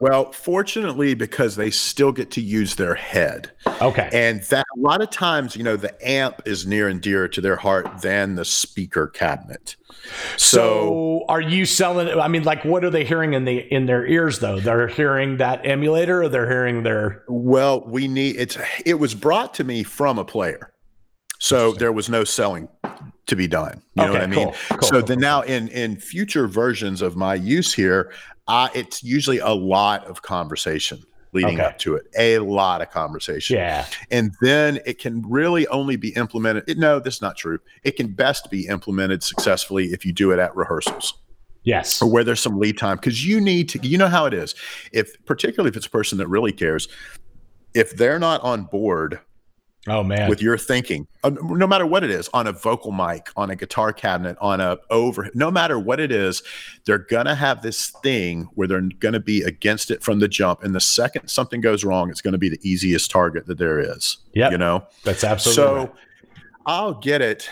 Well, 0.00 0.30
fortunately, 0.30 1.14
because 1.14 1.56
they 1.56 1.70
still 1.70 2.12
get 2.12 2.30
to 2.32 2.40
use 2.40 2.76
their 2.76 2.94
head. 2.94 3.50
Okay. 3.82 4.08
And 4.12 4.42
that 4.44 4.64
a 4.76 4.80
lot 4.80 5.02
of 5.02 5.10
times, 5.10 5.56
you 5.56 5.64
know, 5.64 5.76
the 5.76 5.94
amp 6.06 6.42
is 6.44 6.66
near 6.66 6.86
and 6.88 7.00
dear 7.00 7.26
to 7.26 7.40
their 7.40 7.56
heart 7.56 8.00
than 8.00 8.36
the 8.36 8.44
speaker 8.44 9.08
cabinet. 9.08 9.74
So, 10.36 10.58
so 10.58 11.24
are 11.28 11.40
you 11.40 11.66
selling 11.66 12.08
I 12.08 12.28
mean, 12.28 12.44
like 12.44 12.64
what 12.64 12.84
are 12.84 12.90
they 12.90 13.04
hearing 13.04 13.32
in 13.32 13.44
the 13.44 13.58
in 13.74 13.86
their 13.86 14.06
ears 14.06 14.38
though? 14.38 14.60
They're 14.60 14.86
hearing 14.86 15.38
that 15.38 15.66
emulator 15.66 16.22
or 16.22 16.28
they're 16.28 16.48
hearing 16.48 16.84
their 16.84 17.24
Well, 17.26 17.80
we 17.84 18.06
need 18.06 18.36
it's 18.36 18.56
it 18.86 19.00
was 19.00 19.16
brought 19.16 19.52
to 19.54 19.64
me 19.64 19.82
from 19.82 20.18
a 20.18 20.24
player. 20.24 20.72
So 21.40 21.72
there 21.72 21.92
was 21.92 22.08
no 22.08 22.22
selling 22.24 22.68
to 23.26 23.36
be 23.36 23.46
done. 23.46 23.82
You 23.94 24.02
okay, 24.02 24.06
know 24.06 24.12
what 24.12 24.22
I 24.22 24.26
mean? 24.26 24.44
Cool, 24.44 24.54
cool, 24.70 24.82
so 24.82 24.90
cool, 24.90 25.02
then 25.02 25.20
now 25.20 25.42
in 25.42 25.68
in 25.68 25.96
future 25.96 26.46
versions 26.46 27.02
of 27.02 27.16
my 27.16 27.34
use 27.34 27.72
here, 27.72 28.12
uh, 28.48 28.68
it's 28.74 29.02
usually 29.02 29.38
a 29.38 29.50
lot 29.50 30.04
of 30.06 30.22
conversation 30.22 31.04
leading 31.32 31.60
okay. 31.60 31.68
up 31.68 31.78
to 31.78 31.94
it 31.94 32.06
a 32.16 32.38
lot 32.38 32.80
of 32.80 32.90
conversation. 32.90 33.56
Yeah. 33.56 33.86
And 34.10 34.34
then 34.40 34.80
it 34.86 34.98
can 34.98 35.22
really 35.28 35.66
only 35.68 35.96
be 35.96 36.10
implemented 36.10 36.78
no 36.78 37.00
that's 37.00 37.20
not 37.20 37.36
true. 37.36 37.58
It 37.84 37.96
can 37.96 38.08
best 38.08 38.50
be 38.50 38.66
implemented 38.66 39.22
successfully 39.22 39.86
if 39.86 40.06
you 40.06 40.12
do 40.12 40.32
it 40.32 40.38
at 40.38 40.56
rehearsals. 40.56 41.14
Yes. 41.64 42.00
Or 42.00 42.10
where 42.10 42.24
there's 42.24 42.40
some 42.40 42.58
lead 42.58 42.78
time 42.78 42.96
because 42.96 43.26
you 43.26 43.40
need 43.40 43.68
to 43.70 43.86
you 43.86 43.98
know 43.98 44.08
how 44.08 44.24
it 44.24 44.32
is. 44.32 44.54
If 44.92 45.22
particularly 45.26 45.68
if 45.68 45.76
it's 45.76 45.86
a 45.86 45.90
person 45.90 46.16
that 46.18 46.28
really 46.28 46.52
cares 46.52 46.88
if 47.74 47.96
they're 47.96 48.18
not 48.18 48.42
on 48.42 48.64
board 48.64 49.20
Oh 49.86 50.02
man, 50.02 50.28
with 50.28 50.42
your 50.42 50.58
thinking, 50.58 51.06
uh, 51.24 51.30
no 51.30 51.66
matter 51.66 51.86
what 51.86 52.04
it 52.04 52.10
is, 52.10 52.28
on 52.34 52.46
a 52.46 52.52
vocal 52.52 52.92
mic, 52.92 53.28
on 53.36 53.50
a 53.50 53.56
guitar 53.56 53.92
cabinet, 53.92 54.36
on 54.40 54.60
a 54.60 54.76
over, 54.90 55.30
no 55.34 55.50
matter 55.50 55.78
what 55.78 56.00
it 56.00 56.10
is, 56.10 56.42
they're 56.84 56.98
gonna 56.98 57.34
have 57.34 57.62
this 57.62 57.90
thing 58.02 58.48
where 58.54 58.66
they're 58.66 58.82
gonna 58.98 59.20
be 59.20 59.42
against 59.42 59.90
it 59.90 60.02
from 60.02 60.18
the 60.18 60.28
jump. 60.28 60.62
And 60.62 60.74
the 60.74 60.80
second 60.80 61.28
something 61.28 61.60
goes 61.60 61.84
wrong, 61.84 62.10
it's 62.10 62.20
gonna 62.20 62.38
be 62.38 62.48
the 62.48 62.60
easiest 62.62 63.10
target 63.10 63.46
that 63.46 63.58
there 63.58 63.78
is. 63.78 64.18
Yeah, 64.34 64.50
you 64.50 64.58
know, 64.58 64.84
that's 65.04 65.24
absolutely 65.24 65.62
so. 65.62 65.76
Right. 65.76 65.90
I'll 66.68 66.92
get 66.92 67.22
it. 67.22 67.48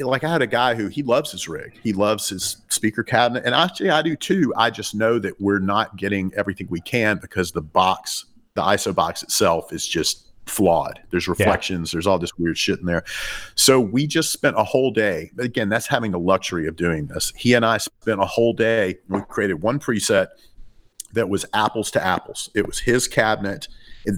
Like 0.00 0.24
I 0.24 0.28
had 0.28 0.42
a 0.42 0.46
guy 0.46 0.74
who 0.74 0.88
he 0.88 1.04
loves 1.04 1.30
his 1.30 1.46
rig. 1.46 1.78
He 1.84 1.92
loves 1.92 2.28
his 2.28 2.56
speaker 2.68 3.04
cabinet. 3.04 3.44
And 3.46 3.54
actually 3.54 3.90
I 3.90 4.02
do 4.02 4.16
too. 4.16 4.52
I 4.56 4.70
just 4.70 4.92
know 4.92 5.20
that 5.20 5.40
we're 5.40 5.60
not 5.60 5.96
getting 5.96 6.32
everything 6.36 6.66
we 6.68 6.80
can 6.80 7.18
because 7.18 7.52
the 7.52 7.62
box, 7.62 8.26
the 8.54 8.62
ISO 8.62 8.92
box 8.92 9.22
itself 9.22 9.72
is 9.72 9.86
just 9.86 10.29
flawed. 10.46 11.00
There's 11.10 11.28
reflections, 11.28 11.92
yeah. 11.92 11.96
there's 11.96 12.06
all 12.06 12.18
this 12.18 12.36
weird 12.38 12.58
shit 12.58 12.80
in 12.80 12.86
there. 12.86 13.04
So 13.54 13.80
we 13.80 14.06
just 14.06 14.32
spent 14.32 14.58
a 14.58 14.64
whole 14.64 14.90
day. 14.90 15.30
Again, 15.38 15.68
that's 15.68 15.86
having 15.86 16.10
the 16.10 16.18
luxury 16.18 16.66
of 16.66 16.76
doing 16.76 17.06
this. 17.06 17.32
He 17.36 17.54
and 17.54 17.64
I 17.64 17.78
spent 17.78 18.20
a 18.20 18.26
whole 18.26 18.52
day. 18.52 18.98
We 19.08 19.20
created 19.22 19.62
one 19.62 19.78
preset 19.78 20.28
that 21.12 21.28
was 21.28 21.44
apples 21.54 21.90
to 21.92 22.04
apples. 22.04 22.50
It 22.54 22.66
was 22.66 22.78
his 22.78 23.08
cabinet. 23.08 23.68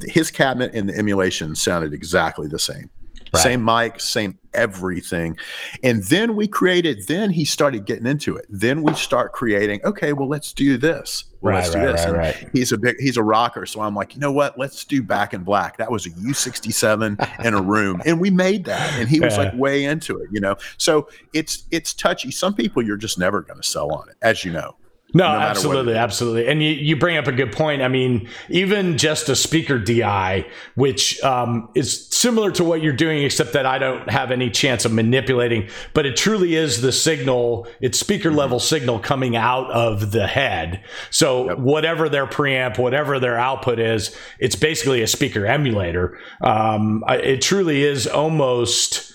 His 0.05 0.31
cabinet 0.31 0.75
and 0.75 0.89
the 0.89 0.97
emulation 0.97 1.55
sounded 1.55 1.93
exactly 1.93 2.49
the 2.49 2.59
same. 2.59 2.91
Right. 3.35 3.43
Same 3.43 3.65
mic, 3.65 3.99
same 4.01 4.39
everything. 4.53 5.39
And 5.83 6.05
then 6.05 6.37
we 6.37 6.47
created, 6.47 7.07
then 7.09 7.31
he 7.31 7.47
started 7.47 7.87
getting 7.87 8.07
into 8.07 8.37
it. 8.37 8.45
Then 8.51 8.83
we 8.83 8.95
start 8.95 9.33
creating, 9.33 9.81
okay, 9.85 10.13
well, 10.13 10.29
let's 10.29 10.53
do 10.53 10.77
this. 10.77 11.25
Well, 11.43 11.55
right, 11.55 11.61
let's 11.61 11.71
do 11.71 11.79
right, 11.79 11.93
this. 11.93 12.07
Right, 12.07 12.51
he's 12.53 12.71
a 12.71 12.79
big, 12.79 12.97
he's 13.01 13.17
a 13.17 13.23
rocker. 13.23 13.67
So 13.67 13.81
I'm 13.81 13.95
like, 13.95 14.15
you 14.15 14.21
know 14.21 14.31
what? 14.31 14.59
Let's 14.59 14.85
do 14.85 15.03
back 15.03 15.35
in 15.35 15.43
black. 15.43 15.77
That 15.77 15.91
was 15.91 16.07
a 16.07 16.11
U67 16.11 17.45
in 17.45 17.55
a 17.55 17.61
room. 17.61 18.01
And 18.07 18.21
we 18.21 18.31
made 18.31 18.65
that. 18.67 18.93
And 18.99 19.09
he 19.09 19.19
was 19.19 19.37
like 19.37 19.53
way 19.55 19.85
into 19.85 20.19
it, 20.19 20.29
you 20.31 20.41
know? 20.41 20.57
So 20.79 21.09
it's, 21.35 21.65
it's 21.73 21.93
touchy. 21.95 22.31
Some 22.31 22.55
people 22.55 22.83
you're 22.83 22.97
just 22.97 23.19
never 23.19 23.43
going 23.43 23.61
to 23.61 23.67
sell 23.67 23.93
on 23.93 24.09
it, 24.09 24.17
as 24.23 24.45
you 24.45 24.53
know. 24.53 24.77
No, 25.15 25.25
no 25.25 25.39
absolutely, 25.39 25.95
absolutely. 25.95 26.49
And 26.49 26.63
you, 26.63 26.71
you 26.71 26.97
bring 26.97 27.17
up 27.19 27.27
a 27.27 27.33
good 27.33 27.53
point. 27.53 27.83
I 27.83 27.89
mean, 27.89 28.29
even 28.49 28.97
just 28.97 29.29
a 29.29 29.37
speaker 29.37 29.79
DI, 29.79 30.47
which 30.75 31.23
um, 31.23 31.69
is 31.75 32.09
similar 32.23 32.53
to 32.53 32.65
what 32.65 32.83
you're 32.83 32.93
doing, 32.93 33.25
except 33.25 33.53
that 33.53 33.67
I 33.67 33.79
don't 33.79 34.09
have 34.09 34.31
any 34.31 34.49
chance 34.49 34.85
of 34.85 34.93
manipulating, 34.93 35.69
but 35.93 36.07
it 36.07 36.17
truly 36.17 36.55
is 36.55 36.81
the 36.81 36.93
signal, 36.93 37.67
it's 37.81 37.99
speaker 37.99 38.29
mm-hmm. 38.29 38.39
level 38.39 38.61
signal 38.61 39.01
coming 39.01 39.35
out 39.37 39.71
of 39.73 40.13
the 40.13 40.29
head. 40.29 40.85
So 41.11 41.49
yep. 41.49 41.59
whatever 41.59 42.09
their 42.09 42.27
preamp, 42.27 42.79
whatever 42.79 43.19
their 43.19 43.37
output 43.37 43.81
is, 43.81 44.17
it's 44.39 44.57
basically 44.57 45.03
a 45.03 45.09
speaker 45.09 45.45
emulator. 45.45 46.19
Um, 46.41 47.03
it 47.09 47.43
truly 47.43 47.83
is 47.83 48.07
almost 48.07 49.13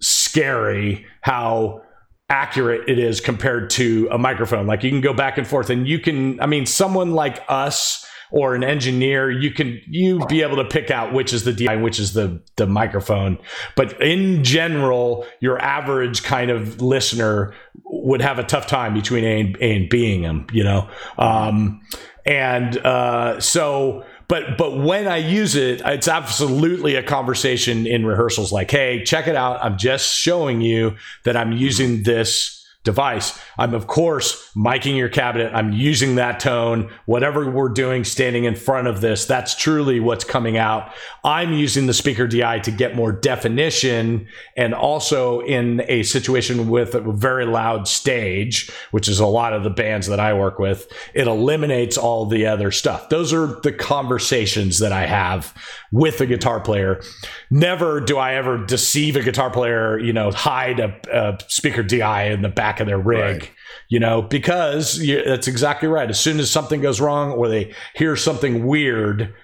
scary 0.00 1.06
how 1.22 1.82
accurate 2.28 2.88
it 2.88 2.98
is 2.98 3.20
compared 3.20 3.70
to 3.70 4.08
a 4.12 4.18
microphone. 4.18 4.66
Like 4.66 4.84
you 4.84 4.90
can 4.90 5.00
go 5.00 5.14
back 5.14 5.38
and 5.38 5.46
forth 5.46 5.70
and 5.70 5.88
you 5.88 5.98
can, 5.98 6.40
I 6.40 6.46
mean, 6.46 6.66
someone 6.66 7.12
like 7.12 7.42
us 7.48 8.06
or 8.30 8.54
an 8.54 8.64
engineer, 8.64 9.30
you 9.30 9.50
can 9.50 9.80
you 9.86 10.24
be 10.26 10.42
able 10.42 10.56
to 10.56 10.64
pick 10.64 10.90
out 10.90 11.12
which 11.12 11.32
is 11.32 11.44
the 11.44 11.52
DI 11.52 11.76
which 11.76 11.98
is 11.98 12.12
the 12.12 12.40
the 12.56 12.66
microphone. 12.66 13.38
But 13.76 14.00
in 14.00 14.44
general, 14.44 15.26
your 15.40 15.60
average 15.60 16.22
kind 16.22 16.50
of 16.50 16.80
listener 16.80 17.54
would 17.84 18.22
have 18.22 18.38
a 18.38 18.44
tough 18.44 18.66
time 18.66 18.94
between 18.94 19.24
A 19.24 19.40
and, 19.40 19.56
A 19.56 19.76
and 19.76 19.88
Bing 19.88 20.22
them, 20.22 20.46
you 20.52 20.64
know. 20.64 20.88
Um, 21.18 21.80
and 22.24 22.76
uh, 22.78 23.40
so 23.40 24.04
but 24.30 24.56
but 24.56 24.78
when 24.78 25.08
I 25.08 25.16
use 25.16 25.56
it, 25.56 25.82
it's 25.84 26.06
absolutely 26.06 26.94
a 26.94 27.02
conversation 27.02 27.84
in 27.84 28.06
rehearsals 28.06 28.52
like, 28.52 28.70
hey, 28.70 29.02
check 29.02 29.26
it 29.26 29.34
out. 29.34 29.58
I'm 29.60 29.76
just 29.76 30.16
showing 30.16 30.60
you 30.60 30.94
that 31.24 31.36
I'm 31.36 31.50
using 31.50 32.04
this 32.04 32.59
device. 32.82 33.38
I'm, 33.58 33.74
of 33.74 33.86
course, 33.86 34.50
miking 34.56 34.96
your 34.96 35.10
cabinet. 35.10 35.52
I'm 35.54 35.72
using 35.72 36.14
that 36.14 36.40
tone. 36.40 36.90
Whatever 37.04 37.50
we're 37.50 37.68
doing 37.68 38.04
standing 38.04 38.44
in 38.44 38.56
front 38.56 38.88
of 38.88 39.02
this, 39.02 39.26
that's 39.26 39.54
truly 39.54 40.00
what's 40.00 40.24
coming 40.24 40.56
out. 40.56 40.90
I'm 41.22 41.52
using 41.52 41.86
the 41.86 41.92
speaker 41.92 42.26
DI 42.26 42.60
to 42.60 42.70
get 42.70 42.96
more 42.96 43.12
definition. 43.12 44.26
And 44.56 44.74
also 44.74 45.40
in 45.40 45.82
a 45.88 46.04
situation 46.04 46.70
with 46.70 46.94
a 46.94 47.00
very 47.00 47.44
loud 47.44 47.86
stage, 47.86 48.70
which 48.92 49.08
is 49.08 49.20
a 49.20 49.26
lot 49.26 49.52
of 49.52 49.62
the 49.62 49.70
bands 49.70 50.06
that 50.06 50.20
I 50.20 50.32
work 50.32 50.58
with, 50.58 50.90
it 51.12 51.26
eliminates 51.26 51.98
all 51.98 52.24
the 52.24 52.46
other 52.46 52.70
stuff. 52.70 53.10
Those 53.10 53.32
are 53.34 53.60
the 53.62 53.72
conversations 53.72 54.78
that 54.78 54.92
I 54.92 55.04
have 55.04 55.54
with 55.92 56.20
a 56.22 56.26
guitar 56.26 56.60
player. 56.60 57.02
Never 57.50 58.00
do 58.00 58.16
I 58.16 58.34
ever 58.36 58.56
deceive 58.64 59.16
a 59.16 59.22
guitar 59.22 59.50
player, 59.50 59.98
you 59.98 60.14
know, 60.14 60.30
hide 60.30 60.80
a, 60.80 60.98
a 61.12 61.38
speaker 61.48 61.82
DI 61.82 62.24
in 62.24 62.40
the 62.40 62.48
back 62.48 62.69
of 62.78 62.86
their 62.86 62.98
rig. 62.98 63.40
Right. 63.40 63.50
You 63.88 63.98
know, 63.98 64.22
because 64.22 64.98
you, 64.98 65.24
that's 65.24 65.48
exactly 65.48 65.88
right. 65.88 66.08
As 66.08 66.20
soon 66.20 66.38
as 66.38 66.48
something 66.48 66.80
goes 66.80 67.00
wrong 67.00 67.32
or 67.32 67.48
they 67.48 67.74
hear 67.96 68.14
something 68.14 68.64
weird, 68.64 69.34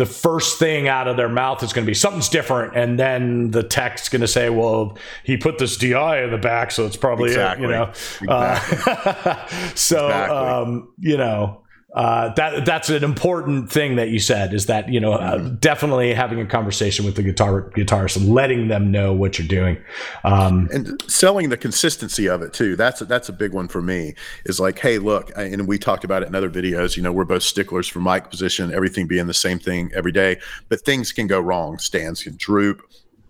the 0.00 0.06
first 0.06 0.58
thing 0.58 0.88
out 0.88 1.08
of 1.08 1.18
their 1.18 1.28
mouth 1.28 1.62
is 1.62 1.74
going 1.74 1.84
to 1.84 1.90
be 1.90 1.94
something's 1.94 2.30
different, 2.30 2.74
and 2.74 2.98
then 2.98 3.50
the 3.50 3.62
tech's 3.62 4.08
going 4.08 4.22
to 4.22 4.28
say, 4.28 4.48
"Well, 4.48 4.96
he 5.24 5.36
put 5.36 5.58
this 5.58 5.76
DI 5.76 6.22
in 6.22 6.30
the 6.30 6.38
back, 6.38 6.70
so 6.70 6.86
it's 6.86 6.96
probably 6.96 7.28
exactly. 7.28 7.66
it," 7.66 7.68
you 7.68 7.74
know. 7.74 7.82
Exactly. 7.88 8.28
Uh, 8.30 9.46
so, 9.74 10.06
exactly. 10.06 10.36
um, 10.36 10.94
you 11.00 11.18
know, 11.18 11.59
uh, 11.92 12.32
that 12.34 12.64
that's 12.64 12.88
an 12.88 13.02
important 13.02 13.70
thing 13.70 13.96
that 13.96 14.10
you 14.10 14.20
said 14.20 14.54
is 14.54 14.66
that 14.66 14.88
you 14.88 15.00
know 15.00 15.14
uh, 15.14 15.38
mm-hmm. 15.38 15.54
definitely 15.56 16.14
having 16.14 16.40
a 16.40 16.46
conversation 16.46 17.04
with 17.04 17.16
the 17.16 17.22
guitar 17.22 17.68
guitarist 17.70 18.16
and 18.16 18.32
letting 18.32 18.68
them 18.68 18.92
know 18.92 19.12
what 19.12 19.38
you're 19.38 19.48
doing. 19.48 19.76
Um, 20.22 20.68
and 20.72 21.02
selling 21.10 21.48
the 21.48 21.56
consistency 21.56 22.28
of 22.28 22.42
it 22.42 22.52
too. 22.52 22.76
That's 22.76 23.00
a, 23.00 23.06
that's 23.06 23.28
a 23.28 23.32
big 23.32 23.52
one 23.52 23.66
for 23.66 23.82
me 23.82 24.14
is 24.44 24.60
like 24.60 24.78
hey 24.78 24.98
look 24.98 25.32
and 25.36 25.66
we 25.66 25.78
talked 25.78 26.04
about 26.04 26.22
it 26.22 26.28
in 26.28 26.34
other 26.36 26.50
videos 26.50 26.96
you 26.96 27.02
know 27.02 27.12
we're 27.12 27.24
both 27.24 27.42
sticklers 27.42 27.88
for 27.88 27.98
mic 27.98 28.30
position 28.30 28.72
everything 28.72 29.08
being 29.08 29.26
the 29.26 29.34
same 29.34 29.58
thing 29.58 29.90
every 29.92 30.12
day 30.12 30.38
but 30.68 30.80
things 30.82 31.10
can 31.10 31.26
go 31.26 31.40
wrong. 31.40 31.78
Stands 31.78 32.22
can 32.22 32.36
droop 32.36 32.82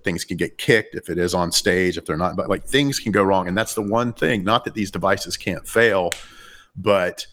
things 0.05 0.25
can 0.25 0.37
get 0.37 0.59
kicked 0.59 0.95
if 0.95 1.11
it 1.11 1.19
is 1.19 1.35
on 1.35 1.53
stage 1.53 1.97
if 1.97 2.05
they're 2.05 2.17
not 2.17 2.37
but 2.37 2.51
like 2.51 2.65
things 2.65 2.99
can 2.99 3.11
go 3.11 3.23
wrong. 3.23 3.49
And 3.49 3.57
that's 3.57 3.73
the 3.73 3.83
one 3.83 4.13
thing 4.13 4.45
not 4.45 4.67
that 4.67 4.75
these 4.75 4.91
devices 4.91 5.39
can't 5.39 5.67
fail 5.67 6.11
but 6.77 7.27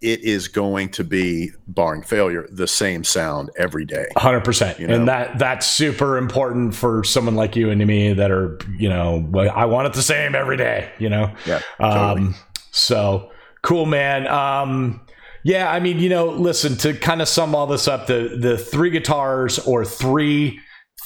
it 0.00 0.20
is 0.20 0.48
going 0.48 0.88
to 0.90 1.04
be 1.04 1.50
barring 1.66 2.02
failure 2.02 2.46
the 2.50 2.66
same 2.66 3.04
sound 3.04 3.50
every 3.56 3.84
day 3.84 4.06
100% 4.16 4.78
you 4.78 4.86
know? 4.86 4.94
and 4.94 5.08
that 5.08 5.38
that's 5.38 5.66
super 5.66 6.16
important 6.16 6.74
for 6.74 7.04
someone 7.04 7.34
like 7.34 7.56
you 7.56 7.70
and 7.70 7.84
me 7.86 8.12
that 8.12 8.30
are 8.30 8.58
you 8.76 8.88
know 8.88 9.30
i 9.54 9.64
want 9.64 9.86
it 9.86 9.92
the 9.92 10.02
same 10.02 10.34
every 10.34 10.56
day 10.56 10.90
you 10.98 11.08
know 11.08 11.32
yeah 11.46 11.60
totally. 11.80 12.26
um 12.26 12.34
so 12.70 13.30
cool 13.62 13.86
man 13.86 14.26
um 14.28 15.00
yeah 15.44 15.70
i 15.70 15.80
mean 15.80 15.98
you 15.98 16.08
know 16.08 16.26
listen 16.26 16.76
to 16.76 16.94
kind 16.94 17.22
of 17.22 17.28
sum 17.28 17.54
all 17.54 17.66
this 17.66 17.88
up 17.88 18.06
the 18.06 18.36
the 18.40 18.58
three 18.58 18.90
guitars 18.90 19.58
or 19.60 19.84
three 19.84 20.58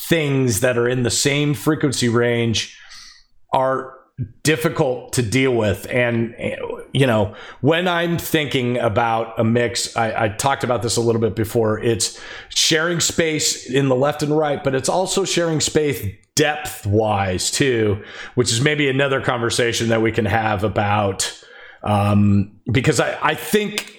things 0.09 0.61
that 0.61 0.79
are 0.79 0.89
in 0.89 1.03
the 1.03 1.11
same 1.11 1.55
frequency 1.55 2.09
range 2.09 2.77
are 3.53 3.98
difficult 4.43 5.13
to 5.13 5.23
deal 5.23 5.55
with 5.55 5.87
and 5.91 6.35
you 6.93 7.07
know, 7.07 7.35
when 7.61 7.87
I'm 7.87 8.19
thinking 8.19 8.79
about 8.79 9.39
a 9.39 9.45
mix, 9.45 9.97
I, 9.97 10.25
I, 10.25 10.29
talked 10.29 10.65
about 10.65 10.83
this 10.83 10.97
a 10.97 11.01
little 11.01 11.21
bit 11.21 11.37
before. 11.37 11.79
It's 11.79 12.19
sharing 12.49 13.01
space 13.01 13.69
in 13.69 13.89
the 13.89 13.95
left 13.95 14.23
and 14.23 14.37
right, 14.37 14.63
but 14.63 14.75
it's 14.75 14.89
also 14.89 15.25
sharing 15.25 15.61
space 15.61 16.05
depth 16.35 16.87
wise 16.87 17.51
too, 17.51 18.03
which 18.37 18.51
is 18.53 18.61
maybe 18.61 18.89
another 18.89 19.21
conversation 19.21 19.89
that 19.89 20.03
we 20.03 20.13
can 20.13 20.25
have 20.25 20.65
about. 20.65 21.33
Um, 21.83 22.61
because 22.71 23.01
I, 23.01 23.19
I 23.23 23.35
think 23.35 23.99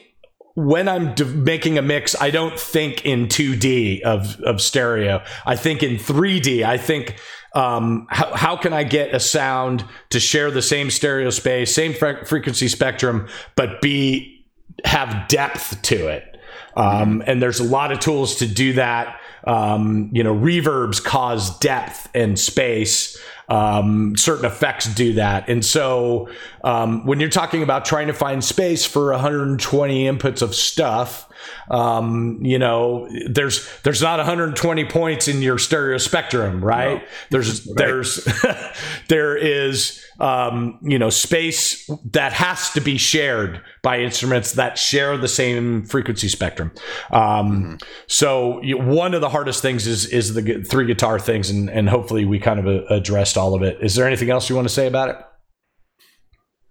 when 0.56 0.90
I'm 0.90 1.14
d- 1.16 1.24
making 1.24 1.78
a 1.78 1.82
mix, 1.82 2.20
I 2.20 2.32
don't 2.32 2.60
think 2.60 3.06
in 3.06 3.28
2D 3.28 4.02
of, 4.02 4.40
of 4.42 4.62
stereo. 4.62 5.24
I 5.46 5.56
think 5.56 5.84
in 5.84 5.96
3D. 5.96 6.64
I 6.64 6.78
think 6.78 7.20
um, 7.54 8.08
how, 8.10 8.36
how 8.36 8.58
can 8.58 8.74
I 8.74 8.84
get 8.84 9.14
a 9.14 9.20
sound 9.20 9.84
to 10.10 10.20
share 10.20 10.52
the 10.52 10.62
same 10.62 10.90
stereo 10.90 11.30
space, 11.30 11.74
same 11.74 11.94
fre- 11.94 12.24
frequency 12.26 12.68
spectrum, 12.68 13.28
but 13.56 13.82
be 13.82 14.46
have 14.86 15.28
depth 15.28 15.82
to 15.84 16.08
it? 16.08 16.38
Um, 16.76 17.24
and 17.26 17.42
there's 17.42 17.60
a 17.60 17.64
lot 17.64 17.92
of 17.92 18.00
tools 18.00 18.38
to 18.38 18.48
do 18.48 18.74
that. 18.74 19.20
Um, 19.46 20.10
you 20.14 20.24
know, 20.24 20.36
reverbs 20.36 21.04
cause 21.04 21.58
depth 21.60 22.10
and 22.14 22.38
space. 22.38 23.18
Um, 23.48 24.16
certain 24.16 24.46
effects 24.46 24.86
do 24.94 25.14
that. 25.14 25.50
And 25.50 25.66
so 25.66 26.30
um, 26.64 27.06
when 27.06 27.20
you're 27.20 27.30
talking 27.30 27.64
about 27.64 27.86
trying 27.86 28.08
to 28.08 28.14
find 28.14 28.44
space 28.44 28.86
for 28.86 29.12
120 29.12 30.06
inputs 30.06 30.42
of 30.42 30.54
stuff, 30.54 31.29
um, 31.70 32.40
you 32.42 32.58
know, 32.58 33.08
there's 33.28 33.68
there's 33.84 34.02
not 34.02 34.18
120 34.18 34.86
points 34.86 35.28
in 35.28 35.42
your 35.42 35.58
stereo 35.58 35.98
spectrum, 35.98 36.64
right? 36.64 37.02
No. 37.02 37.08
There's 37.32 37.68
right. 37.68 37.78
there's 37.78 38.28
there 39.08 39.38
is 39.38 40.04
um, 40.20 40.80
you 40.82 41.00
know 41.00 41.10
space 41.10 41.90
that 42.12 42.34
has 42.34 42.72
to 42.72 42.82
be 42.82 42.98
shared 42.98 43.62
by 43.84 44.00
instruments 44.00 44.54
that 44.54 44.78
share 44.78 45.18
the 45.18 45.28
same 45.28 45.86
frequency 45.86 46.28
spectrum. 46.28 46.72
Um, 47.12 47.22
mm-hmm. 47.22 47.76
So 48.08 48.62
you, 48.62 48.78
one 48.78 49.14
of 49.14 49.22
the 49.22 49.30
hardest 49.30 49.62
things 49.62 49.88
is 49.88 50.06
is 50.08 50.34
the 50.34 50.64
three 50.64 50.86
guitar 50.86 51.20
things, 51.20 51.50
and 51.50 51.70
and 51.70 51.90
hopefully 51.90 52.26
we 52.26 52.40
kind 52.40 52.60
of 52.60 52.68
uh, 52.68 52.86
addressed 52.90 53.38
all 53.38 53.56
of 53.56 53.62
it. 53.62 53.78
Is 53.82 53.96
there 53.96 54.08
anything 54.08 54.30
else 54.30 54.50
you 54.50 54.56
want 54.56 54.68
to 54.68 54.74
say 54.74 54.88
about 54.88 55.10
it? 55.10 55.18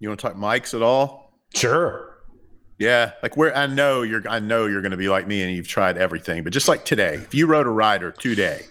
You 0.01 0.09
want 0.09 0.21
to 0.21 0.29
talk 0.29 0.37
mics 0.37 0.75
at 0.75 0.83
all? 0.83 1.33
Sure. 1.55 2.08
Yeah, 2.79 3.13
like 3.23 3.37
where 3.37 3.57
I 3.57 3.67
know 3.67 4.03
you're, 4.03 4.23
I 4.29 4.39
know 4.39 4.67
you're 4.67 4.83
going 4.83 4.93
to 4.93 4.97
be 4.97 5.09
like 5.09 5.27
me, 5.27 5.43
and 5.43 5.55
you've 5.55 5.67
tried 5.67 5.99
everything. 5.99 6.45
But 6.45 6.53
just 6.53 6.69
like 6.69 6.85
today, 6.85 7.15
if 7.15 7.35
you 7.35 7.47
wrote 7.47 7.67
a 7.67 7.71
rider 7.71 8.13
today, 8.13 8.67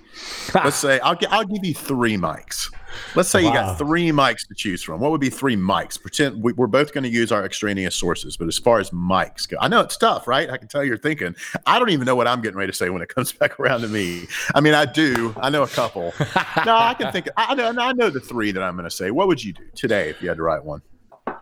let's 0.56 0.78
say 0.78 1.00
I'll 1.02 1.18
I'll 1.30 1.44
give 1.44 1.66
you 1.66 1.74
three 1.74 2.16
mics. 2.16 2.74
Let's 3.16 3.30
say 3.30 3.44
wow. 3.44 3.50
you 3.50 3.56
got 3.56 3.78
three 3.78 4.10
mics 4.10 4.48
to 4.48 4.56
choose 4.56 4.82
from. 4.82 5.02
What 5.02 5.12
would 5.12 5.22
be 5.22 5.30
three 5.30 5.56
mics? 5.56 6.02
Pretend 6.02 6.42
we, 6.42 6.54
are 6.58 6.68
both 6.68 6.94
going 6.94 7.04
to 7.04 7.10
use 7.10 7.32
our 7.32 7.46
extraneous 7.46 7.96
sources, 7.96 8.38
but 8.38 8.48
as 8.48 8.58
far 8.58 8.80
as 8.80 8.92
mics 8.92 9.48
go, 9.48 9.58
I 9.60 9.68
know 9.68 9.82
it's 9.82 9.98
tough, 9.98 10.26
right? 10.26 10.50
I 10.50 10.58
can 10.58 10.68
tell 10.68 10.84
you're 10.84 10.98
thinking. 10.98 11.36
I 11.66 11.78
don't 11.78 11.90
even 11.90 12.06
know 12.06 12.16
what 12.16 12.28
I'm 12.28 12.42
getting 12.42 12.58
ready 12.58 12.72
to 12.72 12.78
say 12.78 12.90
when 12.90 13.02
it 13.02 13.10
comes 13.10 13.32
back 13.34 13.60
around 13.60 13.82
to 13.82 13.88
me. 13.88 14.28
I 14.56 14.62
mean, 14.62 14.74
I 14.74 14.86
do. 14.86 15.36
I 15.38 15.50
know 15.50 15.64
a 15.64 15.68
couple. 15.68 16.14
no, 16.66 16.76
I 16.76 16.96
can 16.98 17.12
think. 17.12 17.28
I 17.36 17.54
know. 17.56 17.74
I 17.78 17.94
know 17.94 18.10
the 18.10 18.22
three 18.22 18.52
that 18.52 18.64
I'm 18.64 18.76
going 18.76 18.90
to 18.90 18.96
say. 18.96 19.12
What 19.12 19.28
would 19.28 19.44
you 19.44 19.54
do 19.54 19.64
today 19.76 20.10
if 20.10 20.22
you 20.22 20.30
had 20.30 20.38
to 20.38 20.44
write 20.44 20.64
one? 20.64 20.82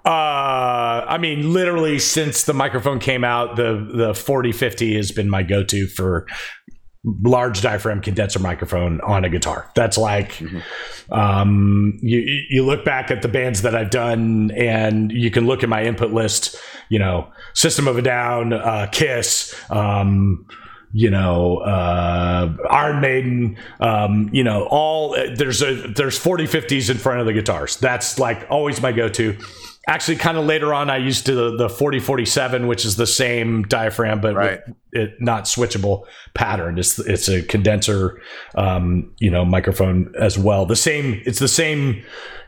Uh, 0.06 1.04
I 1.08 1.18
mean, 1.18 1.52
literally 1.52 1.98
since 1.98 2.44
the 2.44 2.54
microphone 2.54 3.00
came 3.00 3.24
out, 3.24 3.56
the 3.56 3.90
the 3.92 4.14
4050 4.14 4.96
has 4.98 5.12
been 5.12 5.30
my 5.30 5.42
go-to 5.42 5.88
for 5.88 6.28
large 7.24 7.62
diaphragm 7.62 8.02
condenser 8.02 8.40
microphone 8.40 9.02
on 9.02 9.26
a 9.26 9.30
guitar. 9.30 9.70
That's 9.76 9.98
like, 9.98 10.34
mm-hmm. 10.34 11.14
um, 11.14 11.98
you 12.04 12.20
you 12.50 12.64
look 12.64 12.86
back 12.86 13.10
at 13.10 13.24
the 13.24 13.28
bands 13.28 13.64
that 13.64 13.74
I've 13.74 13.90
done, 13.90 14.52
and 14.52 15.12
you 15.12 15.32
can 15.32 15.48
look 15.48 15.64
at 15.64 15.70
my 15.70 15.84
input 15.84 16.12
list. 16.12 16.56
You 16.90 17.00
know, 17.00 17.32
System 17.56 17.88
of 17.88 17.98
a 17.98 18.04
Down, 18.04 18.54
uh, 18.54 18.88
Kiss. 18.92 19.56
Um, 19.72 20.46
you 20.98 21.10
know, 21.10 21.58
uh, 21.58 22.56
Iron 22.70 23.02
Maiden, 23.02 23.58
um, 23.82 24.30
you 24.32 24.46
know, 24.46 24.66
all 24.72 25.18
there's 25.36 25.62
a 25.62 25.92
there's 25.94 26.18
40 26.18 26.46
50s 26.46 26.90
in 26.90 26.98
front 26.98 27.20
of 27.20 27.26
the 27.26 27.34
guitars. 27.34 27.76
That's 27.76 28.18
like 28.18 28.46
always 28.50 28.82
my 28.82 28.94
go-to 28.94 29.36
actually 29.88 30.18
kind 30.18 30.38
of 30.38 30.46
later 30.46 30.74
on 30.74 30.90
i 30.90 30.98
used 30.98 31.26
to 31.26 31.56
the 31.58 31.70
4047 31.70 32.68
which 32.68 32.86
is 32.86 32.96
the 32.96 33.08
same 33.08 33.64
diaphragm 33.64 34.20
but 34.22 34.36
right. 34.36 34.62
it 34.92 35.20
not 35.20 35.46
switchable 35.46 36.06
pattern. 36.36 36.78
It's 36.78 37.00
it's 37.00 37.28
a 37.28 37.42
condenser 37.42 38.22
um, 38.54 39.12
you 39.18 39.32
know 39.32 39.44
microphone 39.44 40.14
as 40.20 40.38
well. 40.38 40.68
The 40.68 40.76
same 40.76 41.22
it's 41.26 41.40
the 41.40 41.48
same 41.48 42.04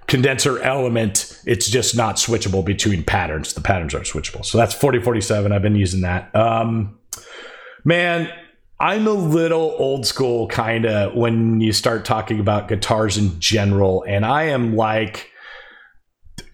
condenser 0.05 0.59
element. 0.59 1.41
It's 1.45 1.67
just 1.69 1.95
not 1.95 2.17
switchable 2.17 2.63
between 2.63 3.03
patterns. 3.03 3.53
The 3.53 3.61
patterns 3.61 3.95
aren't 3.95 4.07
switchable. 4.07 4.45
So 4.45 4.59
that's 4.59 4.73
4047 4.75 5.51
i've 5.51 5.63
been 5.63 5.75
using 5.75 6.01
that. 6.01 6.33
Um, 6.35 6.99
man 7.83 8.29
I'm 8.79 9.07
a 9.07 9.11
little 9.11 9.73
old 9.79 10.05
school 10.05 10.47
kind 10.47 10.85
of 10.85 11.15
when 11.15 11.61
you 11.61 11.73
start 11.73 12.05
talking 12.05 12.39
about 12.39 12.67
guitars 12.67 13.17
in 13.17 13.39
general 13.39 14.05
and 14.07 14.23
I 14.23 14.43
am 14.43 14.75
like 14.75 15.31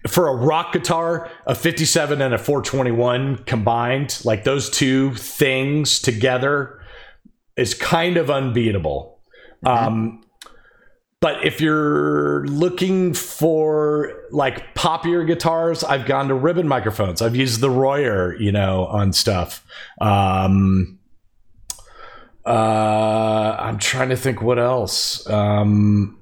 for 0.06 0.28
a 0.28 0.34
rock 0.34 0.72
guitar, 0.72 1.30
a 1.46 1.54
57 1.54 2.20
and 2.20 2.34
a 2.34 2.38
421 2.38 3.38
combined, 3.44 4.20
like 4.24 4.44
those 4.44 4.68
two 4.68 5.14
things 5.14 5.98
together 5.98 6.80
is 7.56 7.74
kind 7.74 8.16
of 8.16 8.30
unbeatable. 8.30 9.18
Mm-hmm. 9.64 9.86
Um, 9.86 10.24
but 11.20 11.42
if 11.42 11.58
you're 11.58 12.46
looking 12.46 13.14
for 13.14 14.12
like 14.30 14.74
poppier 14.74 15.26
guitars, 15.26 15.82
I've 15.82 16.04
gone 16.04 16.28
to 16.28 16.34
ribbon 16.34 16.68
microphones. 16.68 17.22
I've 17.22 17.34
used 17.34 17.60
the 17.60 17.70
Royer, 17.70 18.36
you 18.38 18.52
know, 18.52 18.84
on 18.86 19.14
stuff. 19.14 19.64
Um, 20.02 20.98
uh, 22.44 23.56
I'm 23.58 23.78
trying 23.78 24.10
to 24.10 24.16
think 24.16 24.42
what 24.42 24.58
else. 24.58 25.26
Um, 25.30 26.18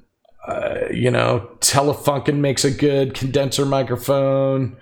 uh, 0.47 0.89
you 0.91 1.11
know, 1.11 1.49
Telefunken 1.61 2.39
makes 2.39 2.65
a 2.65 2.71
good 2.71 3.15
condenser 3.15 3.65
microphone. 3.65 4.77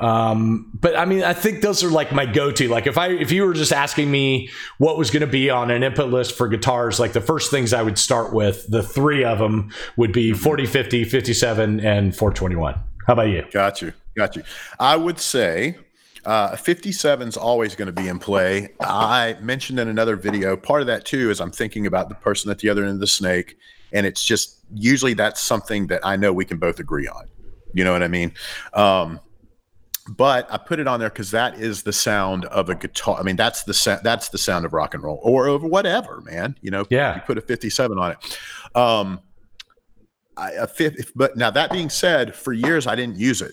Um, 0.00 0.70
but 0.74 0.96
I 0.96 1.04
mean, 1.04 1.22
I 1.22 1.34
think 1.34 1.60
those 1.60 1.84
are 1.84 1.90
like 1.90 2.12
my 2.12 2.26
go-to. 2.26 2.68
Like 2.68 2.86
if 2.86 2.98
I 2.98 3.08
if 3.08 3.30
you 3.30 3.44
were 3.44 3.54
just 3.54 3.72
asking 3.72 4.10
me 4.10 4.50
what 4.78 4.98
was 4.98 5.10
going 5.10 5.20
to 5.20 5.26
be 5.26 5.50
on 5.50 5.70
an 5.70 5.82
input 5.82 6.10
list 6.10 6.36
for 6.36 6.48
guitars, 6.48 6.98
like 6.98 7.12
the 7.12 7.20
first 7.20 7.50
things 7.50 7.72
I 7.72 7.82
would 7.82 7.98
start 7.98 8.32
with, 8.32 8.66
the 8.68 8.82
three 8.82 9.24
of 9.24 9.38
them 9.38 9.72
would 9.96 10.12
be 10.12 10.32
mm-hmm. 10.32 10.42
40, 10.42 10.66
50, 10.66 11.04
57, 11.04 11.80
and 11.80 12.16
421. 12.16 12.74
How 13.06 13.12
about 13.12 13.28
you? 13.28 13.44
Got 13.52 13.82
you. 13.82 13.92
Got 14.16 14.36
you. 14.36 14.42
I 14.80 14.96
would 14.96 15.20
say 15.20 15.76
uh, 16.24 16.56
57 16.56 17.28
is 17.28 17.36
always 17.36 17.76
going 17.76 17.86
to 17.86 17.92
be 17.92 18.08
in 18.08 18.18
play. 18.18 18.70
I 18.80 19.36
mentioned 19.40 19.78
in 19.78 19.88
another 19.88 20.16
video, 20.16 20.56
part 20.56 20.80
of 20.80 20.86
that 20.88 21.04
too 21.04 21.30
is 21.30 21.40
I'm 21.40 21.50
thinking 21.50 21.86
about 21.86 22.08
the 22.08 22.14
person 22.14 22.50
at 22.50 22.58
the 22.58 22.68
other 22.68 22.82
end 22.82 22.94
of 22.94 23.00
the 23.00 23.06
snake 23.06 23.58
and 23.94 24.06
it's 24.06 24.22
just 24.22 24.53
usually 24.72 25.14
that's 25.14 25.40
something 25.40 25.86
that 25.88 26.00
I 26.04 26.16
know 26.16 26.32
we 26.32 26.44
can 26.44 26.58
both 26.58 26.78
agree 26.78 27.08
on. 27.08 27.26
You 27.72 27.84
know 27.84 27.92
what 27.92 28.02
I 28.02 28.08
mean? 28.08 28.32
Um, 28.72 29.20
but 30.08 30.46
I 30.52 30.58
put 30.58 30.78
it 30.78 30.86
on 30.86 31.00
there 31.00 31.08
because 31.08 31.30
that 31.30 31.58
is 31.58 31.82
the 31.82 31.92
sound 31.92 32.44
of 32.46 32.68
a 32.68 32.74
guitar. 32.74 33.18
I 33.18 33.22
mean, 33.22 33.36
that's 33.36 33.64
the 33.64 33.74
sa- 33.74 34.00
that's 34.02 34.28
the 34.28 34.38
sound 34.38 34.64
of 34.64 34.72
rock 34.72 34.94
and 34.94 35.02
roll 35.02 35.18
or 35.22 35.46
of 35.46 35.62
whatever, 35.62 36.20
man. 36.20 36.56
You 36.60 36.70
know, 36.70 36.84
yeah. 36.90 37.16
You 37.16 37.22
put 37.22 37.38
a 37.38 37.40
fifty-seven 37.40 37.98
on 37.98 38.12
it. 38.12 38.38
Um, 38.76 39.20
I, 40.36 40.50
a 40.52 40.66
fifth, 40.66 41.12
but 41.14 41.36
now 41.36 41.50
that 41.50 41.70
being 41.70 41.88
said, 41.88 42.34
for 42.34 42.52
years 42.52 42.86
I 42.86 42.94
didn't 42.96 43.18
use 43.18 43.40
it. 43.40 43.52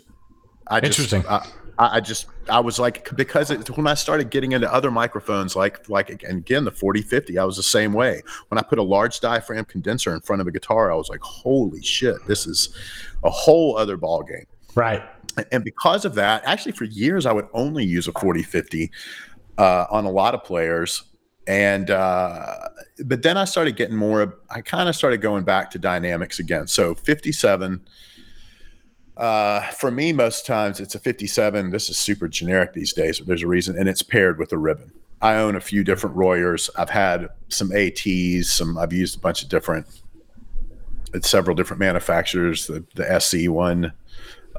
I 0.67 0.79
Interesting. 0.79 1.21
Just, 1.21 1.31
I, 1.31 1.47
I, 1.93 1.99
just 1.99 2.27
I 2.49 2.59
was 2.59 2.79
like 2.79 3.15
because 3.15 3.51
it, 3.51 3.69
when 3.77 3.87
I 3.87 3.93
started 3.93 4.29
getting 4.29 4.51
into 4.51 4.71
other 4.71 4.91
microphones 4.91 5.55
like 5.55 5.87
like 5.89 6.09
and 6.23 6.39
again 6.39 6.65
the 6.65 6.71
4050 6.71 7.37
I 7.37 7.43
was 7.43 7.57
the 7.57 7.63
same 7.63 7.93
way. 7.93 8.21
When 8.49 8.57
I 8.57 8.61
put 8.61 8.79
a 8.79 8.83
large 8.83 9.19
diaphragm 9.19 9.65
condenser 9.65 10.13
in 10.13 10.21
front 10.21 10.41
of 10.41 10.47
a 10.47 10.51
guitar 10.51 10.91
I 10.91 10.95
was 10.95 11.09
like 11.09 11.21
holy 11.21 11.81
shit 11.81 12.17
this 12.27 12.45
is 12.45 12.75
a 13.23 13.29
whole 13.29 13.77
other 13.77 13.97
ball 13.97 14.23
game 14.23 14.45
right 14.75 15.03
and 15.51 15.63
because 15.63 16.05
of 16.05 16.15
that 16.15 16.43
actually 16.45 16.73
for 16.73 16.85
years 16.85 17.25
I 17.25 17.31
would 17.31 17.47
only 17.53 17.85
use 17.85 18.07
a 18.07 18.11
4050 18.11 18.91
uh, 19.57 19.85
on 19.91 20.05
a 20.05 20.11
lot 20.11 20.33
of 20.33 20.43
players. 20.43 21.03
And 21.47 21.89
uh, 21.89 22.69
but 23.05 23.23
then 23.23 23.37
I 23.37 23.45
started 23.45 23.75
getting 23.75 23.95
more 23.95 24.39
I 24.49 24.61
kind 24.61 24.87
of 24.87 24.95
started 24.95 25.21
going 25.21 25.43
back 25.43 25.71
to 25.71 25.79
dynamics 25.79 26.39
again. 26.39 26.67
So 26.67 26.95
57 26.95 27.81
uh, 29.17 29.61
for 29.71 29.91
me, 29.91 30.13
most 30.13 30.45
times 30.45 30.79
it's 30.79 30.95
a 30.95 30.99
57. 30.99 31.69
This 31.69 31.89
is 31.89 31.97
super 31.97 32.27
generic 32.27 32.73
these 32.73 32.93
days, 32.93 33.19
but 33.19 33.27
there's 33.27 33.43
a 33.43 33.47
reason, 33.47 33.77
and 33.77 33.89
it's 33.89 34.01
paired 34.01 34.39
with 34.39 34.51
a 34.53 34.57
ribbon. 34.57 34.91
I 35.21 35.35
own 35.35 35.55
a 35.55 35.61
few 35.61 35.83
different 35.83 36.15
Royers. 36.15 36.69
I've 36.77 36.89
had 36.89 37.29
some 37.49 37.71
ATs, 37.71 38.49
some 38.49 38.77
I've 38.77 38.93
used 38.93 39.17
a 39.17 39.19
bunch 39.19 39.43
of 39.43 39.49
different, 39.49 39.85
it's 41.13 41.29
several 41.29 41.55
different 41.55 41.79
manufacturers. 41.79 42.67
The 42.67 42.83
the 42.95 43.11
SE 43.13 43.47
one, 43.49 43.93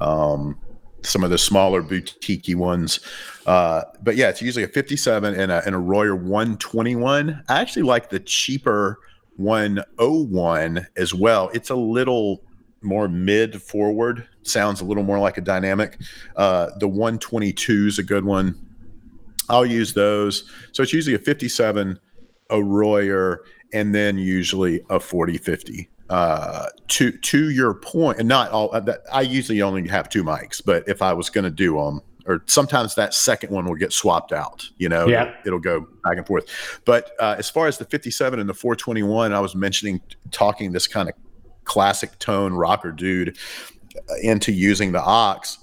um, 0.00 0.58
some 1.02 1.24
of 1.24 1.30
the 1.30 1.38
smaller 1.38 1.82
boutique 1.82 2.56
ones. 2.56 3.00
Uh, 3.46 3.82
but 4.02 4.16
yeah, 4.16 4.28
it's 4.28 4.42
usually 4.42 4.64
a 4.64 4.68
57 4.68 5.34
and 5.34 5.50
a, 5.50 5.62
and 5.66 5.74
a 5.74 5.78
Royer 5.78 6.14
121. 6.14 7.42
I 7.48 7.60
actually 7.60 7.82
like 7.82 8.10
the 8.10 8.20
cheaper 8.20 8.98
101 9.36 10.86
as 10.96 11.14
well. 11.14 11.50
It's 11.52 11.70
a 11.70 11.74
little 11.74 12.42
more 12.82 13.08
mid 13.08 13.60
forward. 13.62 14.26
Sounds 14.42 14.80
a 14.80 14.84
little 14.84 15.02
more 15.02 15.18
like 15.18 15.38
a 15.38 15.40
dynamic. 15.40 15.98
Uh, 16.36 16.70
the 16.78 16.88
122 16.88 17.86
is 17.86 17.98
a 17.98 18.02
good 18.02 18.24
one. 18.24 18.58
I'll 19.48 19.66
use 19.66 19.92
those. 19.94 20.44
So 20.72 20.82
it's 20.82 20.92
usually 20.92 21.14
a 21.14 21.18
57, 21.18 21.98
a 22.50 22.62
Royer, 22.62 23.44
and 23.72 23.94
then 23.94 24.18
usually 24.18 24.82
a 24.90 25.00
40 25.00 25.38
50. 25.38 25.88
Uh, 26.10 26.66
to 26.88 27.10
to 27.10 27.50
your 27.50 27.72
point, 27.72 28.18
and 28.18 28.28
not 28.28 28.50
all. 28.50 28.68
Uh, 28.74 28.82
I 29.10 29.22
usually 29.22 29.62
only 29.62 29.88
have 29.88 30.10
two 30.10 30.22
mics, 30.22 30.60
but 30.62 30.86
if 30.86 31.00
I 31.00 31.14
was 31.14 31.30
going 31.30 31.44
to 31.44 31.50
do 31.50 31.76
them, 31.76 32.02
or 32.26 32.42
sometimes 32.46 32.94
that 32.96 33.14
second 33.14 33.50
one 33.50 33.64
will 33.64 33.76
get 33.76 33.92
swapped 33.92 34.32
out. 34.32 34.68
You 34.76 34.88
know, 34.88 35.06
yeah. 35.06 35.22
it'll, 35.22 35.34
it'll 35.46 35.58
go 35.60 35.80
back 36.04 36.18
and 36.18 36.26
forth. 36.26 36.80
But 36.84 37.12
uh, 37.18 37.36
as 37.38 37.48
far 37.48 37.66
as 37.66 37.78
the 37.78 37.84
57 37.84 38.38
and 38.38 38.48
the 38.48 38.54
421, 38.54 39.32
I 39.32 39.40
was 39.40 39.54
mentioning 39.54 40.00
talking 40.30 40.72
this 40.72 40.86
kind 40.86 41.08
of 41.08 41.14
classic 41.64 42.18
tone 42.18 42.52
rocker 42.52 42.92
dude 42.92 43.36
into 44.22 44.52
using 44.52 44.92
the 44.92 45.02
OX. 45.02 45.58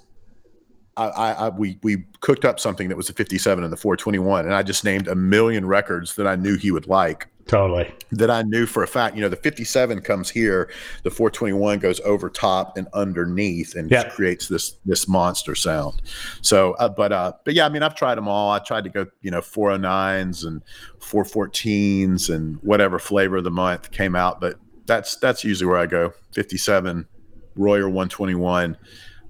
I, 0.98 1.32
I, 1.32 1.50
we 1.50 1.80
we 1.82 2.04
cooked 2.20 2.44
up 2.44 2.60
something 2.60 2.90
that 2.90 2.98
was 2.98 3.10
a 3.10 3.14
57 3.14 3.64
and 3.64 3.72
the 3.72 3.78
421, 3.78 4.44
and 4.44 4.54
I 4.54 4.64
just 4.64 4.84
named 4.84 5.08
a 5.08 5.16
million 5.16 5.66
records 5.66 6.16
that 6.16 6.28
I 6.28 6.36
knew 6.36 6.58
he 6.58 6.72
would 6.72 6.88
like. 6.88 7.28
Totally. 7.50 7.92
That 8.12 8.30
I 8.30 8.44
knew 8.44 8.68
for 8.68 8.84
a 8.84 8.88
fact. 8.88 9.16
You 9.16 9.22
know, 9.22 9.30
the 9.30 9.36
57 9.36 10.02
comes 10.02 10.30
here, 10.30 10.70
the 11.04 11.10
421 11.10 11.80
goes 11.80 12.00
over 12.02 12.30
top 12.30 12.78
and 12.78 12.88
underneath, 12.94 13.76
and 13.76 13.90
yep. 13.90 14.12
creates 14.12 14.50
this 14.50 14.76
this 14.86 15.08
monster 15.08 15.56
sound. 15.56 16.02
So, 16.42 16.74
uh, 16.74 16.90
but 16.90 17.12
uh, 17.12 17.34
but 17.46 17.56
yeah, 17.56 17.66
I 17.66 17.70
mean, 17.70 17.82
I've 17.82 17.96
tried 17.96 18.16
them 18.16 18.28
all. 18.28 18.52
I 18.52 18.60
tried 18.60 18.84
to 18.84 18.90
go, 18.90 19.08
you 19.22 19.32
know, 19.32 19.42
409s 19.42 20.46
and 20.46 20.62
414s 21.00 22.30
and 22.30 22.58
whatever 22.58 23.00
flavor 23.00 23.38
of 23.38 23.46
the 23.46 23.52
month 23.52 23.90
came 23.90 24.16
out, 24.16 24.40
but 24.42 24.60
that's 24.90 25.16
that's 25.18 25.46
usually 25.46 25.68
where 25.68 25.78
I 25.78 25.86
go. 25.86 26.14
57, 26.34 27.08
Royer 27.56 27.88
121, 27.88 28.76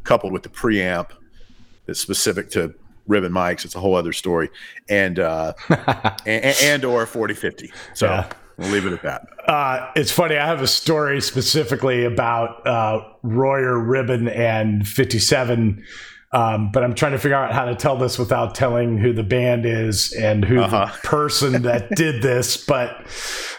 coupled 0.03 0.33
with 0.33 0.41
the 0.41 0.49
preamp 0.49 1.11
that's 1.85 1.99
specific 1.99 2.49
to 2.51 2.73
ribbon 3.07 3.31
mics. 3.31 3.65
It's 3.65 3.75
a 3.75 3.79
whole 3.79 3.95
other 3.95 4.13
story, 4.13 4.49
and 4.89 5.19
uh, 5.19 5.53
and, 6.25 6.55
and, 6.63 6.85
or 6.85 7.05
4050. 7.05 7.71
So. 7.93 8.07
Yeah. 8.07 8.29
We'll 8.57 8.71
leave 8.71 8.85
it 8.85 8.91
at 8.91 9.03
that. 9.03 9.25
Uh, 9.47 9.89
it's 9.95 10.11
funny. 10.11 10.35
I 10.35 10.45
have 10.45 10.61
a 10.61 10.67
story 10.67 11.21
specifically 11.21 12.03
about 12.03 12.67
uh, 12.67 13.01
Royer 13.23 13.79
Ribbon 13.79 14.27
and 14.27 14.85
57 14.85 15.81
um, 16.31 16.71
but 16.71 16.83
I'm 16.83 16.93
trying 16.93 17.13
to 17.13 17.17
figure 17.17 17.35
out 17.35 17.53
how 17.53 17.65
to 17.65 17.75
tell 17.75 17.97
this 17.97 18.19
without 18.19 18.53
telling 18.53 18.99
who 18.99 19.13
the 19.13 19.23
band 19.23 19.65
is 19.65 20.13
and 20.13 20.45
who 20.45 20.61
uh-huh. 20.61 20.85
the 20.85 20.97
person 21.07 21.63
that 21.63 21.89
did 21.95 22.21
this. 22.21 22.55
But 22.55 23.07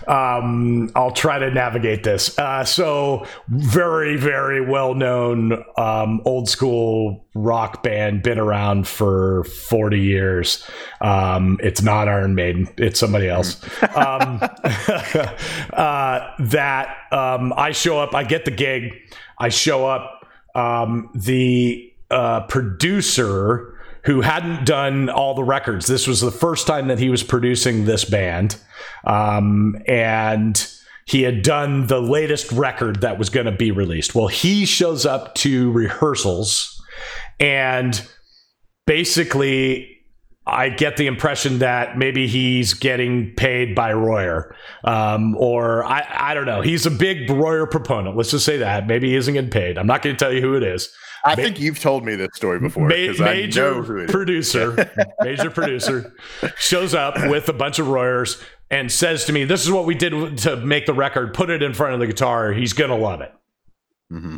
um, 0.07 0.93
I'll 0.95 1.11
try 1.11 1.41
to 1.41 1.51
navigate 1.51 2.05
this. 2.05 2.39
Uh, 2.39 2.65
so, 2.65 3.27
very, 3.49 4.17
very 4.17 4.65
well 4.65 4.95
known 4.95 5.65
um, 5.77 6.21
old 6.25 6.49
school 6.49 7.27
rock 7.35 7.83
band, 7.83 8.23
been 8.23 8.39
around 8.39 8.87
for 8.87 9.43
40 9.45 9.99
years. 9.99 10.65
Um, 11.01 11.59
it's 11.61 11.83
not 11.83 12.09
Iron 12.09 12.37
Maiden, 12.37 12.69
it's 12.77 13.01
somebody 13.01 13.29
else. 13.29 13.61
Um, 13.97 14.39
uh, 15.73 16.31
that 16.39 16.97
um, 17.11 17.53
I 17.57 17.73
show 17.73 17.99
up, 17.99 18.15
I 18.15 18.23
get 18.23 18.45
the 18.45 18.53
gig, 18.53 18.93
I 19.39 19.49
show 19.49 19.87
up. 19.89 20.19
the 20.55 21.90
uh, 22.11 22.41
producer 22.47 23.77
who 24.05 24.23
hadn't 24.23 24.65
done 24.65 25.09
all 25.09 25.35
the 25.35 25.45
records. 25.45 25.87
This 25.87 26.07
was 26.07 26.21
the 26.21 26.31
first 26.31 26.67
time 26.67 26.89
that 26.89 26.99
he 26.99 27.11
was 27.11 27.23
producing 27.23 27.85
this 27.85 28.05
band. 28.05 28.57
Um, 29.05 29.77
and 29.87 30.67
he 31.05 31.23
had 31.23 31.43
done 31.43 31.87
the 31.87 32.01
latest 32.01 32.51
record 32.53 33.03
that 33.03 33.19
was 33.19 33.29
going 33.29 33.47
to 33.47 33.53
be 33.53 33.71
released. 33.71 34.15
Well, 34.15 34.29
he 34.29 34.65
shows 34.65 35.05
up 35.05 35.35
to 35.37 35.71
rehearsals 35.73 36.81
and 37.39 38.01
basically 38.87 40.00
I 40.47 40.71
get 40.71 40.97
the 40.97 41.07
impression 41.07 41.59
that 41.59 41.99
maybe 41.99 42.27
he's 42.27 42.73
getting 42.75 43.35
paid 43.35 43.75
by 43.75 43.93
Royer, 43.93 44.57
um, 44.85 45.37
or 45.37 45.85
I, 45.85 46.07
I 46.09 46.35
don't 46.35 46.47
know. 46.47 46.63
He's 46.63 46.87
a 46.87 46.91
big 46.91 47.31
Royer 47.31 47.67
proponent. 47.67 48.17
Let's 48.17 48.31
just 48.31 48.47
say 48.47 48.57
that. 48.57 48.87
Maybe 48.87 49.11
he 49.11 49.17
isn't 49.17 49.35
getting 49.35 49.51
paid. 49.51 49.77
I'm 49.79 49.87
not 49.87 50.03
going 50.03 50.17
to 50.17 50.19
tell 50.19 50.33
you 50.33 50.41
who 50.41 50.55
it 50.55 50.63
is. 50.63 50.93
I 51.25 51.31
Ma- 51.31 51.43
think 51.43 51.61
you've 51.61 51.79
told 51.79 52.07
me 52.07 52.15
this 52.17 52.31
story 52.35 52.59
before. 52.59 52.89
Ma- 52.89 53.13
major 53.19 53.83
producer, 54.09 54.91
major 55.21 55.51
producer 55.51 56.15
shows 56.57 56.95
up 56.95 57.17
with 57.29 57.49
a 57.49 57.53
bunch 57.53 57.79
of 57.79 57.89
Royers 57.89 58.43
and 58.71 58.91
says 58.91 59.27
to 59.27 59.33
me, 59.33 59.45
"This 59.45 59.63
is 59.63 59.71
what 59.71 59.85
we 59.85 59.95
did 59.95 60.39
to 60.39 60.57
make 60.57 60.87
the 60.87 60.95
record. 60.95 61.35
Put 61.35 61.51
it 61.51 61.63
in 61.63 61.75
front 61.75 61.95
of 61.95 62.01
the 62.01 62.07
guitar. 62.07 62.53
He's 62.53 62.73
gonna 62.73 62.97
love 62.97 63.21
it." 63.21 63.33
Mm-hmm. 64.11 64.37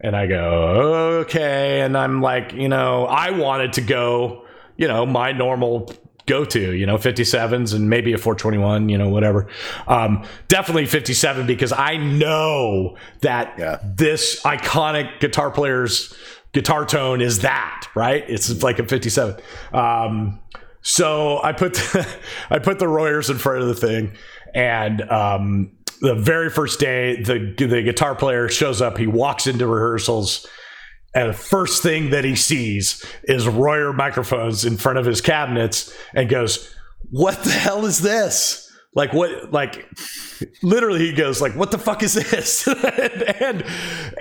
And 0.00 0.16
I 0.16 0.26
go, 0.26 1.20
"Okay." 1.20 1.80
And 1.82 1.96
I'm 1.96 2.20
like, 2.20 2.52
you 2.52 2.68
know, 2.68 3.06
I 3.06 3.30
wanted 3.30 3.74
to 3.74 3.80
go, 3.80 4.44
you 4.78 4.88
know, 4.88 5.04
my 5.04 5.32
normal 5.32 5.92
go 6.24 6.44
to, 6.44 6.74
you 6.74 6.86
know, 6.86 6.96
57s 6.96 7.74
and 7.74 7.90
maybe 7.90 8.12
a 8.12 8.18
421, 8.18 8.88
you 8.88 8.96
know, 8.96 9.08
whatever. 9.08 9.48
Um, 9.88 10.24
definitely 10.46 10.86
57 10.86 11.46
because 11.46 11.72
I 11.72 11.96
know 11.96 12.96
that 13.20 13.54
yeah. 13.58 13.80
this 13.82 14.40
iconic 14.42 15.20
guitar 15.20 15.50
player's 15.50 16.14
guitar 16.52 16.84
tone 16.86 17.20
is 17.20 17.40
that, 17.40 17.88
right? 17.94 18.24
It's 18.28 18.62
like 18.62 18.78
a 18.78 18.86
57. 18.86 19.42
Um, 19.72 20.38
so 20.82 21.42
I 21.42 21.52
put 21.52 21.74
the, 21.74 22.16
I 22.50 22.58
put 22.60 22.78
the 22.78 22.88
Royers 22.88 23.30
in 23.30 23.38
front 23.38 23.62
of 23.62 23.68
the 23.68 23.74
thing, 23.74 24.12
and 24.54 25.02
um, 25.10 25.72
the 26.00 26.14
very 26.14 26.50
first 26.50 26.78
day, 26.78 27.20
the 27.22 27.52
the 27.58 27.82
guitar 27.82 28.14
player 28.14 28.48
shows 28.48 28.80
up. 28.80 28.96
He 28.96 29.06
walks 29.06 29.46
into 29.46 29.66
rehearsals 29.66 30.46
and 31.18 31.30
the 31.30 31.36
first 31.36 31.82
thing 31.82 32.10
that 32.10 32.24
he 32.24 32.36
sees 32.36 33.04
is 33.24 33.48
Royer 33.48 33.92
microphones 33.92 34.64
in 34.64 34.76
front 34.76 34.98
of 34.98 35.04
his 35.04 35.20
cabinets 35.20 35.92
and 36.14 36.28
goes, 36.28 36.72
What 37.10 37.42
the 37.42 37.50
hell 37.50 37.84
is 37.86 37.98
this? 37.98 38.70
Like 38.94 39.12
what 39.12 39.52
like 39.52 39.86
literally 40.62 41.00
he 41.00 41.12
goes 41.12 41.40
like 41.40 41.54
what 41.54 41.70
the 41.70 41.78
fuck 41.78 42.02
is 42.02 42.14
this? 42.14 42.66
and 43.40 43.64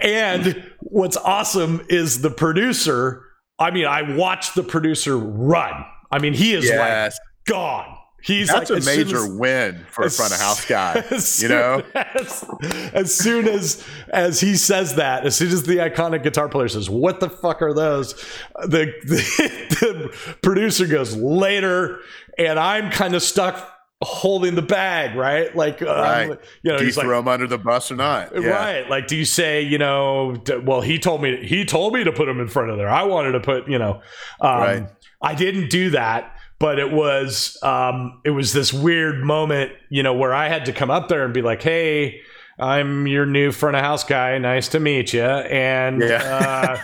and 0.01 0.71
what's 0.81 1.17
awesome 1.17 1.85
is 1.87 2.21
the 2.21 2.31
producer, 2.31 3.23
I 3.59 3.71
mean 3.71 3.85
I 3.85 4.15
watched 4.15 4.55
the 4.55 4.63
producer 4.63 5.17
run. 5.17 5.85
I 6.11 6.19
mean 6.19 6.33
he 6.33 6.53
is 6.53 6.65
yes. 6.65 7.13
like 7.13 7.21
gone. 7.45 7.96
He's 8.21 8.47
that's 8.47 8.69
like, 8.69 8.81
a 8.81 8.85
major 8.85 9.17
as, 9.17 9.29
win 9.29 9.85
for 9.89 10.05
a 10.05 10.09
front 10.09 10.33
of 10.33 10.39
house 10.39 10.65
guy. 10.65 11.03
You 11.37 11.49
know, 11.49 11.83
as, 11.93 12.45
as, 12.93 13.15
soon 13.15 13.47
as 13.47 13.85
as 14.09 14.39
he 14.39 14.55
says 14.55 14.95
that, 14.95 15.25
as 15.25 15.35
soon 15.35 15.49
as 15.49 15.63
the 15.63 15.77
iconic 15.77 16.23
guitar 16.23 16.49
player 16.49 16.67
says, 16.67 16.89
"What 16.89 17.19
the 17.19 17.29
fuck 17.29 17.61
are 17.61 17.73
those?" 17.73 18.13
The 18.55 18.91
the, 19.03 19.67
the 20.21 20.35
producer 20.41 20.87
goes 20.87 21.15
later, 21.15 21.99
and 22.37 22.59
I'm 22.59 22.89
kind 22.91 23.13
of 23.13 23.21
stuck 23.21 23.73
holding 24.01 24.55
the 24.55 24.61
bag, 24.61 25.15
right? 25.15 25.55
Like, 25.55 25.81
um, 25.81 25.87
right. 25.87 26.39
you 26.61 26.71
know, 26.71 26.77
do 26.77 26.85
you 26.85 26.91
throw 26.91 27.09
like, 27.09 27.19
him 27.19 27.27
under 27.27 27.47
the 27.47 27.57
bus 27.57 27.91
or 27.91 27.95
not? 27.95 28.31
Yeah. 28.33 28.49
Right. 28.49 28.89
Like, 28.89 29.07
do 29.07 29.15
you 29.15 29.25
say, 29.25 29.61
you 29.61 29.77
know, 29.77 30.35
well, 30.63 30.81
he 30.81 30.99
told 30.99 31.21
me 31.21 31.45
he 31.45 31.65
told 31.65 31.93
me 31.93 32.03
to 32.03 32.11
put 32.11 32.27
him 32.27 32.39
in 32.39 32.47
front 32.47 32.71
of 32.71 32.77
there. 32.77 32.89
I 32.89 33.03
wanted 33.03 33.33
to 33.33 33.39
put, 33.39 33.67
you 33.67 33.79
know, 33.79 34.01
um, 34.41 34.59
right. 34.59 34.87
I 35.21 35.35
didn't 35.35 35.69
do 35.69 35.91
that 35.91 36.36
but 36.59 36.79
it 36.79 36.91
was 36.91 37.57
um, 37.63 38.21
it 38.23 38.31
was 38.31 38.53
this 38.53 38.73
weird 38.73 39.23
moment, 39.23 39.71
you 39.89 40.03
know, 40.03 40.13
where 40.13 40.33
I 40.33 40.47
had 40.47 40.65
to 40.65 40.73
come 40.73 40.89
up 40.89 41.07
there 41.07 41.23
and 41.23 41.33
be 41.33 41.41
like, 41.41 41.61
"Hey, 41.61 42.21
I'm 42.59 43.05
your 43.05 43.25
new 43.27 43.51
front 43.51 43.75
of 43.75 43.83
house 43.83 44.03
guy. 44.03 44.37
Nice 44.39 44.69
to 44.69 44.79
meet 44.79 45.13
you. 45.13 45.23
And, 45.23 46.01
yeah. 46.01 46.81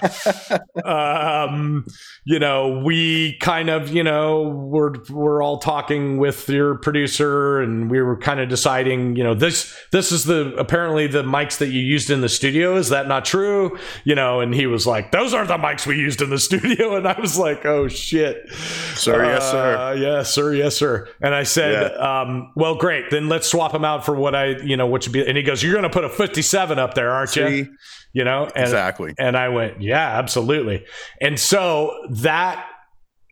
uh, 0.83 1.47
um, 1.47 1.85
you 2.25 2.37
know, 2.37 2.83
we 2.85 3.37
kind 3.39 3.69
of, 3.69 3.89
you 3.89 4.03
know, 4.03 4.43
we're, 4.43 4.93
we're 5.09 5.41
all 5.41 5.57
talking 5.57 6.17
with 6.17 6.47
your 6.47 6.75
producer 6.75 7.59
and 7.59 7.89
we 7.89 8.01
were 8.01 8.17
kind 8.17 8.39
of 8.39 8.49
deciding, 8.49 9.15
you 9.15 9.23
know, 9.23 9.33
this, 9.33 9.75
this 9.91 10.11
is 10.11 10.25
the, 10.25 10.53
apparently 10.57 11.07
the 11.07 11.23
mics 11.23 11.57
that 11.57 11.69
you 11.69 11.81
used 11.81 12.11
in 12.11 12.21
the 12.21 12.29
studio. 12.29 12.75
Is 12.75 12.89
that 12.89 13.07
not 13.07 13.25
true? 13.25 13.77
You 14.03 14.13
know, 14.13 14.41
and 14.41 14.53
he 14.53 14.67
was 14.67 14.85
like, 14.85 15.11
those 15.11 15.33
aren't 15.33 15.47
the 15.47 15.57
mics 15.57 15.87
we 15.87 15.95
used 15.97 16.21
in 16.21 16.29
the 16.29 16.39
studio. 16.39 16.95
And 16.95 17.07
I 17.07 17.19
was 17.19 17.39
like, 17.39 17.65
oh 17.65 17.87
shit. 17.87 18.47
Sir, 18.93 19.25
uh, 19.25 19.27
yes, 19.27 19.51
sir. 19.51 19.93
Yes, 19.95 20.33
sir. 20.33 20.53
Yes, 20.53 20.75
sir. 20.77 21.09
And 21.19 21.33
I 21.33 21.43
said, 21.43 21.91
yeah. 21.91 22.21
um, 22.21 22.51
well, 22.55 22.75
great. 22.75 23.09
Then 23.09 23.27
let's 23.27 23.49
swap 23.49 23.71
them 23.71 23.83
out 23.83 24.05
for 24.05 24.13
what 24.15 24.35
I, 24.35 24.57
you 24.61 24.77
know, 24.77 24.85
what 24.85 25.01
should 25.01 25.13
be. 25.13 25.27
And 25.27 25.35
he 25.35 25.41
goes, 25.41 25.62
you're 25.63 25.73
going 25.73 25.83
to 25.83 25.89
put 25.89 26.03
a 26.03 26.09
57 26.09 26.79
up 26.79 26.93
there, 26.93 27.11
aren't 27.11 27.31
See? 27.31 27.57
you? 27.57 27.77
You 28.13 28.23
know, 28.23 28.43
and, 28.55 28.65
exactly. 28.65 29.15
And 29.17 29.35
I 29.35 29.49
went, 29.49 29.81
yeah, 29.81 30.17
absolutely. 30.19 30.85
And 31.19 31.39
so 31.39 32.07
that 32.09 32.67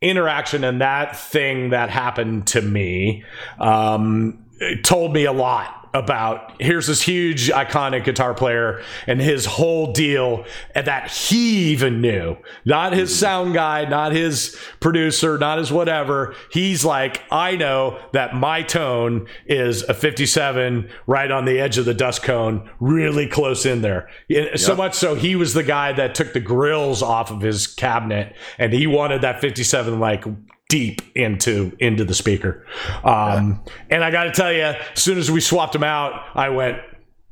interaction 0.01 0.63
and 0.63 0.82
that 0.82 1.15
thing 1.15 1.69
that 1.69 1.89
happened 1.89 2.47
to 2.47 2.61
me 2.61 3.23
um, 3.59 4.43
told 4.84 5.13
me 5.13 5.25
a 5.25 5.32
lot 5.32 5.80
about 5.93 6.61
here's 6.61 6.87
this 6.87 7.01
huge 7.01 7.49
iconic 7.49 8.05
guitar 8.05 8.33
player 8.33 8.81
and 9.07 9.19
his 9.19 9.45
whole 9.45 9.91
deal 9.91 10.45
and 10.73 10.87
that 10.87 11.11
he 11.11 11.71
even 11.71 12.01
knew. 12.01 12.37
Not 12.65 12.93
his 12.93 13.09
mm-hmm. 13.11 13.19
sound 13.19 13.53
guy 13.53 13.85
not 13.85 14.11
his 14.11 14.57
producer 14.79 15.37
not 15.37 15.57
his 15.57 15.71
whatever. 15.71 16.35
He's 16.51 16.85
like 16.85 17.21
i 17.31 17.55
know 17.55 17.99
that 18.13 18.35
my 18.35 18.61
tone 18.61 19.27
is 19.45 19.83
a 19.83 19.93
57 19.93 20.89
right 21.07 21.31
on 21.31 21.45
the 21.45 21.59
edge 21.59 21.77
of 21.77 21.85
the 21.85 21.93
dust 21.93 22.23
cone 22.23 22.69
really 22.79 23.27
close 23.27 23.65
in 23.65 23.81
there. 23.81 24.09
So 24.55 24.75
much 24.75 24.93
so 24.93 25.15
he 25.15 25.35
was 25.35 25.53
the 25.53 25.63
guy 25.63 25.91
that 25.93 26.15
took 26.15 26.33
the 26.33 26.39
grills 26.39 27.01
off 27.01 27.31
of 27.31 27.41
his 27.41 27.67
cabinet 27.67 28.35
and 28.57 28.71
he 28.71 28.87
wanted 28.87 29.21
that 29.21 29.41
57 29.41 29.99
like 29.99 30.23
deep 30.72 31.01
into 31.15 31.76
into 31.80 32.05
the 32.05 32.13
speaker. 32.13 32.65
Um, 33.03 33.61
yeah. 33.67 33.74
And 33.89 34.03
I 34.05 34.09
got 34.09 34.24
to 34.24 34.32
tell 34.32 34.53
you, 34.53 34.61
as 34.61 34.78
soon 34.95 35.17
as 35.17 35.30
we 35.30 35.41
swapped 35.41 35.74
them 35.74 35.84
out, 35.84 36.24
I 36.34 36.47
went, 36.47 36.80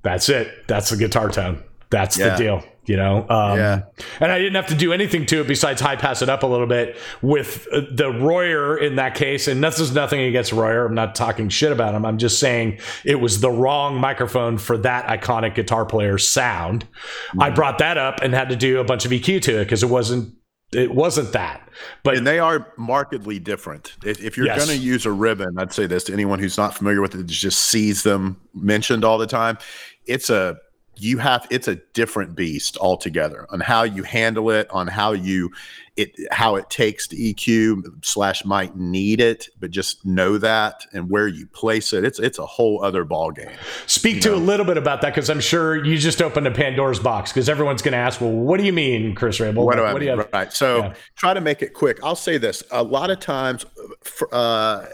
"That's 0.03 0.27
it. 0.27 0.67
That's 0.67 0.89
the 0.89 0.97
guitar 0.97 1.29
tone. 1.29 1.63
That's 1.89 2.17
yeah. 2.17 2.31
the 2.31 2.37
deal." 2.37 2.63
You 2.85 2.97
know, 2.97 3.19
um, 3.29 3.57
yeah. 3.57 3.83
And 4.19 4.31
I 4.31 4.39
didn't 4.39 4.55
have 4.55 4.67
to 4.67 4.75
do 4.75 4.91
anything 4.91 5.27
to 5.27 5.41
it 5.41 5.47
besides 5.47 5.79
high 5.79 5.95
pass 5.95 6.23
it 6.23 6.27
up 6.27 6.41
a 6.41 6.47
little 6.47 6.65
bit 6.65 6.97
with 7.21 7.67
uh, 7.71 7.81
the 7.91 8.09
Royer 8.09 8.79
in 8.79 8.95
that 8.95 9.13
case. 9.13 9.47
And 9.47 9.63
this 9.63 9.79
is 9.79 9.93
nothing 9.93 10.21
against 10.21 10.51
Royer. 10.51 10.87
I'm 10.87 10.95
not 10.95 11.13
talking 11.13 11.49
shit 11.49 11.71
about 11.71 11.93
him. 11.93 12.03
I'm 12.03 12.17
just 12.17 12.39
saying 12.39 12.79
it 13.05 13.21
was 13.21 13.41
the 13.41 13.51
wrong 13.51 13.97
microphone 13.97 14.57
for 14.57 14.75
that 14.79 15.05
iconic 15.05 15.53
guitar 15.53 15.85
player's 15.85 16.27
sound. 16.27 16.85
Mm-hmm. 17.27 17.43
I 17.43 17.51
brought 17.51 17.77
that 17.77 17.99
up 17.99 18.21
and 18.21 18.33
had 18.33 18.49
to 18.49 18.55
do 18.55 18.79
a 18.79 18.83
bunch 18.83 19.05
of 19.05 19.11
EQ 19.11 19.43
to 19.43 19.61
it 19.61 19.65
because 19.65 19.83
it 19.83 19.89
wasn't 19.89 20.33
it 20.71 20.93
wasn't 20.93 21.33
that. 21.33 21.67
But 22.03 22.17
and 22.17 22.27
they 22.27 22.39
are 22.39 22.71
markedly 22.77 23.39
different. 23.39 23.95
If, 24.03 24.23
if 24.23 24.37
you're 24.37 24.45
yes. 24.45 24.65
going 24.65 24.77
to 24.77 24.83
use 24.83 25.05
a 25.05 25.11
ribbon, 25.11 25.57
I'd 25.57 25.73
say 25.73 25.87
this 25.87 26.03
to 26.05 26.13
anyone 26.13 26.39
who's 26.39 26.57
not 26.57 26.75
familiar 26.75 27.01
with 27.01 27.15
it, 27.15 27.25
just 27.25 27.65
sees 27.65 28.03
them 28.03 28.39
mentioned 28.53 29.03
all 29.03 29.17
the 29.17 29.27
time. 29.27 29.57
It's 30.05 30.29
a 30.29 30.57
you 31.01 31.17
have 31.17 31.47
it's 31.49 31.67
a 31.67 31.75
different 31.93 32.35
beast 32.35 32.77
altogether 32.77 33.47
on 33.49 33.59
how 33.59 33.83
you 33.83 34.03
handle 34.03 34.49
it, 34.49 34.69
on 34.71 34.87
how 34.87 35.11
you 35.11 35.51
it 35.97 36.15
how 36.31 36.55
it 36.55 36.69
takes 36.69 37.07
the 37.07 37.33
EQ 37.33 38.05
slash 38.05 38.45
might 38.45 38.75
need 38.75 39.19
it, 39.19 39.49
but 39.59 39.69
just 39.69 40.05
know 40.05 40.37
that 40.37 40.85
and 40.93 41.09
where 41.09 41.27
you 41.27 41.45
place 41.47 41.91
it. 41.93 42.05
It's 42.05 42.19
it's 42.19 42.39
a 42.39 42.45
whole 42.45 42.83
other 42.83 43.03
ball 43.03 43.31
game. 43.31 43.51
Speak 43.85 44.21
to 44.21 44.29
know? 44.29 44.35
a 44.35 44.37
little 44.37 44.65
bit 44.65 44.77
about 44.77 45.01
that 45.01 45.13
because 45.13 45.29
I'm 45.29 45.41
sure 45.41 45.83
you 45.83 45.97
just 45.97 46.21
opened 46.21 46.47
a 46.47 46.51
Pandora's 46.51 46.99
box 46.99 47.31
because 47.31 47.49
everyone's 47.49 47.81
going 47.81 47.91
to 47.91 47.97
ask, 47.97 48.21
well, 48.21 48.31
what 48.31 48.59
do 48.59 48.65
you 48.65 48.73
mean, 48.73 49.13
Chris 49.13 49.39
Rabold? 49.39 49.65
What 49.65 49.75
do 49.75 49.83
I 49.83 49.93
what 49.93 50.01
mean? 50.01 50.17
Do 50.17 50.25
right. 50.31 50.53
So 50.53 50.77
yeah. 50.77 50.93
try 51.15 51.33
to 51.33 51.41
make 51.41 51.61
it 51.61 51.73
quick. 51.73 51.99
I'll 52.03 52.15
say 52.15 52.37
this: 52.37 52.63
a 52.71 52.83
lot 52.83 53.09
of 53.09 53.19
times, 53.19 53.65
for, 54.01 54.29
uh, 54.33 54.85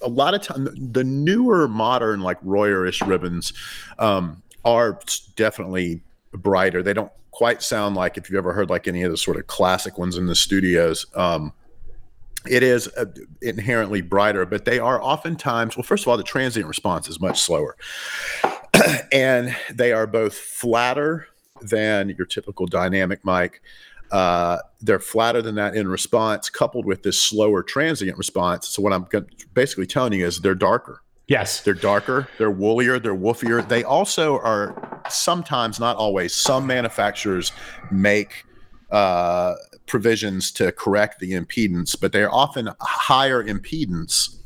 a 0.00 0.08
lot 0.08 0.34
of 0.34 0.42
time, 0.42 0.68
the 0.92 1.04
newer 1.04 1.68
modern 1.68 2.20
like 2.20 2.40
Royerish 2.42 3.06
ribbons 3.06 3.52
um, 3.98 4.42
are 4.64 4.98
definitely 5.36 6.02
brighter. 6.32 6.82
They 6.82 6.92
don't 6.92 7.12
quite 7.30 7.62
sound 7.62 7.94
like 7.94 8.16
if 8.18 8.28
you've 8.28 8.38
ever 8.38 8.52
heard 8.52 8.70
like 8.70 8.88
any 8.88 9.02
of 9.02 9.10
the 9.10 9.16
sort 9.16 9.36
of 9.36 9.46
classic 9.46 9.98
ones 9.98 10.16
in 10.16 10.26
the 10.26 10.34
studios. 10.34 11.06
Um, 11.14 11.52
it 12.48 12.62
is 12.62 12.88
uh, 12.96 13.06
inherently 13.42 14.00
brighter, 14.00 14.46
but 14.46 14.64
they 14.64 14.78
are 14.78 15.02
oftentimes, 15.02 15.76
well, 15.76 15.84
first 15.84 16.04
of 16.04 16.08
all, 16.08 16.16
the 16.16 16.22
transient 16.22 16.66
response 16.66 17.08
is 17.08 17.20
much 17.20 17.40
slower. 17.40 17.76
and 19.12 19.56
they 19.72 19.92
are 19.92 20.06
both 20.06 20.34
flatter 20.34 21.28
than 21.60 22.10
your 22.10 22.26
typical 22.26 22.66
dynamic 22.66 23.24
mic. 23.24 23.60
Uh, 24.10 24.58
they're 24.80 24.98
flatter 24.98 25.42
than 25.42 25.56
that 25.56 25.74
in 25.74 25.86
response, 25.88 26.48
coupled 26.48 26.86
with 26.86 27.02
this 27.02 27.20
slower 27.20 27.62
transient 27.62 28.16
response. 28.16 28.68
So, 28.68 28.80
what 28.80 28.92
I'm 28.92 29.06
basically 29.52 29.86
telling 29.86 30.14
you 30.14 30.26
is 30.26 30.40
they're 30.40 30.54
darker. 30.54 31.02
Yes. 31.28 31.60
They're 31.60 31.74
darker, 31.74 32.26
they're 32.38 32.50
woolier, 32.50 33.00
they're 33.00 33.14
woofier. 33.14 33.66
They 33.66 33.84
also 33.84 34.38
are 34.38 35.02
sometimes, 35.10 35.78
not 35.78 35.96
always, 35.96 36.34
some 36.34 36.66
manufacturers 36.66 37.52
make 37.92 38.44
uh, 38.90 39.54
provisions 39.86 40.50
to 40.52 40.72
correct 40.72 41.20
the 41.20 41.32
impedance, 41.32 41.98
but 42.00 42.12
they're 42.12 42.32
often 42.32 42.70
higher 42.80 43.44
impedance 43.44 44.36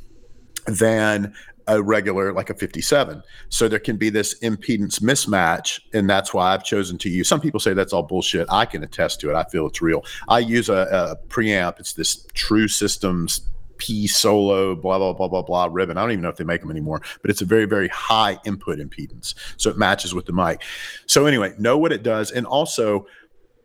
than 0.66 1.32
a 1.68 1.80
regular 1.80 2.32
like 2.32 2.50
a 2.50 2.54
57 2.54 3.22
so 3.48 3.68
there 3.68 3.78
can 3.78 3.96
be 3.96 4.10
this 4.10 4.36
impedance 4.40 5.00
mismatch 5.00 5.78
and 5.94 6.10
that's 6.10 6.34
why 6.34 6.52
i've 6.52 6.64
chosen 6.64 6.98
to 6.98 7.08
use 7.08 7.28
some 7.28 7.40
people 7.40 7.60
say 7.60 7.72
that's 7.72 7.92
all 7.92 8.02
bullshit. 8.02 8.48
I 8.50 8.64
can 8.64 8.82
attest 8.82 9.20
to 9.20 9.30
it. 9.30 9.36
I 9.36 9.44
feel 9.44 9.68
it's 9.68 9.80
real. 9.80 10.04
I 10.28 10.40
use 10.40 10.68
a, 10.68 11.16
a 11.22 11.28
preamp. 11.28 11.78
It's 11.78 11.92
this 11.92 12.26
true 12.34 12.66
systems 12.66 13.42
P 13.78 14.06
solo, 14.06 14.74
blah, 14.74 14.98
blah, 14.98 15.12
blah, 15.12 15.28
blah, 15.28 15.42
blah 15.42 15.68
ribbon. 15.70 15.98
I 15.98 16.02
don't 16.02 16.12
even 16.12 16.22
know 16.22 16.28
if 16.28 16.36
they 16.36 16.44
make 16.44 16.60
them 16.60 16.70
anymore, 16.70 17.02
but 17.20 17.30
it's 17.30 17.42
a 17.42 17.44
very, 17.44 17.64
very 17.64 17.88
high 17.88 18.38
input 18.44 18.78
impedance. 18.78 19.34
So 19.56 19.70
it 19.70 19.78
matches 19.78 20.14
with 20.14 20.26
the 20.26 20.32
mic. 20.32 20.62
So, 21.06 21.26
anyway, 21.26 21.54
know 21.58 21.78
what 21.78 21.92
it 21.92 22.02
does. 22.02 22.30
And 22.30 22.46
also, 22.46 23.06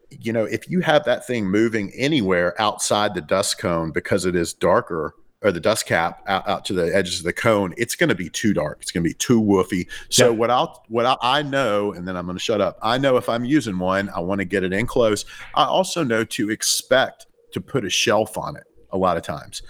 you 0.10 0.32
know, 0.32 0.46
if 0.46 0.70
you 0.70 0.82
have 0.82 1.06
that 1.06 1.26
thing 1.28 1.48
moving 1.48 1.92
anywhere 1.96 2.60
outside 2.62 3.14
the 3.14 3.22
dust 3.22 3.60
cone 3.60 3.92
because 3.92 4.26
it 4.26 4.36
is 4.36 4.54
darker 4.54 5.16
or 5.44 5.52
the 5.52 5.60
dust 5.60 5.86
cap 5.86 6.24
out, 6.28 6.48
out 6.48 6.66
to 6.66 6.74
the 6.74 6.96
edges 6.96 7.20
of 7.20 7.26
the 7.26 7.34
cone, 7.34 7.74
it's 7.78 7.96
going 7.96 8.10
to 8.10 8.16
be 8.16 8.30
too 8.30 8.54
dark. 8.54 8.80
It's 8.82 8.92
going 8.92 9.04
to 9.04 9.10
be 9.10 9.14
too 9.14 9.42
woofy. 9.42 9.88
So 10.10 10.34
what 10.34 10.50
I'll 10.50 10.84
what 10.88 11.06
I, 11.06 11.18
I 11.22 11.42
know, 11.44 11.94
and 11.94 12.08
then 12.08 12.18
I'm 12.18 12.26
going 12.26 12.38
to 12.38 12.44
shut 12.44 12.62
up. 12.62 12.80
I 12.82 12.98
know 12.98 13.18
if 13.18 13.30
I'm 13.30 13.46
using 13.46 13.78
one, 13.78 14.10
I 14.10 14.20
want 14.20 14.40
to 14.40 14.46
get 14.46 14.64
it 14.64 14.74
in 14.74 14.88
close. 14.88 15.26
I 15.54 15.66
also 15.66 16.04
know 16.04 16.24
to 16.24 16.50
expect 16.50 17.28
to 17.52 17.62
put 17.62 17.86
a 17.86 17.90
shelf 17.90 18.38
on 18.38 18.56
it 18.56 18.64
a 18.92 18.98
lot 18.98 19.18
of 19.18 19.24
times 19.24 19.62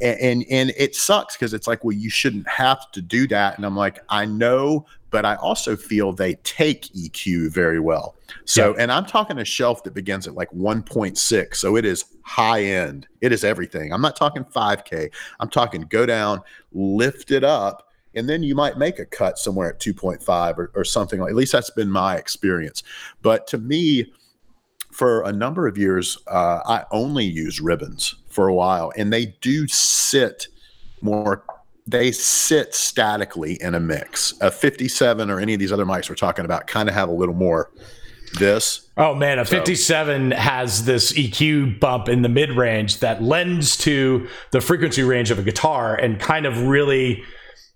and 0.00 0.20
and, 0.20 0.44
and 0.50 0.72
it 0.76 0.94
sucks 0.94 1.36
because 1.36 1.54
it's 1.54 1.66
like 1.66 1.84
well 1.84 1.96
you 1.96 2.10
shouldn't 2.10 2.48
have 2.48 2.90
to 2.92 3.02
do 3.02 3.26
that. 3.28 3.56
And 3.56 3.66
i'm 3.66 3.76
like 3.76 3.98
i 4.08 4.24
know 4.24 4.86
but 5.10 5.24
i 5.24 5.36
also 5.36 5.76
feel 5.76 6.12
they 6.12 6.34
take 6.36 6.84
eq 6.94 7.50
very 7.50 7.80
well. 7.80 8.16
So 8.44 8.74
and 8.76 8.90
i'm 8.92 9.06
talking 9.06 9.38
a 9.38 9.44
shelf 9.44 9.82
that 9.84 9.94
begins 9.94 10.26
at 10.26 10.34
like 10.34 10.50
1.6 10.50 11.54
so 11.54 11.76
it 11.76 11.84
is 11.84 12.04
high 12.22 12.62
end. 12.62 13.06
It 13.20 13.32
is 13.32 13.44
everything. 13.44 13.92
I'm 13.92 14.02
not 14.02 14.16
talking 14.16 14.44
5k 14.44 15.10
i'm 15.40 15.48
talking 15.48 15.82
go 15.82 16.06
down 16.06 16.40
lift 16.72 17.30
it 17.30 17.44
up 17.44 17.88
and 18.14 18.28
then 18.28 18.42
you 18.42 18.54
might 18.54 18.78
make 18.78 18.98
a 18.98 19.04
cut 19.06 19.38
somewhere 19.38 19.70
at 19.70 19.80
2.5 19.80 20.58
or, 20.58 20.72
or 20.74 20.84
something 20.84 21.20
like 21.20 21.30
at 21.30 21.36
least 21.36 21.52
that's 21.52 21.70
been 21.70 21.90
my 21.90 22.16
experience. 22.16 22.82
But 23.22 23.46
to 23.48 23.58
me 23.58 24.12
for 24.98 25.22
a 25.22 25.30
number 25.30 25.68
of 25.68 25.78
years, 25.78 26.18
uh, 26.26 26.58
I 26.66 26.84
only 26.90 27.24
use 27.24 27.60
ribbons 27.60 28.16
for 28.28 28.48
a 28.48 28.54
while, 28.54 28.92
and 28.96 29.12
they 29.12 29.26
do 29.40 29.68
sit 29.68 30.48
more. 31.02 31.44
They 31.86 32.10
sit 32.10 32.74
statically 32.74 33.62
in 33.62 33.76
a 33.76 33.80
mix. 33.80 34.34
A 34.40 34.50
57 34.50 35.30
or 35.30 35.38
any 35.38 35.54
of 35.54 35.60
these 35.60 35.70
other 35.70 35.86
mics 35.86 36.10
we're 36.10 36.16
talking 36.16 36.44
about 36.44 36.66
kind 36.66 36.88
of 36.88 36.96
have 36.96 37.08
a 37.08 37.12
little 37.12 37.36
more 37.36 37.70
this. 38.40 38.88
Oh 38.96 39.14
man, 39.14 39.38
a 39.38 39.46
so. 39.46 39.56
57 39.56 40.32
has 40.32 40.84
this 40.84 41.12
EQ 41.12 41.78
bump 41.78 42.08
in 42.08 42.22
the 42.22 42.28
mid 42.28 42.50
range 42.50 42.98
that 42.98 43.22
lends 43.22 43.76
to 43.78 44.26
the 44.50 44.60
frequency 44.60 45.04
range 45.04 45.30
of 45.30 45.38
a 45.38 45.42
guitar 45.44 45.94
and 45.94 46.18
kind 46.18 46.44
of 46.44 46.64
really 46.64 47.22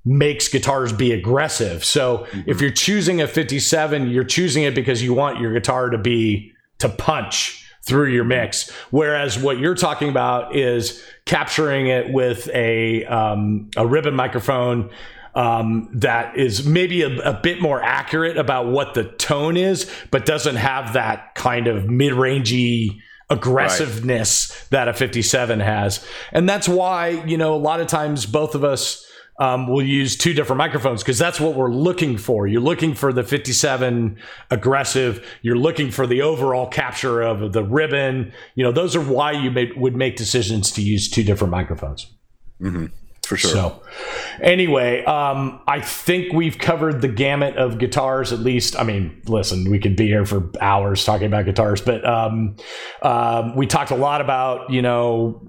makes 0.05 0.49
guitars 0.49 0.93
be 0.93 1.12
aggressive. 1.12 1.85
So 1.85 2.27
mm-hmm. 2.33 2.51
if 2.51 2.61
you're 2.61 2.73
choosing 2.73 3.23
a 3.23 3.29
57, 3.29 4.11
you're 4.11 4.25
choosing 4.25 4.64
it 4.64 4.75
because 4.75 5.05
you 5.05 5.14
want 5.14 5.39
your 5.39 5.53
guitar 5.53 5.89
to 5.89 5.99
be 5.99 6.53
to 6.83 6.89
punch 6.89 7.66
through 7.83 8.09
your 8.09 8.24
mix. 8.24 8.70
Whereas 8.91 9.39
what 9.39 9.59
you're 9.59 9.74
talking 9.74 10.09
about 10.09 10.55
is 10.55 11.03
capturing 11.24 11.89
it 11.89 12.12
with 12.12 12.49
a 12.55 13.05
um, 13.07 13.70
a 13.76 13.87
ribbon 13.87 14.14
microphone 14.14 14.91
um, 15.35 15.89
that 15.95 16.37
is 16.37 16.66
maybe 16.66 17.03
a, 17.03 17.18
a, 17.20 17.33
bit 17.33 17.61
more 17.61 17.83
accurate 17.83 18.37
about 18.37 18.66
what 18.66 18.93
the 18.93 19.05
tone 19.05 19.57
is, 19.57 19.91
but 20.11 20.26
doesn't 20.26 20.57
have 20.57 20.93
that 20.93 21.35
kind 21.35 21.66
of 21.68 21.89
mid 21.89 22.12
rangey 22.12 23.01
aggressiveness 23.30 24.51
right. 24.51 24.70
that 24.70 24.89
a 24.89 24.93
57 24.93 25.61
has. 25.61 26.07
And 26.33 26.47
that's 26.47 26.68
why, 26.68 27.09
you 27.24 27.39
know, 27.39 27.55
a 27.55 27.57
lot 27.57 27.80
of 27.80 27.87
times 27.87 28.26
both 28.26 28.55
of 28.55 28.62
us 28.62 29.07
um, 29.39 29.66
we'll 29.66 29.87
use 29.87 30.16
two 30.16 30.35
different 30.35 30.59
microphones 30.59 31.03
because 31.03 31.18
that's 31.18 31.41
what 31.41 31.55
we're 31.55 31.72
looking 31.72 32.18
for. 32.18 32.47
You're 32.47 32.61
looking 32.61 32.95
for 32.95 33.12
the 33.12 33.24
57 33.24 34.18
aggressive. 34.51 35.26
You're 35.41 35.57
looking 35.57 35.91
for 35.91 36.07
the 36.07 36.22
overall 36.22 36.66
capture 36.66 37.22
of 37.22 37.53
the 37.53 37.64
ribbon. 37.64 38.33
You 38.55 38.64
know, 38.64 38.72
those 38.72 38.95
are 38.95 39.01
why 39.01 39.33
you 39.33 39.51
may, 39.51 39.72
would 39.74 39.97
make 39.97 40.16
decisions 40.16 40.70
to 40.72 40.83
use 40.83 41.09
two 41.09 41.24
different 41.24 41.51
microphones. 41.51 42.12
Mm-hmm. 42.61 42.87
For 43.24 43.37
sure. 43.37 43.51
So, 43.51 43.83
anyway, 44.43 45.05
um, 45.05 45.61
I 45.66 45.80
think 45.80 46.33
we've 46.33 46.59
covered 46.59 47.01
the 47.01 47.09
gamut 47.09 47.57
of 47.57 47.78
guitars. 47.78 48.33
At 48.33 48.41
least, 48.41 48.78
I 48.78 48.83
mean, 48.83 49.22
listen, 49.26 49.70
we 49.70 49.78
could 49.78 49.97
be 49.97 50.09
here 50.09 50.26
for 50.26 50.51
hours 50.61 51.05
talking 51.05 51.28
about 51.28 51.45
guitars, 51.45 51.80
but 51.80 52.05
um, 52.05 52.57
um, 53.01 53.55
we 53.55 53.66
talked 53.66 53.93
a 53.93 53.97
lot 53.97 54.20
about 54.20 54.70
you 54.70 54.83
know 54.83 55.41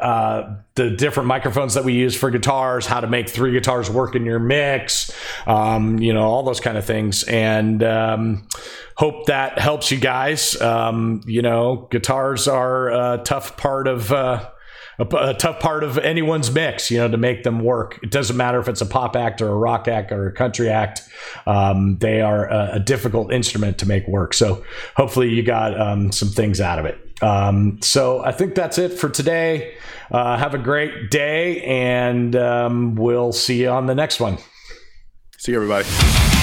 uh, 0.00 0.56
the 0.74 0.90
different 0.90 1.26
microphones 1.26 1.74
that 1.74 1.84
we 1.84 1.94
use 1.94 2.14
for 2.16 2.30
guitars, 2.30 2.86
how 2.86 3.00
to 3.00 3.06
make 3.06 3.28
three 3.28 3.52
guitars 3.52 3.90
work 3.90 4.14
in 4.14 4.24
your 4.24 4.38
mix, 4.38 5.10
um, 5.46 5.98
you 5.98 6.12
know, 6.12 6.22
all 6.22 6.42
those 6.42 6.60
kind 6.60 6.76
of 6.76 6.84
things. 6.84 7.22
And 7.24 7.82
um, 7.82 8.46
hope 8.96 9.26
that 9.26 9.58
helps 9.58 9.90
you 9.90 9.98
guys. 9.98 10.60
Um, 10.60 11.22
you 11.26 11.42
know, 11.42 11.88
guitars 11.90 12.48
are 12.48 12.90
a 12.90 13.22
tough 13.24 13.56
part 13.56 13.88
of. 13.88 14.12
Uh, 14.12 14.50
a, 14.98 15.34
tough 15.34 15.60
part 15.60 15.84
of 15.84 15.98
anyone's 15.98 16.50
mix, 16.50 16.90
you 16.90 16.96
know, 16.96 17.06
to 17.06 17.18
make 17.18 17.42
them 17.42 17.60
work. 17.60 18.00
It 18.02 18.10
doesn't 18.10 18.36
matter 18.36 18.58
if 18.58 18.66
it's 18.66 18.80
a 18.80 18.86
pop 18.86 19.14
act 19.14 19.42
or 19.42 19.48
a 19.48 19.54
rock 19.54 19.88
act 19.88 20.10
or 20.10 20.26
a 20.26 20.32
country 20.32 20.70
act. 20.70 21.02
Um, 21.46 21.98
they 21.98 22.22
are 22.22 22.48
a, 22.48 22.76
a, 22.76 22.80
difficult 22.80 23.30
instrument 23.30 23.76
to 23.78 23.86
make 23.86 24.08
work. 24.08 24.32
So 24.32 24.64
hopefully 24.96 25.28
you 25.28 25.42
got 25.42 25.78
um, 25.78 26.12
some 26.12 26.30
things 26.30 26.62
out 26.62 26.78
of 26.78 26.86
it. 26.86 27.05
Um, 27.22 27.80
so 27.82 28.22
I 28.24 28.32
think 28.32 28.54
that's 28.54 28.78
it 28.78 28.92
for 28.92 29.08
today. 29.08 29.74
Uh, 30.10 30.36
have 30.36 30.54
a 30.54 30.58
great 30.58 31.10
day, 31.10 31.62
and 31.62 32.36
um, 32.36 32.94
we'll 32.94 33.32
see 33.32 33.62
you 33.62 33.70
on 33.70 33.86
the 33.86 33.94
next 33.94 34.20
one. 34.20 34.38
See 35.38 35.52
you, 35.52 35.58
everybody. 35.58 36.35